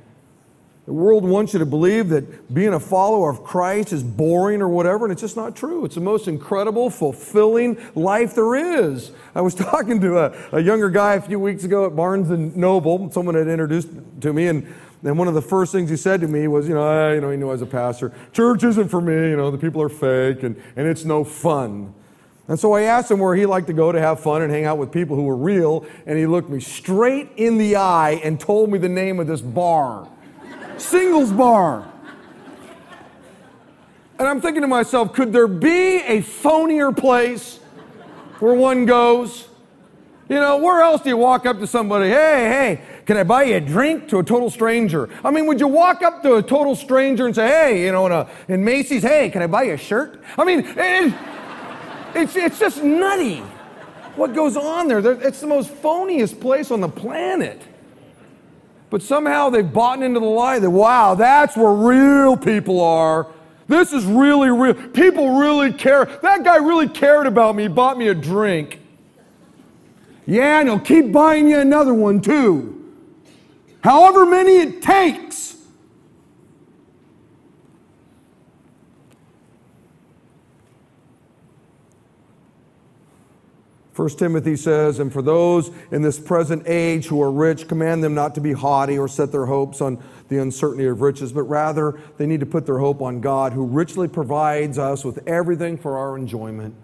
The 0.88 0.94
world 0.94 1.26
wants 1.26 1.52
you 1.52 1.60
to 1.60 1.66
believe 1.66 2.08
that 2.10 2.54
being 2.54 2.74
a 2.74 2.80
follower 2.80 3.30
of 3.30 3.44
Christ 3.44 3.92
is 3.92 4.02
boring 4.02 4.62
or 4.62 4.70
whatever, 4.70 5.04
and 5.04 5.12
it's 5.12 5.20
just 5.20 5.36
not 5.36 5.54
true. 5.54 5.84
It's 5.84 5.96
the 5.96 6.02
most 6.02 6.30
incredible, 6.30 6.90
fulfilling 6.90 7.78
life 7.94 8.36
there 8.36 8.56
is. 8.56 9.12
I 9.36 9.42
was 9.42 9.54
talking 9.56 10.00
to 10.00 10.18
a, 10.18 10.34
a 10.54 10.62
younger 10.62 10.90
guy 10.90 11.16
a 11.16 11.22
few 11.22 11.40
weeks 11.40 11.66
ago 11.66 11.86
at 11.86 11.94
Barnes 11.94 12.30
and 12.30 12.56
Noble. 12.56 13.12
Someone 13.12 13.36
had 13.36 13.50
introduced 13.50 13.90
to 14.22 14.32
me, 14.32 14.48
and, 14.48 14.66
and 15.04 15.20
one 15.20 15.28
of 15.28 15.34
the 15.34 15.42
first 15.42 15.74
things 15.74 15.90
he 15.90 15.98
said 15.98 16.22
to 16.22 16.28
me 16.30 16.48
was, 16.48 16.70
you 16.70 16.74
know, 16.74 16.88
I, 16.88 17.16
you 17.16 17.20
know, 17.20 17.32
he 17.32 17.36
knew 17.36 17.50
I 17.50 17.52
was 17.52 17.62
a 17.62 17.66
pastor. 17.66 18.14
Church 18.32 18.64
isn't 18.64 18.88
for 18.88 19.02
me. 19.02 19.32
You 19.32 19.36
know, 19.36 19.52
the 19.52 19.58
people 19.58 19.82
are 19.82 19.90
fake, 19.90 20.44
and, 20.44 20.56
and 20.78 20.88
it's 20.88 21.04
no 21.04 21.26
fun. 21.26 21.94
And 22.48 22.58
so 22.58 22.72
I 22.72 22.84
asked 22.84 23.12
him 23.12 23.20
where 23.20 23.36
he 23.36 23.46
liked 23.46 23.68
to 23.68 23.74
go 23.74 23.92
to 23.92 24.00
have 24.00 24.22
fun 24.22 24.42
and 24.42 24.50
hang 24.50 24.64
out 24.64 24.78
with 24.78 24.94
people 24.94 25.18
who 25.18 25.24
were 25.24 25.36
real, 25.36 25.86
and 26.06 26.18
he 26.18 26.26
looked 26.26 26.50
me 26.50 26.62
straight 26.62 27.30
in 27.36 27.58
the 27.58 27.76
eye 27.76 28.22
and 28.24 28.40
told 28.40 28.72
me 28.72 28.80
the 28.80 28.88
name 28.88 29.20
of 29.20 29.28
this 29.28 29.42
bar 29.42 30.08
singles 30.78 31.32
bar. 31.32 31.92
And 34.20 34.28
I'm 34.28 34.42
thinking 34.42 34.62
to 34.62 34.68
myself, 34.68 35.14
could 35.14 35.32
there 35.32 35.48
be 35.48 35.98
a 35.98 36.22
phonier 36.22 36.96
place 36.96 37.60
where 38.40 38.54
one 38.54 38.86
goes? 38.86 39.48
You 40.28 40.36
know, 40.36 40.58
where 40.58 40.82
else 40.82 41.02
do 41.04 41.10
you 41.10 41.18
walk 41.18 41.46
up 41.46 41.60
to 41.60 41.68
somebody, 41.68 42.10
hey, 42.10 42.80
hey, 42.80 42.82
can 43.06 43.16
I 43.16 43.24
buy 43.24 43.44
you 43.44 43.56
a 43.56 43.62
drink 43.62 44.10
to 44.10 44.20
a 44.20 44.24
total 44.24 44.50
stranger? 44.50 45.10
I 45.24 45.32
mean, 45.32 45.46
would 45.46 45.60
you 45.60 45.68
walk 45.68 46.02
up 46.02 46.22
to 46.24 46.36
a 46.36 46.44
total 46.44 46.76
stranger 46.76 47.28
and 47.28 47.34
say, 47.34 47.48
hey, 47.48 47.84
you 47.86 47.92
know, 47.92 48.08
in, 48.08 48.12
a, 48.12 48.30
in 48.50 48.64
Macy's, 48.66 49.04
hey, 49.04 49.30
can 49.30 49.42
I 49.42 49.48
buy 49.48 49.64
you 49.64 49.74
a 49.74 49.78
shirt? 49.78 50.22
I 50.38 50.44
mean, 50.44 50.66
it, 50.66 51.14
it's, 52.14 52.36
it's 52.36 52.60
just 52.60 52.84
nutty 52.84 53.38
what 54.18 54.34
goes 54.34 54.58
on 54.58 54.88
there. 54.88 55.00
It's 55.00 55.40
the 55.40 55.48
most 55.48 55.70
phoniest 55.70 56.42
place 56.42 56.72
on 56.72 56.82
the 56.82 56.90
planet. 56.90 57.62
But 58.90 59.02
somehow 59.02 59.50
they've 59.50 59.72
bought 59.72 60.02
into 60.02 60.20
the 60.20 60.26
lie 60.26 60.60
that, 60.60 60.70
wow, 60.70 61.16
that's 61.16 61.58
where 61.58 61.74
real 61.74 62.38
people 62.38 62.82
are. 62.82 63.28
This 63.68 63.92
is 63.92 64.06
really 64.06 64.50
real. 64.50 64.74
People 64.74 65.38
really 65.40 65.74
care. 65.74 66.06
That 66.06 66.46
guy 66.46 66.56
really 66.56 66.88
cared 66.88 67.28
about 67.28 67.56
me. 67.56 67.64
He 67.64 67.70
bought 67.70 67.98
me 67.98 68.08
a 68.08 68.16
drink. 68.16 68.80
Yeah, 70.26 70.62
and 70.62 70.70
he'll 70.70 70.80
keep 70.80 71.12
buying 71.12 71.50
you 71.50 71.60
another 71.60 71.94
one 71.94 72.22
too. 72.22 72.74
However 73.84 74.26
many 74.26 74.58
it 74.58 74.82
takes. 74.82 75.57
1 83.98 84.10
Timothy 84.10 84.56
says, 84.56 85.00
And 85.00 85.12
for 85.12 85.24
those 85.24 85.72
in 85.92 86.04
this 86.04 86.20
present 86.20 86.68
age 86.68 87.08
who 87.08 87.20
are 87.20 87.32
rich, 87.32 87.68
command 87.68 88.04
them 88.04 88.14
not 88.14 88.36
to 88.36 88.42
be 88.42 88.54
haughty 88.54 89.00
or 89.00 89.08
set 89.08 89.32
their 89.32 89.48
hopes 89.48 89.82
on 89.82 90.02
the 90.30 90.38
uncertainty 90.38 90.86
of 90.86 91.02
riches, 91.02 91.32
but 91.32 91.44
rather 91.44 92.00
they 92.18 92.28
need 92.28 92.42
to 92.42 92.46
put 92.46 92.68
their 92.68 92.78
hope 92.78 93.02
on 93.02 93.22
God, 93.22 93.54
who 93.54 93.66
richly 93.66 94.08
provides 94.08 94.78
us 94.78 95.04
with 95.04 95.28
everything 95.28 95.78
for 95.78 95.98
our 95.98 96.16
enjoyment. 96.16 96.76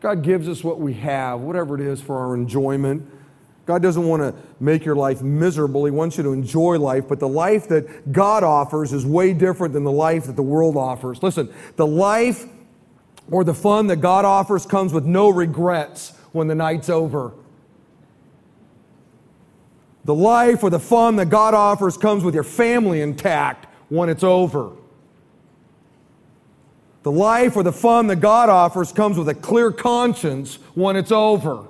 God 0.00 0.22
gives 0.22 0.46
us 0.46 0.62
what 0.62 0.78
we 0.78 0.92
have, 0.92 1.40
whatever 1.40 1.74
it 1.74 1.80
is, 1.80 2.02
for 2.02 2.18
our 2.18 2.34
enjoyment. 2.34 3.08
God 3.64 3.82
doesn't 3.82 4.06
want 4.06 4.22
to 4.22 4.34
make 4.60 4.84
your 4.84 4.94
life 4.94 5.22
miserable. 5.22 5.86
He 5.86 5.90
wants 5.90 6.18
you 6.18 6.22
to 6.22 6.32
enjoy 6.32 6.78
life, 6.78 7.08
but 7.08 7.18
the 7.18 7.28
life 7.28 7.66
that 7.68 8.12
God 8.12 8.44
offers 8.44 8.92
is 8.92 9.06
way 9.06 9.32
different 9.32 9.72
than 9.72 9.84
the 9.84 9.92
life 9.92 10.24
that 10.24 10.36
the 10.36 10.42
world 10.42 10.76
offers. 10.76 11.22
Listen, 11.22 11.52
the 11.76 11.86
life 11.86 12.44
or 13.30 13.44
the 13.44 13.54
fun 13.54 13.86
that 13.88 13.96
God 13.96 14.24
offers 14.24 14.66
comes 14.66 14.92
with 14.92 15.04
no 15.04 15.28
regrets 15.28 16.10
when 16.32 16.48
the 16.48 16.54
night's 16.54 16.88
over. 16.88 17.32
The 20.04 20.14
life 20.14 20.62
or 20.62 20.70
the 20.70 20.80
fun 20.80 21.16
that 21.16 21.26
God 21.26 21.54
offers 21.54 21.96
comes 21.96 22.24
with 22.24 22.34
your 22.34 22.44
family 22.44 23.02
intact 23.02 23.66
when 23.90 24.08
it's 24.08 24.24
over. 24.24 24.72
The 27.02 27.12
life 27.12 27.56
or 27.56 27.62
the 27.62 27.72
fun 27.72 28.06
that 28.08 28.16
God 28.16 28.48
offers 28.48 28.92
comes 28.92 29.18
with 29.18 29.28
a 29.28 29.34
clear 29.34 29.70
conscience 29.70 30.56
when 30.74 30.96
it's 30.96 31.12
over. 31.12 31.66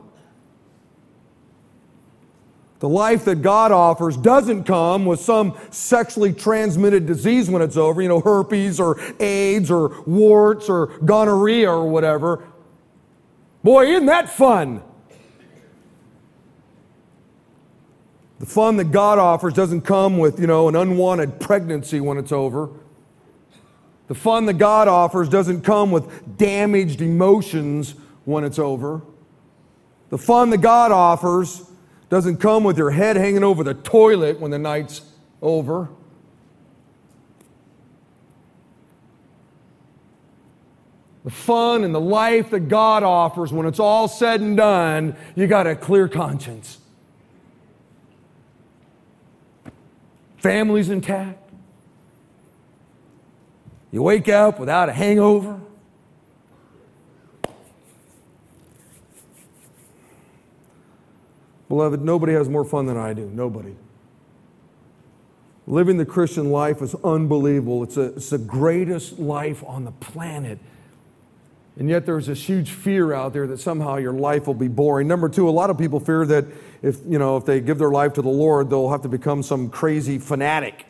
The 2.80 2.88
life 2.88 3.24
that 3.24 3.42
God 3.42 3.72
offers 3.72 4.16
doesn't 4.16 4.64
come 4.64 5.04
with 5.04 5.20
some 5.20 5.58
sexually 5.70 6.32
transmitted 6.32 7.06
disease 7.06 7.50
when 7.50 7.60
it's 7.60 7.76
over, 7.76 8.00
you 8.00 8.08
know, 8.08 8.20
herpes 8.20 8.78
or 8.78 9.00
AIDS 9.18 9.70
or 9.70 10.00
warts 10.02 10.68
or 10.68 10.86
gonorrhea 11.04 11.68
or 11.68 11.88
whatever. 11.88 12.46
Boy, 13.64 13.86
isn't 13.86 14.06
that 14.06 14.28
fun? 14.28 14.82
The 18.38 18.46
fun 18.46 18.76
that 18.76 18.92
God 18.92 19.18
offers 19.18 19.52
doesn't 19.54 19.80
come 19.80 20.18
with, 20.18 20.38
you 20.38 20.46
know, 20.46 20.68
an 20.68 20.76
unwanted 20.76 21.40
pregnancy 21.40 21.98
when 21.98 22.18
it's 22.18 22.30
over. 22.30 22.70
The 24.06 24.14
fun 24.14 24.46
that 24.46 24.54
God 24.54 24.86
offers 24.86 25.28
doesn't 25.28 25.62
come 25.62 25.90
with 25.90 26.38
damaged 26.38 27.02
emotions 27.02 27.96
when 28.24 28.44
it's 28.44 28.60
over. 28.60 29.02
The 30.10 30.18
fun 30.18 30.50
that 30.50 30.58
God 30.58 30.92
offers 30.92 31.67
doesn't 32.08 32.38
come 32.38 32.64
with 32.64 32.78
your 32.78 32.90
head 32.90 33.16
hanging 33.16 33.44
over 33.44 33.62
the 33.62 33.74
toilet 33.74 34.40
when 34.40 34.50
the 34.50 34.58
night's 34.58 35.02
over. 35.42 35.88
The 41.24 41.30
fun 41.30 41.84
and 41.84 41.94
the 41.94 42.00
life 42.00 42.50
that 42.50 42.68
God 42.68 43.02
offers 43.02 43.52
when 43.52 43.66
it's 43.66 43.80
all 43.80 44.08
said 44.08 44.40
and 44.40 44.56
done, 44.56 45.14
you 45.34 45.46
got 45.46 45.66
a 45.66 45.76
clear 45.76 46.08
conscience. 46.08 46.78
Family's 50.38 50.88
intact. 50.88 51.38
You 53.90 54.02
wake 54.02 54.28
up 54.28 54.58
without 54.58 54.88
a 54.88 54.92
hangover. 54.92 55.60
Beloved, 61.68 62.02
nobody 62.02 62.32
has 62.32 62.48
more 62.48 62.64
fun 62.64 62.86
than 62.86 62.96
I 62.96 63.12
do. 63.12 63.30
Nobody. 63.32 63.76
Living 65.66 65.98
the 65.98 66.06
Christian 66.06 66.50
life 66.50 66.80
is 66.80 66.94
unbelievable. 67.04 67.82
It's, 67.82 67.98
a, 67.98 68.14
it's 68.14 68.30
the 68.30 68.38
greatest 68.38 69.18
life 69.18 69.62
on 69.66 69.84
the 69.84 69.92
planet. 69.92 70.58
And 71.78 71.88
yet 71.88 72.06
there's 72.06 72.26
this 72.26 72.42
huge 72.42 72.70
fear 72.70 73.12
out 73.12 73.34
there 73.34 73.46
that 73.46 73.60
somehow 73.60 73.96
your 73.96 74.14
life 74.14 74.46
will 74.46 74.54
be 74.54 74.66
boring. 74.66 75.06
Number 75.06 75.28
two, 75.28 75.48
a 75.48 75.50
lot 75.50 75.68
of 75.68 75.76
people 75.78 76.00
fear 76.00 76.24
that 76.26 76.46
if, 76.82 76.98
you 77.06 77.18
know, 77.18 77.36
if 77.36 77.44
they 77.44 77.60
give 77.60 77.78
their 77.78 77.90
life 77.90 78.14
to 78.14 78.22
the 78.22 78.28
Lord, 78.28 78.70
they'll 78.70 78.90
have 78.90 79.02
to 79.02 79.08
become 79.08 79.42
some 79.42 79.68
crazy 79.68 80.18
fanatic. 80.18 80.86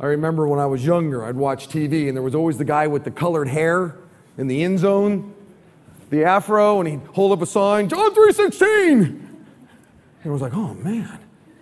I 0.00 0.06
remember 0.06 0.48
when 0.48 0.58
I 0.58 0.66
was 0.66 0.84
younger, 0.84 1.24
I'd 1.24 1.36
watch 1.36 1.68
TV 1.68 2.08
and 2.08 2.16
there 2.16 2.22
was 2.22 2.34
always 2.34 2.56
the 2.56 2.64
guy 2.64 2.86
with 2.86 3.04
the 3.04 3.10
colored 3.10 3.48
hair 3.48 3.96
in 4.38 4.46
the 4.46 4.64
end 4.64 4.78
zone, 4.78 5.34
the 6.10 6.24
afro, 6.24 6.80
and 6.80 6.88
he'd 6.88 7.00
hold 7.14 7.32
up 7.32 7.40
a 7.40 7.46
sign, 7.46 7.88
John 7.88 8.14
3.16. 8.14 8.60
And 9.02 9.36
I 10.24 10.28
was 10.28 10.42
like, 10.42 10.54
oh 10.54 10.74
man, 10.74 11.18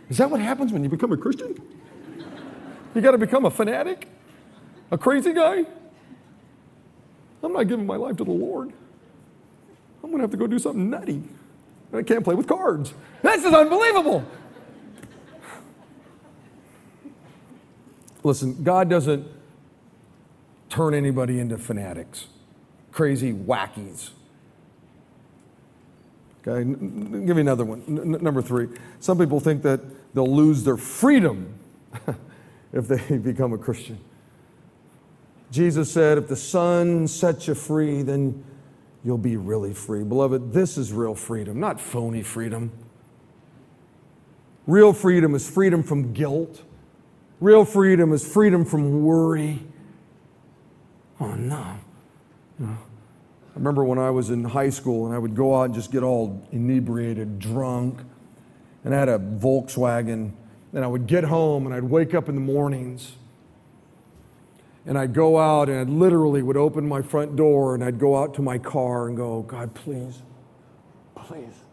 is 0.08 0.18
that 0.18 0.30
what 0.30 0.40
happens 0.40 0.72
when 0.72 0.82
you 0.82 0.88
become 0.88 1.12
a 1.12 1.16
Christian? 1.16 1.56
You 2.94 3.00
got 3.00 3.12
to 3.12 3.18
become 3.18 3.44
a 3.44 3.50
fanatic? 3.50 4.08
A 4.90 4.98
crazy 4.98 5.32
guy? 5.32 5.64
I'm 7.42 7.52
not 7.52 7.68
giving 7.68 7.86
my 7.86 7.96
life 7.96 8.16
to 8.16 8.24
the 8.24 8.32
Lord. 8.32 8.72
I'm 10.02 10.10
going 10.10 10.18
to 10.18 10.22
have 10.22 10.30
to 10.30 10.36
go 10.36 10.46
do 10.46 10.58
something 10.58 10.90
nutty. 10.90 11.22
I 11.92 12.02
can't 12.02 12.24
play 12.24 12.34
with 12.34 12.46
cards. 12.46 12.92
This 13.22 13.44
is 13.44 13.52
unbelievable. 13.52 14.24
Listen, 18.22 18.62
God 18.62 18.90
doesn't 18.90 19.26
turn 20.68 20.94
anybody 20.94 21.38
into 21.38 21.56
fanatics, 21.56 22.26
crazy 22.90 23.32
wackies. 23.32 24.10
Okay, 26.48 26.64
give 26.64 27.36
me 27.36 27.42
another 27.42 27.64
one. 27.64 27.82
N- 27.86 28.22
number 28.22 28.40
three. 28.40 28.68
Some 29.00 29.18
people 29.18 29.40
think 29.40 29.62
that 29.62 29.80
they'll 30.14 30.34
lose 30.34 30.64
their 30.64 30.76
freedom 30.76 31.54
if 32.72 32.88
they 32.88 33.16
become 33.22 33.52
a 33.52 33.58
Christian. 33.58 33.98
Jesus 35.50 35.90
said, 35.90 36.18
If 36.18 36.28
the 36.28 36.36
Son 36.36 37.06
sets 37.06 37.48
you 37.48 37.54
free, 37.54 38.02
then 38.02 38.44
you'll 39.04 39.18
be 39.18 39.36
really 39.36 39.74
free. 39.74 40.04
Beloved, 40.04 40.52
this 40.52 40.78
is 40.78 40.92
real 40.92 41.14
freedom, 41.14 41.60
not 41.60 41.80
phony 41.80 42.22
freedom. 42.22 42.72
Real 44.66 44.92
freedom 44.92 45.34
is 45.34 45.48
freedom 45.48 45.82
from 45.82 46.12
guilt. 46.12 46.62
Real 47.40 47.64
freedom 47.64 48.12
is 48.12 48.26
freedom 48.26 48.64
from 48.64 49.02
worry. 49.02 49.62
Oh, 51.20 51.34
no. 51.34 51.78
no. 52.58 52.78
I 53.58 53.60
remember 53.60 53.82
when 53.82 53.98
I 53.98 54.10
was 54.10 54.30
in 54.30 54.44
high 54.44 54.70
school 54.70 55.06
and 55.06 55.12
I 55.12 55.18
would 55.18 55.34
go 55.34 55.58
out 55.58 55.64
and 55.64 55.74
just 55.74 55.90
get 55.90 56.04
all 56.04 56.46
inebriated, 56.52 57.40
drunk, 57.40 57.98
and 58.84 58.94
I 58.94 58.98
had 59.00 59.08
a 59.08 59.18
Volkswagen, 59.18 60.30
and 60.72 60.84
I 60.84 60.86
would 60.86 61.08
get 61.08 61.24
home 61.24 61.66
and 61.66 61.74
I'd 61.74 61.82
wake 61.82 62.14
up 62.14 62.28
in 62.28 62.36
the 62.36 62.40
mornings 62.40 63.16
and 64.86 64.96
I'd 64.96 65.12
go 65.12 65.38
out 65.38 65.68
and 65.68 65.76
I 65.76 65.82
literally 65.82 66.40
would 66.40 66.56
open 66.56 66.86
my 66.86 67.02
front 67.02 67.34
door 67.34 67.74
and 67.74 67.82
I'd 67.82 67.98
go 67.98 68.16
out 68.16 68.32
to 68.34 68.42
my 68.42 68.58
car 68.58 69.08
and 69.08 69.16
go, 69.16 69.42
God, 69.42 69.74
please, 69.74 70.22
please. 71.16 71.64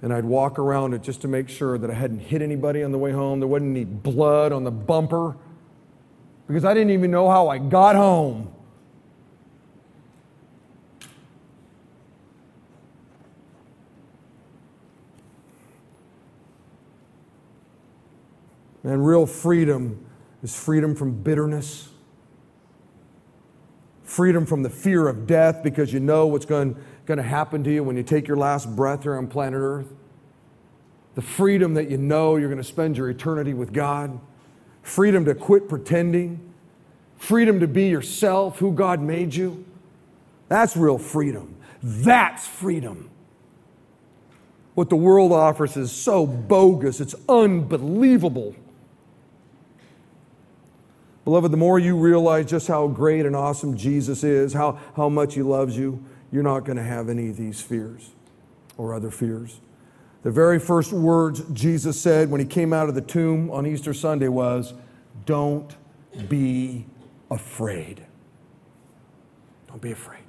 And 0.00 0.10
I'd 0.10 0.24
walk 0.24 0.58
around 0.58 0.94
it 0.94 1.02
just 1.02 1.20
to 1.20 1.28
make 1.28 1.50
sure 1.50 1.76
that 1.76 1.90
I 1.90 1.94
hadn't 1.94 2.20
hit 2.20 2.40
anybody 2.40 2.82
on 2.82 2.92
the 2.92 2.98
way 2.98 3.12
home. 3.12 3.40
There 3.40 3.46
wasn't 3.46 3.76
any 3.76 3.84
blood 3.84 4.52
on 4.52 4.64
the 4.64 4.70
bumper 4.70 5.36
because 6.46 6.64
I 6.64 6.72
didn't 6.72 6.92
even 6.92 7.10
know 7.10 7.28
how 7.28 7.48
I 7.48 7.58
got 7.58 7.94
home. 7.94 8.54
And 18.88 19.06
real 19.06 19.26
freedom 19.26 20.02
is 20.42 20.56
freedom 20.58 20.94
from 20.94 21.22
bitterness, 21.22 21.90
freedom 24.02 24.46
from 24.46 24.62
the 24.62 24.70
fear 24.70 25.08
of 25.08 25.26
death 25.26 25.62
because 25.62 25.92
you 25.92 26.00
know 26.00 26.26
what's 26.26 26.46
going, 26.46 26.74
going 27.04 27.18
to 27.18 27.22
happen 27.22 27.62
to 27.64 27.70
you 27.70 27.84
when 27.84 27.98
you 27.98 28.02
take 28.02 28.26
your 28.26 28.38
last 28.38 28.74
breath 28.74 29.02
here 29.02 29.18
on 29.18 29.26
planet 29.26 29.60
Earth, 29.60 29.92
the 31.16 31.20
freedom 31.20 31.74
that 31.74 31.90
you 31.90 31.98
know 31.98 32.36
you're 32.36 32.48
going 32.48 32.56
to 32.56 32.64
spend 32.64 32.96
your 32.96 33.10
eternity 33.10 33.52
with 33.52 33.74
God, 33.74 34.18
freedom 34.80 35.26
to 35.26 35.34
quit 35.34 35.68
pretending, 35.68 36.54
freedom 37.18 37.60
to 37.60 37.68
be 37.68 37.88
yourself, 37.88 38.58
who 38.58 38.72
God 38.72 39.02
made 39.02 39.34
you. 39.34 39.66
That's 40.48 40.78
real 40.78 40.96
freedom. 40.96 41.56
That's 41.82 42.46
freedom. 42.46 43.10
What 44.74 44.88
the 44.88 44.96
world 44.96 45.32
offers 45.32 45.76
is 45.76 45.92
so 45.92 46.26
bogus, 46.26 47.02
it's 47.02 47.14
unbelievable. 47.28 48.56
Beloved, 51.28 51.52
the 51.52 51.58
more 51.58 51.78
you 51.78 51.94
realize 51.94 52.46
just 52.46 52.68
how 52.68 52.88
great 52.88 53.26
and 53.26 53.36
awesome 53.36 53.76
Jesus 53.76 54.24
is, 54.24 54.54
how, 54.54 54.78
how 54.96 55.10
much 55.10 55.34
he 55.34 55.42
loves 55.42 55.76
you, 55.76 56.02
you're 56.32 56.42
not 56.42 56.60
going 56.64 56.78
to 56.78 56.82
have 56.82 57.10
any 57.10 57.28
of 57.28 57.36
these 57.36 57.60
fears 57.60 58.12
or 58.78 58.94
other 58.94 59.10
fears. 59.10 59.60
The 60.22 60.30
very 60.30 60.58
first 60.58 60.90
words 60.90 61.42
Jesus 61.52 62.00
said 62.00 62.30
when 62.30 62.40
he 62.40 62.46
came 62.46 62.72
out 62.72 62.88
of 62.88 62.94
the 62.94 63.02
tomb 63.02 63.50
on 63.50 63.66
Easter 63.66 63.92
Sunday 63.92 64.28
was, 64.28 64.72
Don't 65.26 65.76
be 66.30 66.86
afraid. 67.30 68.06
Don't 69.66 69.82
be 69.82 69.92
afraid. 69.92 70.24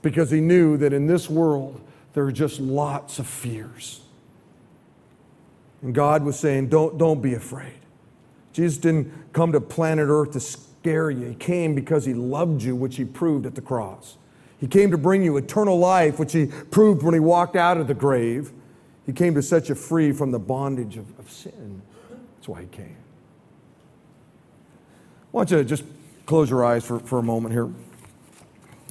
Because 0.00 0.30
he 0.30 0.40
knew 0.40 0.76
that 0.76 0.92
in 0.92 1.08
this 1.08 1.28
world, 1.28 1.80
there 2.12 2.22
are 2.22 2.30
just 2.30 2.60
lots 2.60 3.18
of 3.18 3.26
fears. 3.26 4.02
And 5.82 5.92
God 5.92 6.22
was 6.22 6.38
saying, 6.38 6.68
Don't, 6.68 6.98
don't 6.98 7.20
be 7.20 7.34
afraid. 7.34 7.80
Jesus 8.52 8.78
didn't 8.78 9.32
come 9.32 9.52
to 9.52 9.60
planet 9.60 10.08
Earth 10.08 10.32
to 10.32 10.40
scare 10.40 11.10
you. 11.10 11.28
He 11.28 11.34
came 11.34 11.74
because 11.74 12.04
he 12.04 12.14
loved 12.14 12.62
you, 12.62 12.74
which 12.74 12.96
he 12.96 13.04
proved 13.04 13.46
at 13.46 13.54
the 13.54 13.60
cross. 13.60 14.16
He 14.58 14.66
came 14.66 14.90
to 14.90 14.98
bring 14.98 15.22
you 15.22 15.36
eternal 15.36 15.78
life, 15.78 16.18
which 16.18 16.32
he 16.32 16.46
proved 16.46 17.02
when 17.02 17.14
he 17.14 17.20
walked 17.20 17.56
out 17.56 17.78
of 17.78 17.86
the 17.86 17.94
grave. 17.94 18.52
He 19.06 19.12
came 19.12 19.34
to 19.34 19.42
set 19.42 19.68
you 19.68 19.74
free 19.74 20.12
from 20.12 20.32
the 20.32 20.38
bondage 20.38 20.96
of, 20.96 21.18
of 21.18 21.30
sin. 21.30 21.82
That's 22.10 22.48
why 22.48 22.62
he 22.62 22.66
came. 22.66 22.96
I 25.32 25.36
want 25.36 25.50
you 25.50 25.56
to 25.58 25.64
just 25.64 25.84
close 26.26 26.50
your 26.50 26.64
eyes 26.64 26.84
for, 26.84 26.98
for 26.98 27.18
a 27.18 27.22
moment 27.22 27.54
here. 27.54 27.70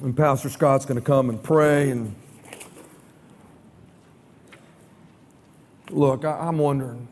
And 0.02 0.16
Pastor 0.16 0.48
Scott's 0.48 0.86
going 0.86 0.98
to 0.98 1.04
come 1.04 1.28
and 1.28 1.42
pray. 1.42 1.90
And 1.90 2.14
look, 5.90 6.24
I, 6.24 6.32
I'm 6.32 6.58
wondering 6.58 7.06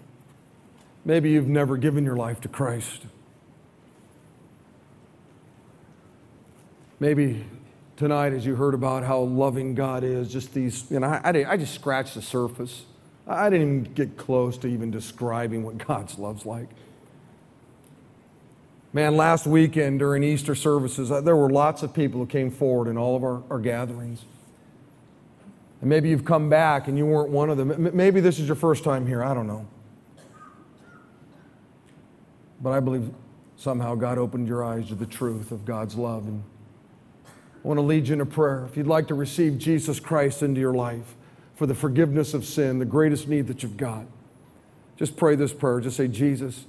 Maybe 1.05 1.30
you've 1.30 1.49
never 1.49 1.76
given 1.76 2.05
your 2.05 2.16
life 2.16 2.40
to 2.42 2.49
Christ. 2.49 3.07
Maybe 7.01 7.46
tonight, 7.96 8.32
as 8.32 8.44
you 8.44 8.57
heard 8.57 8.74
about 8.74 9.05
how 9.05 9.20
loving 9.20 9.74
God 9.74 10.05
is, 10.05 10.32
just 10.32 10.53
these, 10.53 10.90
you 10.90 11.01
know, 11.01 11.07
I, 11.07 11.20
I, 11.24 11.53
I 11.53 11.57
just 11.57 11.74
scratched 11.74 12.14
the 12.14 12.22
surface. 12.22 12.84
I 13.26 13.51
didn't 13.51 13.80
even 13.80 13.94
get 13.94 14.16
close 14.16 14.57
to 14.59 14.68
even 14.68 14.90
describing 14.90 15.62
what 15.62 15.78
God's 15.86 16.18
love's 16.18 16.46
like. 16.46 16.68
Man, 18.92 19.16
last 19.16 19.46
weekend 19.46 19.99
during 19.99 20.24
Easter 20.24 20.55
services, 20.55 21.12
uh, 21.12 21.20
there 21.20 21.36
were 21.36 21.51
lots 21.51 21.82
of 21.82 21.92
people 21.92 22.20
who 22.20 22.26
came 22.26 22.51
forward 22.51 22.88
in 22.88 22.96
all 22.96 23.16
of 23.16 23.22
our, 23.22 23.42
our 23.51 23.59
gatherings. 23.59 24.24
And 25.80 25.90
maybe 25.90 26.09
you've 26.09 26.24
come 26.24 26.49
back 26.49 26.88
and 26.88 26.96
you 26.96 27.07
weren't 27.07 27.30
one 27.30 27.51
of 27.51 27.59
them. 27.59 27.90
Maybe 27.94 28.20
this 28.20 28.38
is 28.38 28.46
your 28.46 28.57
first 28.57 28.82
time 28.82 29.07
here. 29.07 29.22
I 29.22 29.34
don't 29.34 29.46
know. 29.46 29.66
But 32.61 32.72
I 32.72 32.80
believe 32.80 33.11
somehow 33.56 33.94
God 33.94 34.18
opened 34.18 34.48
your 34.48 34.64
eyes 34.64 34.88
to 34.88 34.94
the 34.94 35.06
truth 35.06 35.52
of 35.52 35.64
God's 35.64 35.96
love. 35.96 36.26
And 36.26 36.42
I 37.26 37.68
want 37.68 37.78
to 37.78 37.82
lead 37.82 38.09
you 38.09 38.14
in 38.14 38.20
a 38.20 38.26
prayer. 38.26 38.66
If 38.68 38.76
you'd 38.76 38.86
like 38.86 39.09
to 39.09 39.14
receive 39.14 39.59
Jesus 39.59 40.00
Christ 40.00 40.42
into 40.42 40.61
your 40.61 40.74
life, 40.74 41.16
for 41.59 41.66
the 41.66 41.74
forgiveness 41.74 42.34
of 42.34 42.44
sin, 42.44 42.78
the 42.78 42.84
greatest 42.84 43.26
need 43.26 43.48
that 43.48 43.64
you've 43.64 43.76
got. 43.76 44.06
Just 44.96 45.16
pray 45.16 45.34
this 45.34 45.52
prayer. 45.52 45.80
Just 45.80 45.96
say, 45.96 46.06
Jesus, 46.06 46.66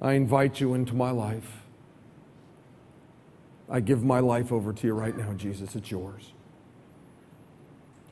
I 0.00 0.12
invite 0.12 0.60
you 0.60 0.72
into 0.72 0.94
my 0.94 1.10
life. 1.10 1.62
I 3.68 3.80
give 3.80 4.04
my 4.04 4.20
life 4.20 4.52
over 4.52 4.72
to 4.72 4.86
you 4.86 4.94
right 4.94 5.16
now, 5.16 5.32
Jesus. 5.32 5.74
It's 5.74 5.90
yours. 5.90 6.32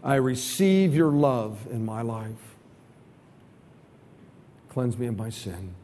I 0.02 0.16
receive 0.16 0.96
your 0.96 1.12
love 1.12 1.68
in 1.70 1.84
my 1.84 2.02
life. 2.02 2.49
Cleanse 4.70 4.96
me 4.96 5.08
of 5.08 5.18
my 5.18 5.30
sin. 5.30 5.74